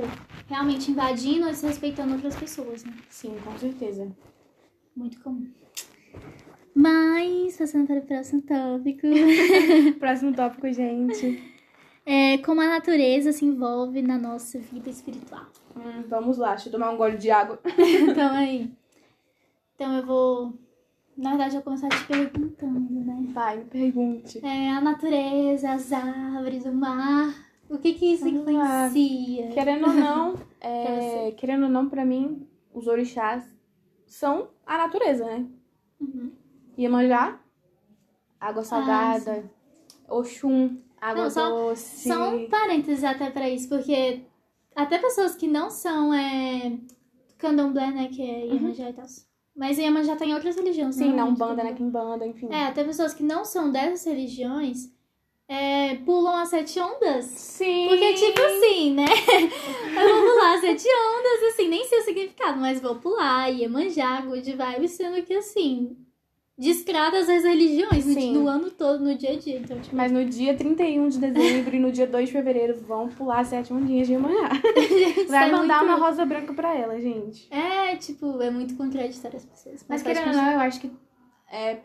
realmente 0.48 0.92
invadindo 0.92 1.48
e 1.48 1.50
desrespeitando 1.50 2.14
outras 2.14 2.36
pessoas, 2.36 2.84
né? 2.84 2.94
Sim, 3.10 3.36
com 3.44 3.58
certeza. 3.58 4.16
Muito 4.96 5.20
comum. 5.20 5.52
Mas, 6.76 7.58
passando 7.58 7.88
para 7.88 7.98
o 7.98 8.06
próximo 8.06 8.44
tópico. 8.44 9.08
Próximo 9.98 10.36
tópico, 10.36 10.72
gente. 10.72 11.44
É, 12.06 12.38
como 12.38 12.62
a 12.62 12.68
natureza 12.68 13.32
se 13.32 13.46
envolve 13.46 14.04
na 14.04 14.20
nossa 14.20 14.60
vida 14.60 14.92
espiritual. 14.92 15.48
Hum, 15.76 16.04
vamos 16.08 16.38
lá, 16.38 16.52
deixa 16.52 16.70
eu 16.70 16.74
tomar 16.74 16.92
um 16.92 16.98
gole 16.98 17.18
de 17.18 17.32
água. 17.32 17.60
Então 18.12 18.32
aí. 18.32 18.72
Então 19.74 19.98
eu 19.98 20.06
vou. 20.06 20.54
Na 21.16 21.30
verdade, 21.32 21.55
eu 21.55 21.61
vou 21.61 21.64
começar 21.64 21.89
te 21.89 22.07
perguntando, 22.07 22.89
né? 23.05 23.26
Vai, 23.34 23.57
me 23.59 23.66
pergunte. 23.66 24.43
É, 24.45 24.70
a 24.72 24.82
natureza, 24.82 25.72
as 25.72 25.91
árvores, 25.93 26.66
o 26.66 26.74
mar. 26.74 27.34
O 27.70 27.78
que 27.78 27.93
que 27.93 28.14
isso 28.14 28.26
Vamos 28.26 28.45
lá. 28.53 28.88
influencia? 28.88 29.47
Querendo 29.49 29.88
ou 29.88 29.93
não, 29.93 30.36
é, 30.59 31.32
querendo 31.32 31.64
ou 31.64 31.70
não, 31.70 31.88
pra 31.89 32.03
mim, 32.03 32.47
os 32.74 32.88
orixás 32.88 33.43
são 34.05 34.49
a 34.66 34.78
natureza, 34.78 35.26
né? 35.26 35.45
Uhum. 35.99 36.32
Iemanjá, 36.78 37.39
água 38.39 38.64
salgada, 38.64 39.49
Oxum, 40.09 40.78
água 40.99 41.24
Não, 41.24 41.30
só- 41.30 41.49
doce. 41.49 42.09
Só 42.09 42.36
um 42.36 42.49
parênteses 42.49 43.03
até 43.03 43.30
pra 43.30 43.49
isso, 43.49 43.70
porque 43.70 44.22
até 44.76 44.97
pessoas 44.97 45.36
que 45.36 45.47
não 45.47 45.70
são 45.70 46.14
é, 46.14 46.78
candomblé, 47.38 47.91
né, 47.91 48.07
que 48.09 48.22
é 48.22 48.47
Iemanjá 48.47 48.89
e 48.89 48.93
tal. 48.93 49.05
Mas 49.56 49.78
Iemanjá 49.78 50.16
tá 50.16 50.26
em 50.26 50.34
outras 50.34 50.56
religiões, 50.56 50.95
Sim, 50.95 51.10
não 51.10 51.16
na 51.16 51.26
muito 51.26 51.36
Umbanda, 51.36 51.62
candomblé. 51.62 51.72
na 51.72 51.78
Kimbanda, 51.78 52.26
enfim. 52.26 52.47
É, 52.51 52.66
até 52.66 52.84
pessoas 52.84 53.14
que 53.14 53.22
não 53.24 53.45
são 53.45 53.72
dessas 53.72 54.04
religiões 54.06 54.91
é, 55.47 55.95
pulam 55.97 56.36
as 56.38 56.49
sete 56.49 56.80
ondas. 56.80 57.26
Sim. 57.26 57.88
Porque, 57.88 58.14
tipo 58.14 58.41
assim, 58.41 58.93
né? 58.93 59.06
Eu 59.95 60.16
vou 60.26 60.34
pular 60.34 60.60
sete 60.60 60.88
ondas, 60.88 61.54
assim, 61.54 61.68
nem 61.68 61.86
sei 61.86 61.99
o 61.99 62.04
significado, 62.04 62.60
mas 62.60 62.82
vou 62.82 62.95
pular, 62.95 63.47
Iemanjá, 63.49 64.22
good 64.22 64.51
vibes, 64.51 64.91
sendo 64.91 65.22
que, 65.24 65.36
assim, 65.36 65.95
descrata 66.58 67.18
as 67.18 67.28
religiões 67.28 68.06
no, 68.06 68.14
Sim. 68.14 68.34
no 68.34 68.47
ano 68.47 68.70
todo, 68.72 69.04
no 69.04 69.16
dia 69.18 69.32
a 69.32 69.38
dia. 69.38 69.58
Então, 69.58 69.80
tipo, 69.80 69.95
Mas 69.95 70.12
no 70.12 70.24
dia 70.26 70.56
31 70.56 71.10
de 71.10 71.20
dezembro 71.20 71.76
e 71.76 71.80
no 71.80 71.91
dia 71.91 72.06
2 72.08 72.28
de 72.28 72.32
fevereiro 72.34 72.80
vão 72.82 73.10
pular 73.10 73.43
sete 73.45 73.74
ondinhas 73.74 74.08
de 74.08 74.18
manhã. 74.18 74.49
Vai 75.30 75.49
é 75.49 75.51
mandar 75.51 75.84
muito- 75.84 75.97
uma 75.97 76.06
rosa 76.08 76.26
branca 76.26 76.54
pra 76.54 76.76
ela, 76.76 76.99
gente. 77.01 77.51
É, 77.54 77.95
tipo, 77.95 78.41
é 78.41 78.49
muito 78.51 78.76
contraditório 78.76 79.38
as 79.38 79.45
pessoas. 79.45 79.86
Mas 79.89 80.04
pode 80.04 80.16
querendo 80.20 80.36
ou 80.36 80.41
não, 80.43 80.51
eu 80.51 80.60
acho 80.60 80.80
que 80.80 80.91
é, 81.51 81.80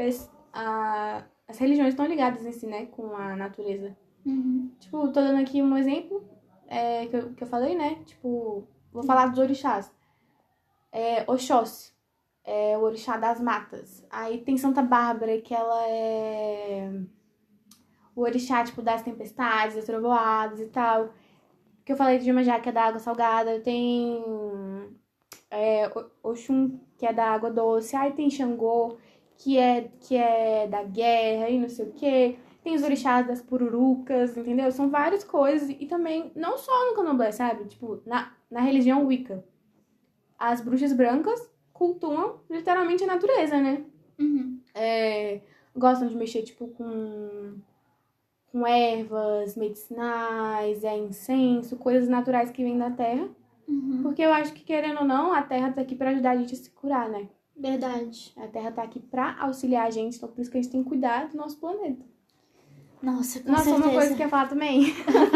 a- 0.52 1.24
as 1.46 1.58
religiões 1.58 1.90
estão 1.90 2.06
ligadas 2.06 2.44
em 2.44 2.52
si, 2.52 2.66
né? 2.66 2.86
Com 2.86 3.14
a 3.16 3.34
natureza. 3.36 3.96
Uhum. 4.26 4.70
Tipo, 4.78 4.98
tô 5.08 5.20
dando 5.20 5.40
aqui 5.40 5.62
um 5.62 5.76
exemplo 5.78 6.22
é, 6.66 7.06
que, 7.06 7.16
eu, 7.16 7.32
que 7.32 7.42
eu 7.42 7.46
falei, 7.48 7.74
né? 7.74 7.96
Tipo, 8.04 8.66
vou 8.92 9.02
falar 9.02 9.26
dos 9.28 9.38
orixás. 9.38 9.90
É, 10.92 11.24
Oxóssi, 11.26 11.92
é 12.48 12.78
o 12.78 12.80
orixá 12.80 13.18
das 13.18 13.38
matas. 13.40 14.02
Aí 14.10 14.38
tem 14.38 14.56
Santa 14.56 14.82
Bárbara, 14.82 15.38
que 15.38 15.52
ela 15.54 15.86
é 15.86 16.90
o 18.16 18.22
orixá, 18.22 18.64
tipo, 18.64 18.80
das 18.80 19.02
tempestades, 19.02 19.76
das 19.76 19.84
trovoadas 19.84 20.58
e 20.58 20.66
tal. 20.68 21.10
Que 21.84 21.92
eu 21.92 21.96
falei 21.96 22.18
de 22.18 22.26
Iemanjá, 22.26 22.58
que 22.58 22.70
é 22.70 22.72
da 22.72 22.84
água 22.84 22.98
salgada. 22.98 23.60
Tem 23.60 24.24
é, 25.50 25.90
Oxum, 26.22 26.80
que 26.96 27.04
é 27.04 27.12
da 27.12 27.26
água 27.26 27.50
doce. 27.50 27.94
Aí 27.94 28.12
tem 28.12 28.30
Xangô, 28.30 28.96
que 29.36 29.58
é, 29.58 29.90
que 30.00 30.16
é 30.16 30.66
da 30.66 30.82
guerra 30.82 31.50
e 31.50 31.58
não 31.58 31.68
sei 31.68 31.86
o 31.86 31.92
quê. 31.92 32.38
Tem 32.64 32.74
os 32.74 32.82
orixás 32.82 33.26
das 33.26 33.42
pururucas, 33.42 34.36
entendeu? 34.38 34.72
São 34.72 34.88
várias 34.88 35.22
coisas. 35.22 35.68
E 35.68 35.86
também, 35.86 36.32
não 36.34 36.56
só 36.56 36.72
no 36.86 36.96
candomblé, 36.96 37.30
sabe? 37.30 37.66
Tipo, 37.66 38.00
na, 38.06 38.32
na 38.50 38.60
religião 38.62 39.06
Wicca. 39.06 39.44
As 40.38 40.62
bruxas 40.62 40.94
brancas 40.94 41.57
cultuam 41.78 42.40
literalmente 42.50 43.04
a 43.04 43.06
natureza, 43.06 43.60
né? 43.60 43.84
Uhum. 44.18 44.58
É, 44.74 45.40
gostam 45.76 46.08
de 46.08 46.16
mexer, 46.16 46.42
tipo, 46.42 46.66
com, 46.68 47.54
com 48.50 48.66
ervas 48.66 49.56
medicinais, 49.56 50.82
é 50.82 50.96
incenso, 50.98 51.76
coisas 51.76 52.08
naturais 52.08 52.50
que 52.50 52.64
vêm 52.64 52.76
da 52.76 52.90
terra. 52.90 53.28
Uhum. 53.68 54.00
Porque 54.02 54.22
eu 54.22 54.32
acho 54.32 54.52
que, 54.52 54.64
querendo 54.64 55.00
ou 55.00 55.04
não, 55.04 55.32
a 55.32 55.42
terra 55.42 55.70
tá 55.72 55.80
aqui 55.82 55.94
pra 55.94 56.10
ajudar 56.10 56.30
a 56.32 56.36
gente 56.36 56.54
a 56.54 56.56
se 56.56 56.70
curar, 56.70 57.08
né? 57.08 57.28
Verdade. 57.56 58.32
A 58.36 58.46
terra 58.48 58.72
tá 58.72 58.82
aqui 58.82 58.98
pra 59.00 59.36
auxiliar 59.40 59.86
a 59.86 59.90
gente, 59.90 60.16
então 60.16 60.28
por 60.28 60.40
isso 60.40 60.50
que 60.50 60.58
a 60.58 60.62
gente 60.62 60.72
tem 60.72 60.82
que 60.82 60.88
cuidar 60.88 61.28
do 61.28 61.36
nosso 61.36 61.58
planeta. 61.58 62.04
Nossa, 63.00 63.40
com 63.40 63.50
Nossa, 63.52 63.64
certeza. 63.64 63.84
uma 63.86 63.92
coisa 63.94 64.14
que 64.16 64.22
eu 64.22 64.26
ia 64.26 64.28
falar 64.28 64.48
também. 64.48 64.82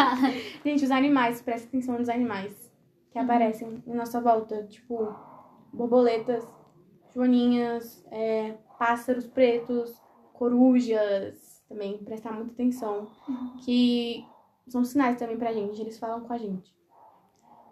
gente, 0.64 0.84
os 0.84 0.90
animais, 0.90 1.40
presta 1.40 1.68
atenção 1.68 1.96
nos 1.98 2.08
animais 2.08 2.52
que 3.12 3.18
Uhum. 3.18 3.24
aparecem 3.24 3.82
em 3.86 3.94
nossa 3.94 4.20
volta. 4.20 4.64
Tipo, 4.64 5.14
borboletas, 5.72 6.46
joaninhas, 7.14 8.04
é, 8.10 8.56
pássaros 8.78 9.26
pretos, 9.26 10.00
corujas. 10.32 11.62
Também 11.68 11.98
prestar 11.98 12.32
muita 12.32 12.52
atenção. 12.52 13.08
Que 13.64 14.26
são 14.68 14.84
sinais 14.84 15.18
também 15.18 15.36
pra 15.36 15.52
gente, 15.52 15.80
eles 15.80 15.98
falam 15.98 16.20
com 16.20 16.32
a 16.32 16.38
gente. 16.38 16.74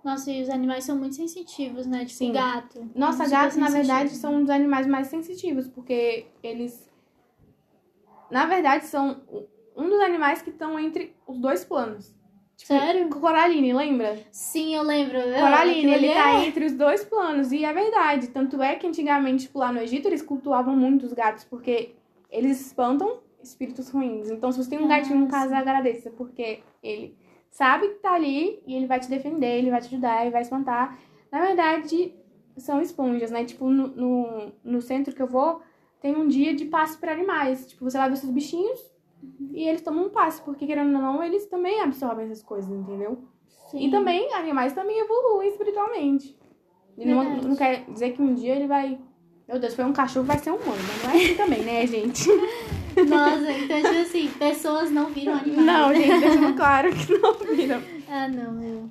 Nossa, 0.03 0.31
e 0.31 0.43
os 0.43 0.49
animais 0.49 0.85
são 0.85 0.97
muito 0.97 1.15
sensitivos, 1.15 1.87
né? 1.87 2.05
Tipo, 2.07 2.19
Sim. 2.19 2.33
gato. 2.33 2.91
Nossa, 2.95 3.29
gatos, 3.29 3.57
na 3.57 3.69
verdade, 3.69 4.11
são 4.11 4.37
um 4.37 4.41
dos 4.41 4.51
animais 4.51 4.87
mais 4.87 5.09
sensitivos, 5.09 5.69
porque 5.69 6.27
eles. 6.43 6.91
Na 8.31 8.47
verdade, 8.47 8.87
são 8.87 9.21
um 9.77 9.89
dos 9.89 10.01
animais 10.01 10.41
que 10.41 10.51
estão 10.51 10.79
entre 10.79 11.15
os 11.27 11.39
dois 11.39 11.65
planos. 11.65 12.15
Tipo, 12.61 12.75
Sério? 12.75 13.09
Coraline, 13.09 13.73
lembra? 13.73 14.19
Sim, 14.31 14.75
eu 14.75 14.83
lembro. 14.83 15.19
Coraline, 15.19 15.95
ele 15.95 16.11
tá 16.11 16.35
é- 16.35 16.47
entre 16.47 16.67
os 16.67 16.75
dois 16.75 17.03
planos. 17.03 17.53
E 17.53 17.65
é 17.65 17.73
verdade. 17.73 18.29
Tanto 18.29 18.61
é 18.63 18.77
que 18.77 18.87
antigamente, 18.87 19.45
tipo, 19.45 19.59
lá 19.59 19.73
no 19.73 19.81
Egito, 19.81 20.07
eles 20.07 20.21
cultuavam 20.21 20.77
muito 20.77 21.07
os 21.07 21.15
gatos, 21.15 21.43
porque 21.45 21.95
eles 22.31 22.61
espantam 22.61 23.21
espíritos 23.43 23.89
ruins. 23.89 24.29
Então, 24.29 24.53
se 24.53 24.63
você 24.63 24.69
tem 24.69 24.79
um 24.79 24.85
Ah, 24.85 24.89
gatinho 24.99 25.25
em 25.25 25.27
casa, 25.27 25.55
sim. 25.55 25.55
agradeça, 25.55 26.11
porque 26.11 26.61
ele 26.83 27.17
sabe 27.49 27.89
que 27.89 27.95
tá 27.95 28.13
ali 28.13 28.63
e 28.67 28.77
ele 28.77 28.87
vai 28.87 29.01
te 29.01 29.09
defender, 29.09 29.57
ele 29.57 29.71
vai 29.71 29.81
te 29.81 29.87
ajudar, 29.87 30.21
ele 30.21 30.31
vai 30.31 30.43
espantar. 30.43 30.99
Na 31.33 31.41
verdade, 31.41 32.15
são 32.59 32.83
esponjas, 32.83 33.31
né? 33.31 33.43
Tipo, 33.43 33.71
no, 33.71 33.87
no, 33.89 34.53
no 34.63 34.83
centro 34.83 35.15
que 35.15 35.23
eu 35.23 35.27
vou, 35.27 35.63
tem 35.99 36.15
um 36.15 36.29
dia 36.29 36.55
de 36.55 36.67
passe 36.67 36.99
para 36.99 37.13
animais. 37.13 37.67
Tipo, 37.69 37.85
você 37.85 37.97
leva 37.99 38.15
seus 38.17 38.31
bichinhos 38.31 38.90
e 39.53 39.69
eles 39.69 39.83
tomam 39.83 40.07
um 40.07 40.11
passe, 40.11 40.41
porque 40.43 40.67
querendo 40.67 40.95
ou 40.95 41.03
não, 41.03 41.23
eles 41.23 41.47
também 41.47 41.81
absorvem 41.81 42.27
essas 42.27 42.43
coisas, 42.43 42.71
entendeu? 42.71 43.25
Sim. 43.71 43.87
E 43.87 43.91
também, 43.91 44.33
animais 44.35 44.73
também 44.73 44.99
evoluem 44.99 45.49
espiritualmente. 45.49 46.37
E 46.97 47.05
não, 47.05 47.37
não 47.37 47.57
quer 47.57 47.85
dizer 47.89 48.11
que 48.13 48.23
um 48.23 48.35
dia 48.35 48.55
ele 48.57 48.67
vai. 48.67 48.99
Meu 49.49 49.59
Deus, 49.59 49.75
foi 49.75 49.85
um 49.85 49.93
cachorro, 49.93 50.27
vai 50.27 50.39
ser 50.39 50.51
um 50.51 50.57
humano. 50.57 50.81
Mas 50.87 51.03
não 51.03 51.11
é 51.11 51.17
assim 51.25 51.35
também, 51.35 51.63
né, 51.63 51.87
gente? 51.87 52.29
Nossa, 53.09 53.53
então, 53.53 53.77
tipo 53.81 54.01
assim, 54.01 54.29
pessoas 54.39 54.91
não 54.91 55.07
viram 55.07 55.35
animais. 55.35 55.65
Não, 55.65 55.95
gente, 55.95 56.21
deixando 56.21 56.57
claro 56.57 56.91
que 56.95 57.19
não 57.19 57.35
viram. 57.35 57.83
Ah, 58.13 58.27
não, 58.27 58.53
meu. 58.53 58.91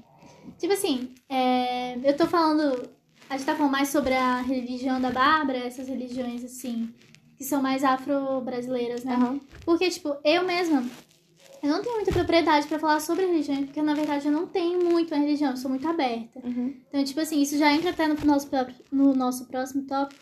Tipo 0.57 0.71
assim, 0.71 1.13
é, 1.27 1.97
eu 2.09 2.15
tô 2.15 2.25
falando. 2.25 2.89
A 3.29 3.35
gente 3.35 3.45
tá 3.45 3.53
falando 3.53 3.73
mais 3.73 3.89
sobre 3.89 4.13
a 4.13 4.39
religião 4.39 4.99
da 5.01 5.11
Bárbara, 5.11 5.57
essas 5.57 5.89
religiões, 5.89 6.41
assim, 6.41 6.89
que 7.39 7.45
são 7.45 7.61
mais 7.61 7.85
afro-brasileiras, 7.85 9.05
né? 9.05 9.15
Aham. 9.15 9.39
Porque, 9.63 9.89
tipo, 9.89 10.13
eu 10.25 10.43
mesma, 10.43 10.83
eu 11.63 11.69
não 11.69 11.81
tenho 11.81 11.95
muita 11.95 12.11
propriedade 12.11 12.67
pra 12.67 12.77
falar 12.77 12.99
sobre 12.99 13.25
religião, 13.25 13.63
porque 13.63 13.81
na 13.81 13.93
verdade 13.93 14.27
eu 14.27 14.31
não 14.31 14.45
tenho 14.45 14.83
muito 14.83 15.15
uma 15.15 15.23
religião, 15.23 15.51
eu 15.51 15.57
sou 15.57 15.69
muito 15.69 15.87
aberta. 15.87 16.41
Uhum. 16.43 16.75
Então, 16.89 17.01
tipo 17.01 17.21
assim, 17.21 17.41
isso 17.41 17.57
já 17.57 17.73
entra 17.73 17.91
até 17.91 18.09
no 18.09 18.15
nosso, 18.25 18.49
próprio, 18.49 18.75
no 18.91 19.15
nosso 19.15 19.45
próximo 19.45 19.83
tópico, 19.83 20.21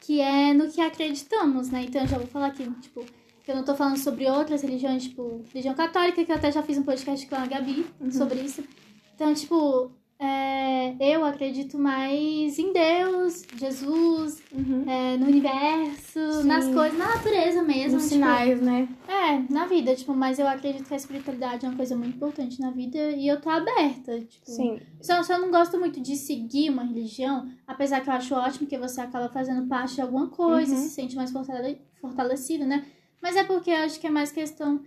que 0.00 0.20
é 0.20 0.52
no 0.52 0.70
que 0.70 0.82
acreditamos, 0.82 1.70
né? 1.70 1.84
Então, 1.88 2.02
eu 2.02 2.08
já 2.08 2.18
vou 2.18 2.26
falar 2.26 2.48
aqui, 2.48 2.70
tipo, 2.82 3.06
eu 3.48 3.56
não 3.56 3.64
tô 3.64 3.74
falando 3.74 3.96
sobre 3.96 4.30
outras 4.30 4.60
religiões, 4.60 5.04
tipo, 5.04 5.42
religião 5.52 5.74
católica, 5.74 6.22
que 6.22 6.30
eu 6.30 6.36
até 6.36 6.52
já 6.52 6.62
fiz 6.62 6.76
um 6.76 6.82
podcast 6.82 7.26
com 7.26 7.36
a 7.36 7.46
Gabi 7.46 7.86
sobre 8.12 8.42
isso. 8.42 8.62
Então, 9.14 9.32
tipo, 9.32 9.90
é, 10.22 10.94
eu 11.00 11.24
acredito 11.24 11.78
mais 11.78 12.58
em 12.58 12.72
Deus, 12.72 13.42
Jesus, 13.56 14.42
Uhum. 14.52 14.84
é, 14.86 15.16
no 15.16 15.26
universo, 15.26 16.42
Sim. 16.42 16.46
nas 16.46 16.66
coisas, 16.68 16.98
na 16.98 17.14
natureza 17.16 17.62
mesmo. 17.62 17.96
Os 17.96 18.02
tipo, 18.04 18.14
sinais, 18.14 18.60
né? 18.60 18.86
é, 19.08 19.52
na 19.52 19.66
vida, 19.66 19.94
tipo, 19.96 20.14
mas 20.14 20.38
eu 20.38 20.46
acredito 20.46 20.86
que 20.86 20.92
a 20.92 20.96
espiritualidade 20.96 21.64
é 21.64 21.68
uma 21.68 21.76
coisa 21.76 21.96
muito 21.96 22.16
importante 22.16 22.60
na 22.60 22.70
vida 22.70 22.98
e 23.12 23.26
eu 23.26 23.40
tô 23.40 23.48
aberta, 23.48 24.20
tipo. 24.20 24.50
Sim. 24.50 24.78
Só, 25.00 25.22
só 25.22 25.38
não 25.38 25.50
gosto 25.50 25.78
muito 25.78 26.00
de 26.00 26.14
seguir 26.16 26.68
uma 26.70 26.84
religião, 26.84 27.48
apesar 27.66 28.00
que 28.02 28.10
eu 28.10 28.14
acho 28.14 28.34
ótimo 28.34 28.66
que 28.68 28.76
você 28.76 29.00
acaba 29.00 29.28
fazendo 29.30 29.66
parte 29.68 29.94
de 29.94 30.02
alguma 30.02 30.28
coisa, 30.28 30.74
Uhum. 30.74 30.82
se 30.82 30.90
sente 30.90 31.16
mais 31.16 31.32
fortale- 31.32 31.80
fortalecido, 32.00 32.66
né? 32.66 32.84
Mas 33.22 33.36
é 33.36 33.44
porque 33.44 33.70
eu 33.70 33.76
acho 33.78 33.98
que 33.98 34.06
é 34.06 34.10
mais 34.10 34.30
questão 34.30 34.80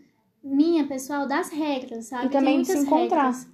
minha, 0.44 0.86
pessoal, 0.86 1.26
das 1.28 1.50
regras, 1.50 2.06
sabe? 2.08 2.26
E 2.26 2.30
também 2.30 2.56
Tem 2.58 2.66
se 2.66 2.74
muitas 2.74 2.86
encontrar. 2.94 3.24
regras. 3.32 3.53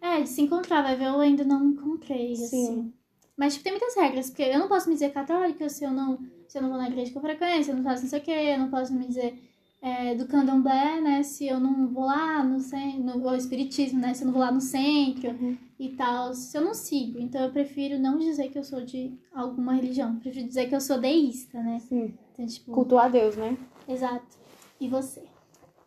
É, 0.00 0.22
de 0.22 0.28
se 0.28 0.40
encontrar, 0.42 0.82
vai 0.82 0.96
ver, 0.96 1.06
eu 1.08 1.20
ainda 1.20 1.44
não 1.44 1.60
me 1.60 1.72
encontrei, 1.72 2.34
Sim. 2.34 2.44
assim. 2.44 2.92
Mas, 3.36 3.52
tipo, 3.54 3.64
tem 3.64 3.72
muitas 3.72 3.94
regras, 3.96 4.28
porque 4.30 4.42
eu 4.42 4.58
não 4.58 4.68
posso 4.68 4.88
me 4.88 4.94
dizer 4.94 5.10
católica 5.12 5.68
se 5.68 5.84
eu 5.84 5.90
não, 5.90 6.18
se 6.48 6.58
eu 6.58 6.62
não 6.62 6.68
vou 6.70 6.78
na 6.78 6.88
igreja 6.88 7.12
com 7.12 7.20
frequência, 7.20 7.72
eu 7.72 7.76
não 7.76 7.84
faço 7.84 8.02
não 8.02 8.10
sei 8.10 8.18
o 8.18 8.22
quê, 8.22 8.30
eu 8.30 8.58
não 8.58 8.70
posso 8.70 8.92
me 8.94 9.06
dizer 9.06 9.38
é, 9.82 10.14
do 10.14 10.26
candomblé, 10.26 11.00
né, 11.00 11.22
se 11.22 11.46
eu 11.46 11.58
não 11.58 11.88
vou 11.88 12.04
lá 12.04 12.44
no 12.44 12.60
centro, 12.60 13.02
no, 13.02 13.26
ou 13.26 13.34
espiritismo, 13.34 13.98
né, 13.98 14.12
se 14.12 14.22
eu 14.22 14.26
não 14.26 14.32
vou 14.34 14.42
lá 14.42 14.52
no 14.52 14.60
centro 14.60 15.30
Uhum. 15.30 15.56
e 15.78 15.88
tal, 15.90 16.34
se 16.34 16.56
eu 16.56 16.62
não 16.62 16.74
sigo. 16.74 17.18
Então, 17.18 17.40
eu 17.42 17.50
prefiro 17.50 17.98
não 17.98 18.18
dizer 18.18 18.50
que 18.50 18.58
eu 18.58 18.64
sou 18.64 18.82
de 18.84 19.12
alguma 19.34 19.72
religião, 19.74 20.12
eu 20.14 20.20
prefiro 20.20 20.46
dizer 20.46 20.68
que 20.68 20.74
eu 20.74 20.80
sou 20.80 20.98
deísta, 21.00 21.62
né. 21.62 21.78
Sim. 21.80 22.14
Então, 22.34 22.46
tipo, 22.46 22.72
Cultuar 22.72 23.10
Deus, 23.10 23.36
né? 23.36 23.56
exato. 23.88 24.38
E 24.78 24.86
você? 24.88 25.24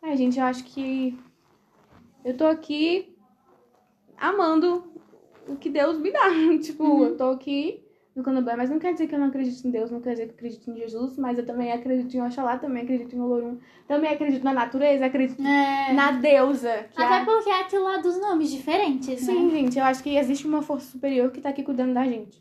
É, 0.02 0.16
gente, 0.16 0.38
eu 0.40 0.44
acho 0.44 0.64
que 0.64 1.16
eu 2.24 2.36
tô 2.36 2.46
aqui 2.46 3.13
amando 4.18 4.84
o 5.48 5.56
que 5.56 5.70
Deus 5.70 5.98
me 5.98 6.10
dá. 6.10 6.28
tipo, 6.62 6.84
Uhum. 6.84 7.04
eu 7.04 7.16
tô 7.16 7.24
aqui 7.30 7.80
no 8.14 8.22
candomblé, 8.22 8.54
mas 8.54 8.70
não 8.70 8.78
quer 8.78 8.92
dizer 8.92 9.08
que 9.08 9.14
eu 9.14 9.18
não 9.18 9.26
acredito 9.26 9.66
em 9.66 9.70
Deus, 9.72 9.90
não 9.90 10.00
quer 10.00 10.12
dizer 10.12 10.26
que 10.26 10.30
eu 10.30 10.34
acredito 10.36 10.70
em 10.70 10.76
Jesus, 10.76 11.16
mas 11.18 11.36
eu 11.36 11.44
também 11.44 11.72
acredito 11.72 12.14
em 12.16 12.22
Oxalá, 12.22 12.56
também 12.56 12.84
acredito 12.84 13.16
em 13.16 13.20
Olorum, 13.20 13.58
também 13.88 14.08
acredito 14.12 14.44
na 14.44 14.52
natureza, 14.52 15.04
acredito 15.04 15.42
É, 15.44 15.92
na 15.92 16.12
deusa. 16.12 16.86
Que 16.94 17.02
até 17.02 17.22
é... 17.22 17.24
porque 17.24 17.50
é 17.50 17.60
aquilo 17.62 17.82
lá 17.82 17.96
dos 17.96 18.20
nomes 18.20 18.50
diferentes, 18.52 19.18
Sim, 19.18 19.46
né? 19.46 19.50
gente, 19.50 19.78
eu 19.80 19.84
acho 19.84 20.00
que 20.00 20.16
existe 20.16 20.46
uma 20.46 20.62
força 20.62 20.92
superior 20.92 21.32
que 21.32 21.40
tá 21.40 21.48
aqui 21.48 21.64
cuidando 21.64 21.92
da 21.92 22.04
gente. 22.04 22.40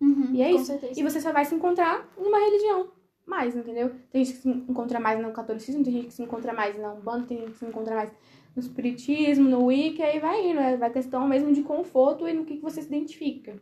Uhum, 0.00 0.30
E 0.32 0.40
é 0.40 0.50
isso. 0.52 0.64
certeza. 0.64 0.98
E 0.98 1.02
você 1.02 1.20
só 1.20 1.30
vai 1.34 1.44
se 1.44 1.54
encontrar 1.54 2.08
numa 2.16 2.38
religião. 2.38 2.88
Mais, 3.26 3.54
entendeu? 3.54 3.92
Tem 4.10 4.24
gente 4.24 4.36
que 4.36 4.42
se 4.42 4.48
encontra 4.48 4.98
mais 4.98 5.20
no 5.20 5.30
catolicismo, 5.32 5.84
tem 5.84 5.92
gente 5.92 6.06
que 6.06 6.14
se 6.14 6.22
encontra 6.22 6.54
mais 6.54 6.76
na 6.80 6.94
Umbanda, 6.94 7.26
tem 7.26 7.38
gente 7.40 7.50
que 7.52 7.58
se 7.58 7.66
encontra 7.66 7.94
mais 7.94 8.10
no 8.54 8.60
espiritismo, 8.60 9.48
no 9.48 9.66
wicca, 9.66 10.04
e 10.14 10.18
vai 10.18 10.50
indo. 10.50 10.60
É 10.60 10.74
a 10.74 10.90
questão 10.90 11.26
mesmo 11.26 11.52
de 11.52 11.62
conforto 11.62 12.28
e 12.28 12.32
no 12.32 12.44
que, 12.44 12.56
que 12.56 12.62
você 12.62 12.82
se 12.82 12.88
identifica. 12.88 13.60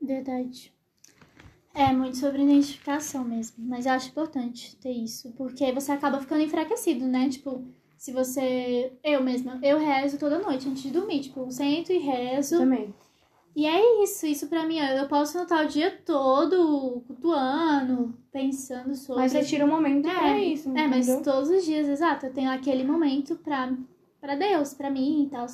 Verdade. 0.00 0.72
É 1.74 1.90
muito 1.92 2.18
sobre 2.18 2.42
identificação 2.42 3.24
mesmo, 3.24 3.64
mas 3.64 3.86
eu 3.86 3.92
acho 3.92 4.10
importante 4.10 4.76
ter 4.76 4.92
isso, 4.92 5.32
porque 5.32 5.64
aí 5.64 5.72
você 5.72 5.90
acaba 5.92 6.20
ficando 6.20 6.42
enfraquecido, 6.42 7.06
né? 7.06 7.30
Tipo, 7.30 7.64
se 7.96 8.12
você. 8.12 8.92
Eu 9.02 9.22
mesma, 9.22 9.58
eu 9.62 9.78
rezo 9.78 10.18
toda 10.18 10.38
noite 10.38 10.68
antes 10.68 10.82
de 10.82 10.90
dormir, 10.90 11.20
tipo, 11.20 11.40
eu 11.40 11.50
sento 11.50 11.90
e 11.92 11.98
rezo. 11.98 12.58
Também. 12.58 12.92
E 13.54 13.66
é 13.66 14.02
isso, 14.02 14.26
isso 14.26 14.48
pra 14.48 14.66
mim, 14.66 14.78
eu 14.78 15.06
posso 15.08 15.38
notar 15.38 15.64
o 15.64 15.68
dia 15.68 15.90
todo 16.04 17.02
cultuando, 17.06 18.14
pensando 18.30 18.94
sobre. 18.94 19.22
Mas 19.22 19.32
você 19.32 19.44
tira 19.44 19.64
um 19.64 19.68
momento 19.68 20.08
É, 20.08 20.14
pra 20.14 20.38
isso. 20.38 20.76
É, 20.76 20.88
mas 20.88 21.06
todos 21.22 21.50
os 21.50 21.64
dias, 21.64 21.88
exato, 21.88 22.26
eu 22.26 22.32
tenho 22.32 22.50
aquele 22.50 22.82
momento 22.82 23.36
pra, 23.36 23.72
pra 24.22 24.36
Deus, 24.36 24.72
pra 24.72 24.88
mim 24.88 25.24
e 25.24 25.28
tal. 25.28 25.44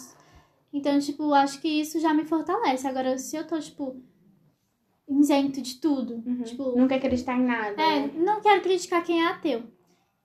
Então, 0.73 0.99
tipo, 1.01 1.33
acho 1.33 1.61
que 1.61 1.81
isso 1.81 1.99
já 1.99 2.13
me 2.15 2.25
fortalece. 2.25 2.87
Agora, 2.87 3.17
se 3.19 3.35
eu 3.35 3.45
tô, 3.47 3.59
tipo, 3.59 4.01
isento 5.09 5.61
de 5.63 5.77
tudo, 5.77 6.23
Uhum. 6.27 6.43
tipo, 6.43 6.77
Não 6.77 6.87
quer 6.87 6.97
acreditar 6.97 7.35
em 7.37 7.45
nada. 7.45 7.81
é, 7.83 8.01
né? 8.01 8.11
não 8.17 8.41
quero 8.41 8.61
criticar 8.61 9.03
quem 9.03 9.25
é 9.25 9.29
ateu. 9.29 9.63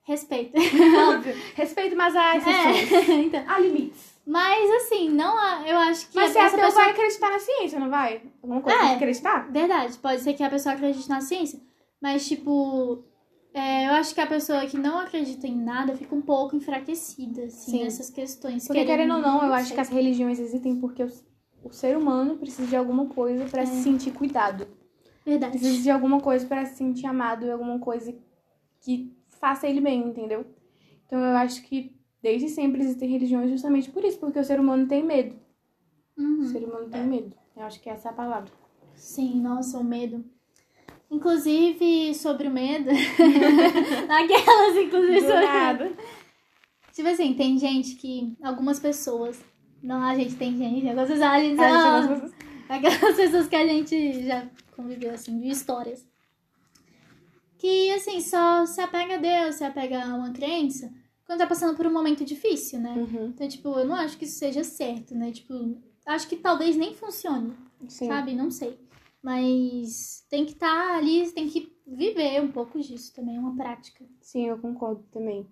Respeito. 0.06 0.52
Óbvio. 1.16 1.34
Respeito, 1.56 1.96
mas 1.96 2.14
há 2.16 2.36
exceções. 2.36 3.10
é, 3.10 3.14
então. 3.24 3.44
Há 3.48 3.58
limites. 3.60 4.14
Mas, 4.26 4.70
assim, 4.84 5.10
não 5.10 5.38
há, 5.38 5.64
eu 5.68 5.78
acho 5.78 6.10
que 6.10 6.16
Mas 6.16 6.32
se 6.32 6.38
essa 6.38 6.58
pessoa... 6.58 6.72
vai 6.84 6.92
acreditar 6.92 7.30
na 7.30 7.40
ciência, 7.40 7.80
não 7.80 7.90
vai? 7.90 8.22
Alguma 8.42 8.62
coisa 8.62 8.78
É. 8.80 8.96
acreditar? 8.96 9.50
Verdade, 9.52 9.98
pode 9.98 10.22
ser 10.22 10.34
que 10.34 10.44
a 10.44 10.50
pessoa 10.50 10.76
acredite 10.76 11.08
na 11.10 11.20
ciência, 11.22 11.60
mas, 12.02 12.26
tipo, 12.28 13.04
é, 13.54 13.88
eu 13.88 13.94
acho 13.94 14.14
que 14.16 14.22
a 14.22 14.28
pessoa 14.28 14.66
que 14.66 14.78
não 14.78 15.00
acredita 15.00 15.48
em 15.48 15.56
nada 15.56 15.96
fica 15.96 16.14
um 16.16 16.22
pouco 16.22 16.56
enfraquecida, 16.56 17.44
assim, 17.46 17.72
Sim. 17.72 17.84
nessas 17.84 18.10
questões. 18.10 18.66
Porque, 18.68 18.84
querendo 18.86 19.14
ou 19.16 19.22
não, 19.22 19.44
eu 19.46 19.54
acho 19.54 19.74
que 19.74 19.80
as 19.80 19.90
religiões 19.90 20.40
existem 20.40 20.80
porque 20.80 21.04
o, 21.04 21.12
o 21.64 21.72
ser 21.72 21.96
humano 21.98 22.38
precisa 22.38 22.68
de 22.68 22.76
alguma 22.76 23.06
coisa 23.08 23.46
pra 23.46 23.62
É. 23.62 23.66
se 23.66 23.84
sentir 23.84 24.12
cuidado. 24.12 24.68
Verdade. 25.26 25.58
Precisa 25.58 25.82
de 25.84 25.90
alguma 25.92 26.20
coisa 26.20 26.46
pra 26.46 26.66
se 26.66 26.76
sentir 26.76 27.06
amado 27.06 27.46
e 27.46 27.52
alguma 27.52 27.80
coisa 27.80 28.14
que 28.82 29.16
faça 29.30 29.68
ele 29.68 29.80
bem, 29.80 30.02
entendeu? 30.08 30.46
Então 31.06 31.20
eu 31.20 31.38
acho 31.38 31.62
que 31.64 31.96
desde 32.22 32.50
sempre 32.50 32.82
existem 32.82 33.10
religiões 33.10 33.50
justamente 33.50 33.90
por 33.92 34.04
isso, 34.04 34.20
porque 34.20 34.40
o 34.40 34.44
ser 34.44 34.60
humano 34.60 34.88
tem 34.88 35.04
medo. 35.04 35.36
O 36.18 36.22
Uhum. 36.22 36.46
ser 36.46 36.64
humano 36.64 36.90
tem 36.90 37.06
medo. 37.06 37.34
Eu 37.56 37.64
acho 37.64 37.80
que 37.82 37.90
essa 37.90 38.10
é 38.10 38.12
a 38.12 38.16
palavra. 38.16 38.52
Sim, 38.96 39.42
nossa, 39.42 39.78
o 39.80 39.84
medo. 39.84 40.24
Inclusive, 41.14 42.14
sobre 42.16 42.48
o 42.48 42.52
medo. 42.52 42.90
Naquelas, 44.08 44.78
inclusive, 44.78 45.22
Do 45.22 45.28
sobre 45.28 45.46
nada. 45.46 45.94
Tipo 46.92 47.10
assim, 47.10 47.34
tem 47.34 47.58
gente 47.58 47.96
que. 47.96 48.36
Algumas 48.42 48.80
pessoas. 48.80 49.40
Não, 49.82 50.02
a 50.02 50.16
gente 50.16 50.36
tem 50.36 50.58
gente. 50.58 50.88
Algumas 50.88 51.10
pessoas. 51.10 51.30
A 51.30 51.40
gente, 51.40 51.62
Ah, 51.62 52.02
não, 52.02 52.16
gente, 52.16 52.34
Aquelas 52.70 53.16
pessoas 53.16 53.48
que 53.48 53.56
a 53.56 53.68
gente 53.68 54.26
já 54.26 54.48
conviveu, 54.76 55.14
assim, 55.14 55.40
de 55.40 55.50
histórias. 55.50 56.08
Que, 57.58 57.92
assim, 57.92 58.20
só 58.20 58.66
se 58.66 58.82
apega 58.82 59.16
a 59.16 59.18
Deus, 59.18 59.56
se 59.56 59.64
apega 59.64 60.04
a 60.04 60.16
uma 60.16 60.32
crença 60.32 60.92
quando 61.26 61.40
tá 61.40 61.48
passando 61.48 61.76
por 61.76 61.88
um 61.88 61.94
momento 61.94 62.26
difícil, 62.26 62.80
né? 62.80 62.94
Uhum. 62.96 63.28
Então, 63.28 63.48
tipo, 63.48 63.70
eu 63.70 63.86
não 63.86 63.96
acho 63.96 64.18
que 64.18 64.26
isso 64.26 64.38
seja 64.38 64.64
certo, 64.64 65.16
né? 65.16 65.32
Tipo, 65.32 65.78
acho 66.06 66.28
que 66.28 66.36
talvez 66.36 66.76
nem 66.76 66.94
funcione, 66.94 67.54
Sim. 67.88 68.08
sabe? 68.08 68.34
Não 68.34 68.52
sei. 68.52 68.78
Mas 69.24 70.26
tem 70.30 70.46
que 70.46 70.52
estar 70.52 70.98
ali, 70.98 71.32
tem 71.32 71.48
que 71.48 71.74
viver 71.88 72.42
um 72.42 72.52
pouco 72.52 72.78
disso 72.80 73.16
também, 73.16 73.38
é 73.38 73.40
uma 73.40 73.56
prática. 73.56 74.04
Sim, 74.20 74.48
eu 74.48 74.58
concordo 74.58 75.02
também. 75.12 75.48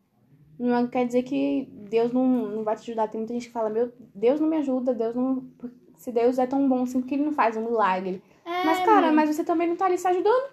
Não 0.59 0.88
quer 0.88 1.05
dizer 1.05 1.24
que 1.24 1.67
Deus 1.89 2.11
não, 2.11 2.28
não 2.28 2.63
vai 2.63 2.76
te 2.76 2.82
ajudar. 2.82 3.07
Tem 3.07 3.19
muita 3.22 3.34
gente 3.34 3.47
que 3.47 3.53
fala, 3.53 3.69
meu, 3.69 3.91
Deus 4.13 4.39
não 4.39 4.47
me 4.47 4.57
ajuda, 4.57 4.93
Deus 4.93 5.15
não. 5.15 5.49
Se 5.97 6.11
Deus 6.11 6.38
é 6.38 6.45
tão 6.45 6.67
bom 6.67 6.84
assim, 6.84 6.99
por 6.99 7.07
que 7.07 7.15
ele 7.15 7.26
não 7.26 7.32
faz 7.32 7.55
um 7.55 7.65
milagre? 7.65 8.22
É, 8.45 8.65
mas, 8.65 8.86
cara, 8.86 9.07
meu. 9.07 9.15
mas 9.15 9.36
você 9.36 9.43
também 9.43 9.67
não 9.67 9.76
tá 9.76 9.86
ali 9.86 9.97
se 9.97 10.07
ajudando. 10.07 10.51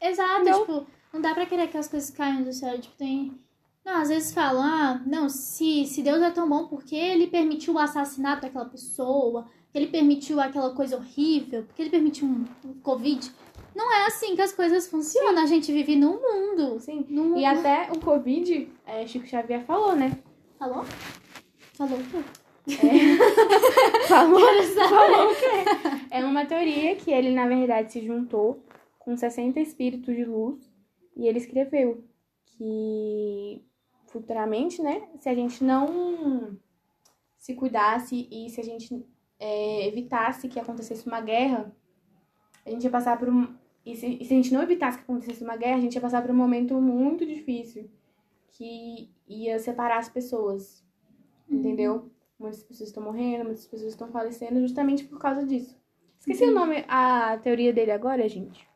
Exato, 0.00 0.42
Entendeu? 0.42 0.60
tipo, 0.60 0.86
não 1.12 1.20
dá 1.20 1.34
pra 1.34 1.46
querer 1.46 1.68
que 1.68 1.76
as 1.76 1.88
coisas 1.88 2.10
caiam 2.10 2.44
do 2.44 2.52
céu. 2.52 2.80
Tipo, 2.80 2.96
tem. 2.96 3.38
Não, 3.84 3.96
às 3.96 4.08
vezes 4.08 4.32
falam, 4.32 4.62
ah, 4.62 5.02
não, 5.06 5.28
se, 5.28 5.86
se 5.86 6.02
Deus 6.02 6.22
é 6.22 6.30
tão 6.30 6.48
bom, 6.48 6.68
porque 6.68 6.94
ele 6.94 7.26
permitiu 7.26 7.74
o 7.74 7.78
assassinato 7.78 8.42
daquela 8.42 8.64
pessoa? 8.64 9.46
Ele 9.74 9.88
permitiu 9.88 10.40
aquela 10.40 10.72
coisa 10.74 10.96
horrível? 10.96 11.64
Porque 11.64 11.82
ele 11.82 11.90
permitiu 11.90 12.26
um, 12.26 12.44
um 12.64 12.74
Covid? 12.74 13.30
Não 13.74 13.92
é 13.92 14.06
assim 14.06 14.36
que 14.36 14.42
as 14.42 14.52
coisas 14.52 14.86
funcionam. 14.86 15.42
A 15.42 15.46
gente 15.46 15.72
vive 15.72 15.96
num 15.96 16.20
mundo. 16.20 16.78
Sim. 16.80 17.04
Num 17.08 17.30
mundo. 17.30 17.40
E 17.40 17.44
até 17.44 17.90
o 17.90 17.98
Covid, 17.98 18.68
é, 18.86 19.06
Chico 19.06 19.26
Xavier 19.26 19.64
falou, 19.64 19.96
né? 19.96 20.16
Falou? 20.58 20.84
Falou 21.76 21.98
o 21.98 22.02
quê? 22.04 22.22
Falou, 24.08 24.40
Quero 24.40 24.62
saber. 24.74 24.88
falou 24.88 25.32
o 25.32 25.34
quê? 25.34 26.06
É 26.10 26.24
uma 26.24 26.46
teoria 26.46 26.96
que 26.96 27.10
ele, 27.10 27.30
na 27.30 27.46
verdade, 27.46 27.92
se 27.92 28.06
juntou 28.06 28.64
com 28.98 29.14
60 29.16 29.60
espíritos 29.60 30.14
de 30.14 30.24
luz 30.24 30.72
e 31.16 31.26
ele 31.26 31.38
escreveu 31.38 32.02
que 32.46 33.62
futuramente, 34.06 34.80
né, 34.80 35.02
se 35.20 35.28
a 35.28 35.34
gente 35.34 35.62
não 35.62 36.56
se 37.36 37.54
cuidasse 37.54 38.26
e 38.30 38.48
se 38.48 38.60
a 38.60 38.64
gente 38.64 39.04
é, 39.44 39.86
evitasse 39.86 40.48
que 40.48 40.58
acontecesse 40.58 41.06
uma 41.06 41.20
guerra, 41.20 41.70
a 42.64 42.70
gente 42.70 42.84
ia 42.84 42.90
passar 42.90 43.18
por 43.18 43.28
um. 43.28 43.54
E 43.84 43.94
se, 43.94 44.06
e 44.06 44.24
se 44.24 44.32
a 44.32 44.36
gente 44.36 44.54
não 44.54 44.62
evitasse 44.62 44.96
que 44.96 45.04
acontecesse 45.04 45.44
uma 45.44 45.56
guerra, 45.56 45.76
a 45.76 45.80
gente 45.80 45.94
ia 45.94 46.00
passar 46.00 46.22
por 46.22 46.30
um 46.30 46.36
momento 46.36 46.80
muito 46.80 47.26
difícil 47.26 47.90
que 48.48 49.12
ia 49.28 49.58
separar 49.58 49.98
as 49.98 50.08
pessoas. 50.08 50.82
Entendeu? 51.46 52.10
Muitas 52.38 52.62
pessoas 52.62 52.88
estão 52.88 53.02
morrendo, 53.02 53.44
muitas 53.44 53.66
pessoas 53.66 53.92
estão 53.92 54.08
falecendo 54.08 54.60
justamente 54.60 55.04
por 55.04 55.18
causa 55.18 55.44
disso. 55.44 55.76
Esqueci 56.18 56.44
o 56.44 56.54
nome, 56.54 56.82
a 56.88 57.36
teoria 57.36 57.70
dele 57.70 57.90
agora, 57.90 58.26
gente. 58.26 58.66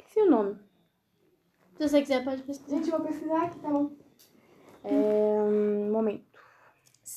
Esqueci 0.00 0.20
o 0.20 0.28
nome. 0.28 0.56
Se 1.76 1.88
você 1.88 2.00
quiser, 2.00 2.24
pode 2.24 2.42
pesquisar. 2.42 2.76
Gente, 2.76 2.90
eu 2.90 2.98
vou 2.98 3.06
pesquisar 3.06 3.44
aqui, 3.44 3.60
tá 3.60 3.70
bom? 3.70 3.92
É, 4.82 4.92
um 4.92 5.92
momento. 5.92 6.27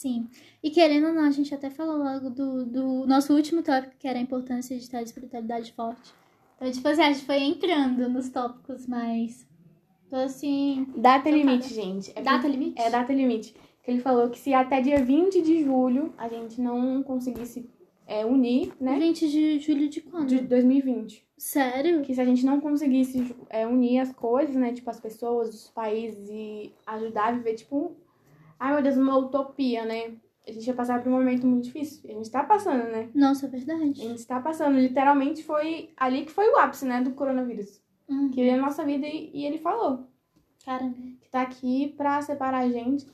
Sim. 0.01 0.27
E 0.63 0.71
querendo 0.71 1.09
ou 1.09 1.13
não, 1.13 1.25
a 1.25 1.29
gente 1.29 1.53
até 1.53 1.69
falou 1.69 1.99
logo 1.99 2.31
do, 2.31 2.65
do 2.65 3.05
nosso 3.05 3.35
último 3.35 3.61
tópico, 3.61 3.93
que 3.99 4.07
era 4.07 4.17
a 4.17 4.21
importância 4.21 4.75
de 4.75 4.89
ter 4.89 4.97
a 4.97 5.03
espiritualidade 5.03 5.71
forte. 5.73 6.11
Então, 6.55 6.71
tipo 6.71 6.87
assim, 6.87 7.01
a 7.03 7.13
gente 7.13 7.23
foi 7.23 7.37
entrando 7.37 8.09
nos 8.09 8.27
tópicos 8.29 8.87
mais. 8.87 9.47
Tô 10.09 10.15
assim. 10.15 10.87
Data 10.97 11.29
limite, 11.29 11.71
gente. 11.71 12.11
É 12.15 12.21
Data 12.23 12.47
limite? 12.47 12.81
É 12.81 12.89
data 12.89 13.13
limite. 13.13 13.53
Que 13.83 13.91
ele 13.91 13.99
falou 13.99 14.27
que 14.31 14.39
se 14.39 14.51
até 14.55 14.81
dia 14.81 15.05
20 15.05 15.39
de 15.39 15.63
julho 15.63 16.11
a 16.17 16.27
gente 16.27 16.59
não 16.59 17.03
conseguisse 17.03 17.69
é, 18.07 18.25
unir, 18.25 18.73
né? 18.81 18.97
20 18.97 19.29
de 19.29 19.59
julho 19.59 19.87
de 19.87 20.01
quando? 20.01 20.29
De 20.29 20.41
2020. 20.41 21.23
Sério? 21.37 22.01
Que 22.01 22.15
se 22.15 22.21
a 22.21 22.25
gente 22.25 22.43
não 22.43 22.59
conseguisse 22.59 23.35
é, 23.51 23.67
unir 23.67 23.99
as 23.99 24.11
coisas, 24.11 24.55
né? 24.55 24.73
Tipo, 24.73 24.89
as 24.89 24.99
pessoas, 24.99 25.53
os 25.53 25.69
países 25.69 26.27
e 26.27 26.73
ajudar 26.87 27.27
a 27.27 27.31
viver, 27.33 27.53
tipo, 27.53 27.95
ai 28.61 28.73
meu 28.73 28.81
Deus, 28.83 28.95
uma 28.97 29.17
utopia, 29.17 29.83
né? 29.85 30.13
A 30.47 30.51
gente 30.51 30.65
ia 30.67 30.73
passar 30.73 31.01
por 31.01 31.09
um 31.09 31.15
momento 31.15 31.45
muito 31.45 31.65
difícil. 31.65 32.01
A 32.09 32.13
gente 32.13 32.29
tá 32.31 32.43
passando, 32.43 32.83
né? 32.91 33.09
Nossa, 33.13 33.45
é 33.45 33.49
A 33.49 33.51
verdade. 33.51 33.93
gente 34.01 34.25
tá 34.25 34.39
passando. 34.39 34.77
Literalmente 34.79 35.43
foi 35.43 35.89
ali 35.97 36.25
que 36.25 36.31
foi 36.31 36.49
o 36.49 36.57
ápice, 36.57 36.85
né? 36.85 37.01
Do 37.01 37.11
coronavírus. 37.11 37.81
Hum, 38.09 38.29
Que 38.31 38.41
veio 38.41 38.55
a 38.55 38.61
nossa 38.65 38.83
vida 38.83 39.05
e, 39.05 39.29
e 39.33 39.45
ele 39.45 39.57
falou 39.59 40.07
caramba. 40.65 40.95
que 41.21 41.29
tá 41.29 41.41
aqui 41.41 41.93
pra 41.95 42.21
separar 42.21 42.59
a 42.59 42.69
gente. 42.69 43.05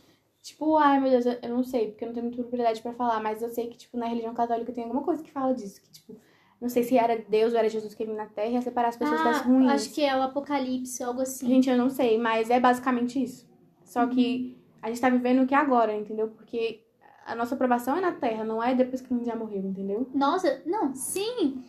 Tipo, 0.42 0.78
ai 0.78 1.00
meu 1.00 1.10
Deus, 1.10 1.26
eu 1.26 1.50
não 1.50 1.64
sei, 1.64 1.88
porque 1.90 2.04
eu 2.06 2.08
não 2.08 2.14
tenho 2.14 2.26
muita 2.28 2.42
propriedade 2.42 2.82
pra 2.82 2.94
falar, 2.94 3.22
mas 3.22 3.42
eu 3.42 3.50
sei 3.50 3.68
que, 3.68 3.78
tipo, 3.78 3.98
na 3.98 4.06
religião 4.08 4.34
católica 4.34 4.72
tem 4.72 4.86
alguma 4.86 5.04
coisa 5.04 5.22
que 5.22 5.30
fala 5.32 5.54
disso. 5.54 5.82
Que, 5.82 5.92
tipo, 5.92 6.16
não 6.62 6.70
sei 6.70 6.84
se 6.84 6.98
era 6.98 7.18
Deus 7.30 7.52
ou 7.52 7.60
era 7.60 7.68
Jesus 7.70 7.94
que 7.94 8.06
veio 8.06 8.16
na 8.18 8.26
Terra 8.28 8.48
e 8.48 8.54
ia 8.54 8.62
separar 8.62 8.88
as 8.90 8.98
pessoas 8.98 9.22
das 9.24 9.38
Ah, 9.42 9.44
ruins. 9.44 9.70
acho 9.72 9.94
que 9.94 10.02
é 10.04 10.16
o 10.16 10.22
apocalipse, 10.22 11.04
algo 11.04 11.22
assim. 11.22 11.48
Gente, 11.48 11.70
eu 11.70 11.78
não 11.78 11.90
sei, 11.90 12.18
mas 12.18 12.50
é 12.50 12.60
basicamente 12.60 13.22
isso. 13.22 13.46
Só 13.84 14.08
que 14.08 14.57
a 14.88 14.90
gente 14.90 15.02
tá 15.02 15.10
vivendo 15.10 15.44
o 15.44 15.48
que 15.48 15.54
é 15.54 15.58
agora, 15.58 15.94
entendeu? 15.94 16.30
Porque 16.30 16.82
a 17.26 17.36
nossa 17.36 17.56
aprovação 17.56 17.98
é 17.98 18.02
na 18.02 18.14
Terra, 18.14 18.44
não 18.44 18.64
é 18.64 18.74
depois 18.74 19.02
que 19.02 19.14
a 19.14 19.18
gente 19.18 19.26
já 19.26 19.36
morreu, 19.36 19.62
entendeu? 19.62 20.10
Nossa, 20.14 20.62
não, 20.66 20.96
sim. 20.96 21.62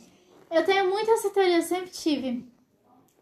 Eu 0.51 0.64
tenho 0.64 0.89
muito 0.89 1.11
essa 1.11 1.31
teoria, 1.31 1.57
eu 1.57 1.62
sempre 1.62 1.91
tive. 1.91 2.47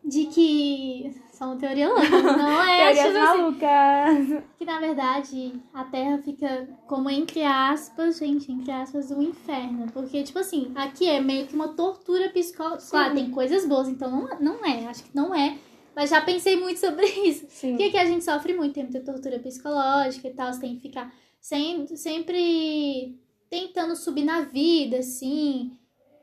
De 0.05 0.27
que. 0.27 1.13
Só 1.33 1.47
uma 1.47 1.57
teoria 1.57 1.89
louca. 1.89 2.09
Não 2.09 2.63
é, 2.63 2.95
Teorias 2.95 3.07
tipo 3.07 3.19
assim, 3.19 3.39
malucas. 3.39 4.45
que 4.57 4.65
na 4.65 4.79
verdade 4.79 5.53
a 5.75 5.85
Terra 5.85 6.19
fica 6.19 6.69
como 6.87 7.11
entre 7.11 7.43
aspas, 7.43 8.19
gente, 8.19 8.53
entre 8.53 8.71
aspas, 8.71 9.11
um 9.11 9.21
inferno. 9.21 9.87
Porque, 9.93 10.23
tipo 10.23 10.39
assim, 10.39 10.73
aqui 10.77 11.09
é 11.09 11.21
meio 11.21 11.47
que 11.47 11.55
uma 11.57 11.69
tortura 11.75 12.31
psicológica. 12.31 12.89
Claro, 12.89 13.15
tem 13.15 13.31
coisas 13.33 13.67
boas, 13.67 13.89
então 13.89 14.09
não, 14.09 14.39
não 14.39 14.65
é, 14.65 14.87
acho 14.87 15.03
que 15.03 15.15
não 15.15 15.35
é. 15.35 15.59
Mas 15.97 16.11
já 16.11 16.21
pensei 16.21 16.57
muito 16.61 16.79
sobre 16.79 17.07
isso. 17.27 17.47
Sim. 17.49 17.71
Porque 17.71 17.85
aqui 17.85 17.97
a 17.97 18.05
gente 18.05 18.23
sofre 18.23 18.53
muito, 18.55 18.75
tem 18.75 18.85
muita 18.85 19.01
tortura 19.01 19.39
psicológica 19.39 20.29
e 20.29 20.35
tal, 20.35 20.53
você 20.53 20.61
tem 20.61 20.77
que 20.77 20.83
ficar 20.83 21.13
sem, 21.41 21.87
sempre 21.97 23.19
tentando 23.49 23.97
subir 23.97 24.25
na 24.25 24.43
vida, 24.43 24.99
assim. 24.99 25.73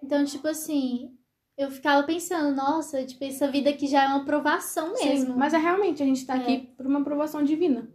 Então, 0.03 0.24
tipo 0.26 0.47
assim, 0.47 1.11
eu 1.57 1.71
ficava 1.71 2.05
pensando, 2.05 2.55
nossa, 2.55 3.03
tipo, 3.03 3.24
essa 3.24 3.47
vida 3.49 3.71
aqui 3.71 3.88
já 3.88 4.03
é 4.03 4.07
uma 4.07 4.24
provação 4.26 4.95
Sim, 4.95 5.09
mesmo. 5.09 5.36
mas 5.38 5.53
é 5.53 5.57
realmente, 5.57 6.03
a 6.03 6.05
gente 6.05 6.24
tá 6.26 6.36
É. 6.38 6.41
aqui 6.41 6.57
por 6.78 6.86
uma 6.86 6.99
aprovação 6.99 7.41
divina. 7.43 7.89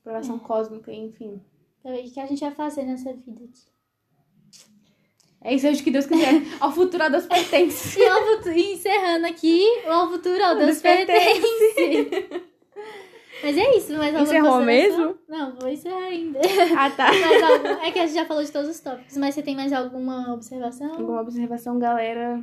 Aprovação 0.00 0.38
cósmica, 0.38 0.92
enfim. 0.92 1.40
Ver 1.84 2.00
o 2.06 2.10
que 2.12 2.18
a 2.18 2.26
gente 2.26 2.40
vai 2.40 2.50
fazer 2.50 2.82
nessa 2.82 3.12
vida 3.12 3.44
aqui. 3.44 3.62
É 5.44 5.54
isso, 5.54 5.66
seja 5.66 5.80
o 5.80 5.84
que 5.84 5.90
Deus 5.90 6.06
quiser. 6.06 6.42
Ao 6.58 6.72
futuro 6.72 7.02
a 7.02 7.08
Deus 7.10 7.26
pertence. 7.26 8.00
E, 8.00 8.08
ao 8.08 8.24
futuro, 8.24 8.58
encerrando 8.58 9.26
aqui, 9.26 9.62
ao 9.86 10.08
futuro 10.08 10.42
ao 10.42 10.56
Deus 10.56 10.80
Deus 10.80 10.80
pertence. 10.80 11.74
pertence. 11.74 12.44
Mas 13.42 13.58
é 13.58 13.76
isso, 13.76 13.92
mas 13.92 14.14
alguma 14.14 14.22
Encerrou 14.22 14.60
mesmo? 14.62 15.18
Não, 15.28 15.54
vou 15.56 15.68
encerrar 15.68 16.04
ainda. 16.04 16.40
Ah, 16.78 16.88
tá. 16.88 17.08
Algum... 17.52 17.68
É 17.82 17.90
que 17.90 17.98
a 17.98 18.06
gente 18.06 18.14
já 18.14 18.24
falou 18.24 18.42
de 18.42 18.50
todos 18.50 18.70
os 18.70 18.80
tópicos, 18.80 19.18
mas 19.18 19.34
você 19.34 19.42
tem 19.42 19.54
mais 19.54 19.70
alguma 19.70 20.32
observação? 20.32 20.90
Alguma 20.92 21.20
observação, 21.20 21.78
galera? 21.78 22.42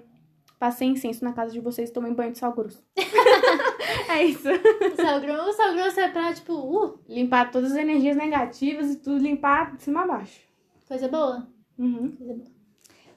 Passei 0.60 0.88
incenso 0.88 1.24
na 1.24 1.34
casa 1.34 1.54
de 1.54 1.60
vocês 1.60 1.90
e 1.90 1.94
tomem 1.94 2.14
banho 2.14 2.34
de 2.34 2.38
sal 2.38 2.54
grosso. 2.54 2.84
é 4.10 4.24
isso. 4.26 4.48
Sal 4.96 5.20
grosso, 5.22 5.50
o 5.50 5.54
sal 5.54 5.74
grosso 5.74 6.00
é 6.02 6.08
pra, 6.08 6.34
tipo, 6.34 6.54
uh, 6.54 7.00
Limpar 7.10 7.50
todas 7.50 7.72
as 7.72 7.78
energias 7.80 8.16
negativas 8.16 8.92
e 8.92 8.98
tudo, 8.98 9.18
limpar 9.24 9.76
de 9.78 9.82
cima 9.82 10.04
a 10.04 10.08
baixo. 10.08 10.40
coisa 10.88 11.08
boa. 11.08 11.48
Uhum. 11.80 12.16
Coisa 12.16 12.34
boa. 12.36 12.61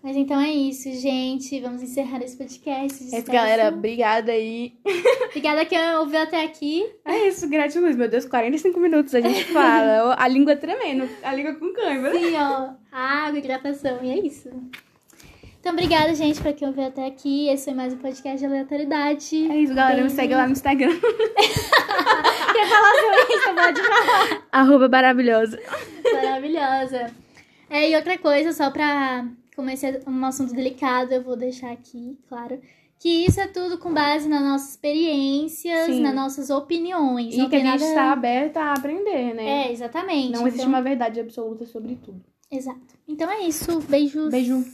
Mas 0.05 0.16
então 0.18 0.38
é 0.38 0.50
isso, 0.50 0.92
gente. 1.00 1.59
Vamos 1.61 1.82
encerrar 1.82 2.22
esse 2.22 2.36
podcast. 2.36 3.02
É 3.05 3.20
isso, 3.20 3.32
galera. 3.32 3.70
Obrigada 3.70 4.32
aí. 4.32 4.74
Obrigada 5.30 5.64
que 5.64 5.74
ouviu 5.98 6.20
até 6.20 6.44
aqui. 6.44 6.84
É 7.07 7.28
isso, 7.28 7.48
gratiluz. 7.48 7.96
Meu 7.96 8.07
Deus, 8.07 8.26
45 8.26 8.78
minutos 8.78 9.14
a 9.14 9.22
gente 9.22 9.44
fala. 9.50 10.14
A 10.18 10.28
língua 10.28 10.57
tremendo. 10.57 11.09
A 11.22 11.32
língua 11.34 11.55
com 11.55 11.72
câimbra. 11.72 12.12
Sim, 12.12 12.34
ó. 12.36 12.74
Água, 12.92 13.38
hidratação. 13.38 14.00
E 14.02 14.11
é 14.11 14.18
isso. 14.18 14.50
Então, 15.59 15.72
obrigada, 15.72 16.14
gente, 16.14 16.38
pra 16.38 16.52
quem 16.52 16.68
ouviu 16.68 16.84
até 16.84 17.07
aqui. 17.07 17.48
Esse 17.48 17.64
foi 17.64 17.72
mais 17.72 17.94
um 17.94 17.96
podcast 17.96 18.38
de 18.38 18.44
aleatoriedade. 18.44 19.50
É 19.50 19.57
isso, 19.57 19.74
galera. 19.74 20.02
Me 20.02 20.11
segue 20.11 20.34
lá 20.34 20.44
no 20.44 20.52
Instagram. 20.52 21.00
Quer 21.00 22.68
falar 22.68 22.92
sobre 22.94 23.36
isso? 23.36 23.55
Pode 23.55 23.82
falar. 23.82 24.42
Arroba 24.52 24.86
maravilhosa. 24.86 25.59
Maravilhosa. 26.12 27.11
É, 27.70 27.88
e 27.88 27.96
outra 27.96 28.18
coisa, 28.18 28.52
só 28.52 28.70
pra 28.70 29.24
começar 29.55 29.92
um 30.07 30.24
assunto 30.24 30.55
delicado, 30.55 31.12
eu 31.12 31.22
vou 31.22 31.36
deixar 31.36 31.70
aqui, 31.72 32.18
claro. 32.28 32.61
Que 32.98 33.26
isso 33.26 33.40
é 33.40 33.46
tudo 33.46 33.76
com 33.78 33.92
base 33.92 34.28
nas 34.28 34.40
nossas 34.40 34.70
experiências, 34.70 35.86
Sim. 35.86 36.00
nas 36.00 36.14
nossas 36.14 36.48
opiniões. 36.48 37.34
E 37.34 37.38
não 37.38 37.48
que 37.50 37.57
a 37.57 37.59
gente 37.59 37.68
nada... 37.68 37.84
está 37.84 38.12
aberta 38.12 38.61
a 38.61 38.72
aprender, 38.72 39.34
né? 39.34 39.66
É, 39.66 39.72
exatamente. 39.72 40.32
Não 40.32 40.42
existe 40.46 40.62
Então- 40.62 40.68
uma 40.68 40.80
verdade 40.82 41.20
absoluta 41.20 41.66
sobre 41.66 41.96
tudo. 41.96 42.24
Exato. 42.50 42.80
Então 43.09 43.30
é 43.30 43.40
isso. 43.40 43.80
Beijos. 43.88 44.30
Beijo. 44.30 44.64